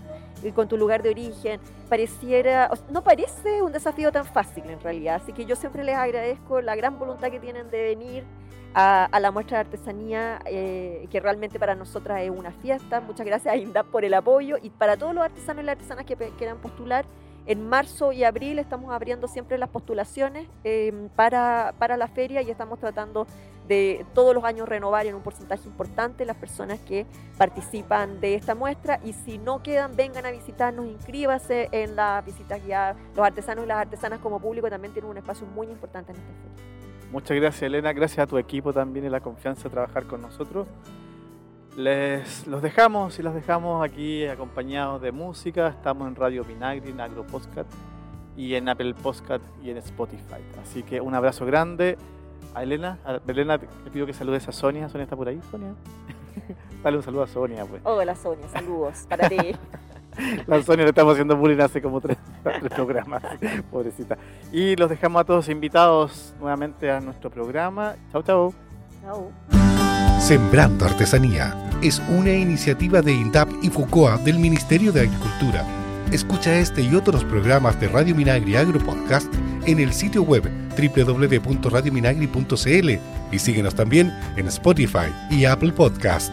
eh, 0.43 0.53
con 0.53 0.69
tu 0.69 0.77
lugar 0.77 1.03
de 1.03 1.11
origen. 1.11 1.61
Pareciera, 1.89 2.71
no 2.91 3.03
parece 3.03 3.63
un 3.63 3.73
desafío 3.73 4.13
tan 4.13 4.25
fácil 4.25 4.65
en 4.69 4.81
realidad. 4.81 5.17
Así 5.23 5.33
que 5.33 5.45
yo 5.45 5.57
siempre 5.57 5.85
les 5.85 5.97
agradezco 5.97 6.61
la 6.61 6.77
gran 6.77 6.99
voluntad 6.99 7.31
que 7.31 7.41
tienen 7.41 7.71
de 7.71 7.83
venir. 7.83 8.25
A, 8.73 9.09
la 9.21 9.33
muestra 9.33 9.59
de 9.59 9.61
artesanía, 9.63 10.39
eh, 10.47 11.09
que 11.11 11.19
realmente 11.19 11.59
para 11.59 11.75
nosotras 11.75 12.23
es 12.23 12.31
una 12.31 12.53
fiesta. 12.53 13.01
Muchas 13.01 13.27
gracias 13.27 13.53
a 13.53 13.57
INDAP 13.57 13.87
por 13.87 14.05
el 14.05 14.15
apoyo 14.15 14.59
y 14.63 14.71
para 14.71 14.97
todos 14.97 15.13
los 15.13 15.25
artesanos 15.25 15.65
y 15.65 15.67
las 15.67 15.73
artesanas 15.73 16.07
que 16.07 16.15
quieran 16.39 16.59
postular, 16.59 17.05
en 17.51 17.69
marzo 17.69 18.13
y 18.13 18.23
abril 18.23 18.61
estamos 18.61 18.93
abriendo 18.93 19.27
siempre 19.27 19.59
las 19.59 19.69
postulaciones 19.69 20.47
em, 20.63 21.09
para, 21.09 21.75
para, 21.81 21.97
la 21.97 22.07
feria 22.07 22.43
y 22.43 22.51
estamos 22.51 22.79
tratando 22.79 23.27
de 23.67 24.07
todos 24.15 24.37
los 24.37 24.45
años 24.45 24.69
renovar 24.69 25.07
en 25.07 25.17
un 25.17 25.23
porcentaje 25.23 25.67
importante 25.67 26.25
las 26.25 26.37
personas 26.37 26.79
que 26.79 27.07
participan 27.39 28.21
de 28.21 28.37
esta 28.37 28.55
muestra 28.55 29.01
y 29.05 29.15
si 29.15 29.39
no 29.39 29.65
quedan, 29.65 29.97
vengan 29.97 30.27
a 30.27 30.31
visitarnos, 30.31 30.87
inscríbase 30.87 31.69
en 31.73 31.97
las 31.97 32.25
visitas 32.25 32.65
guiadas. 32.65 32.97
Los 33.17 33.27
artesanos 33.27 33.65
y 33.65 33.67
las 33.67 33.79
artesanas 33.79 34.21
como 34.21 34.39
público 34.39 34.71
también 34.71 34.93
tienen 34.93 35.11
un 35.11 35.19
espacio 35.19 35.45
muy 35.49 35.67
importante 35.67 36.13
en 36.13 36.19
esta 36.19 36.33
feria. 36.33 37.11
Muchas 37.11 37.37
gracias 37.37 37.63
Elena, 37.65 37.93
gracias 37.93 38.21
a 38.21 38.27
tu 38.29 38.39
equipo 38.39 38.73
también 38.73 39.07
y 39.07 39.09
la 39.09 39.21
confianza 39.21 39.65
de 39.65 39.71
trabajar 39.71 40.05
con 40.05 40.23
nosotros. 40.23 40.69
Les 41.77 42.47
los 42.47 42.63
dejamos 42.63 43.19
y 43.19 43.23
los 43.23 43.35
dejamos 43.35 43.85
aquí 43.85 44.27
acompañados 44.27 45.01
de 45.01 45.13
música. 45.13 45.69
Estamos 45.69 46.09
en 46.09 46.17
Radio 46.17 46.45
Vinagri, 46.45 46.91
en 46.91 47.01
Agro 47.01 47.25
Podcast 47.25 47.71
y 48.37 48.55
en 48.55 48.69
Apple 48.69 48.95
Podcast 48.95 49.45
y 49.63 49.71
en 49.71 49.77
Spotify. 49.77 50.43
Así 50.63 50.83
que 50.83 51.01
un 51.01 51.15
abrazo 51.15 51.47
grande 51.47 51.97
a 52.55 52.63
Elena. 52.63 52.99
A 53.05 53.21
Elena, 53.27 53.57
le 53.57 53.91
pido 53.91 54.05
que 54.05 54.13
saludes 54.13 54.49
a 54.49 54.53
Sonia. 54.53 54.89
Sonia 54.89 55.05
está 55.05 55.17
por 55.17 55.29
ahí, 55.29 55.41
Sonia. 55.51 55.75
Dale 56.83 56.97
un 56.97 57.03
saludo 57.03 57.23
a 57.23 57.27
Sonia, 57.29 57.65
pues. 57.65 57.83
Hola, 57.85 58.17
Sonia, 58.17 58.49
saludos 58.49 59.07
para 59.09 59.29
ti. 59.29 59.37
La 60.47 60.61
Sonia 60.63 60.85
le 60.85 60.91
estamos 60.91 61.13
haciendo 61.13 61.37
bullying 61.37 61.61
hace 61.61 61.81
como 61.81 62.01
tres, 62.01 62.19
tres 62.43 62.73
programas, 62.75 63.23
pobrecita. 63.71 64.19
Y 64.53 64.75
los 64.75 64.91
dejamos 64.91 65.21
a 65.21 65.25
todos 65.25 65.49
invitados 65.49 66.35
nuevamente 66.41 66.91
a 66.91 67.01
nuestro 67.01 67.31
programa. 67.31 67.95
Chau, 68.11 68.23
chau. 68.23 68.55
Chau. 69.03 69.60
Sembrando 70.31 70.85
Artesanía 70.85 71.57
es 71.83 72.01
una 72.09 72.33
iniciativa 72.33 73.03
de 73.03 73.13
INDAP 73.13 73.51
y 73.63 73.69
FUCOA 73.69 74.17
del 74.19 74.39
Ministerio 74.39 74.93
de 74.93 75.01
Agricultura. 75.01 75.67
Escucha 76.13 76.57
este 76.57 76.83
y 76.83 76.95
otros 76.95 77.25
programas 77.25 77.81
de 77.81 77.89
Radio 77.89 78.15
Minagri 78.15 78.55
Agro 78.55 78.79
Podcast 78.79 79.27
en 79.67 79.81
el 79.81 79.93
sitio 79.93 80.23
web 80.23 80.49
www.radiominagri.cl 80.79 82.91
y 83.33 83.39
síguenos 83.41 83.75
también 83.75 84.17
en 84.37 84.47
Spotify 84.47 85.13
y 85.33 85.47
Apple 85.47 85.73
Podcast. 85.73 86.31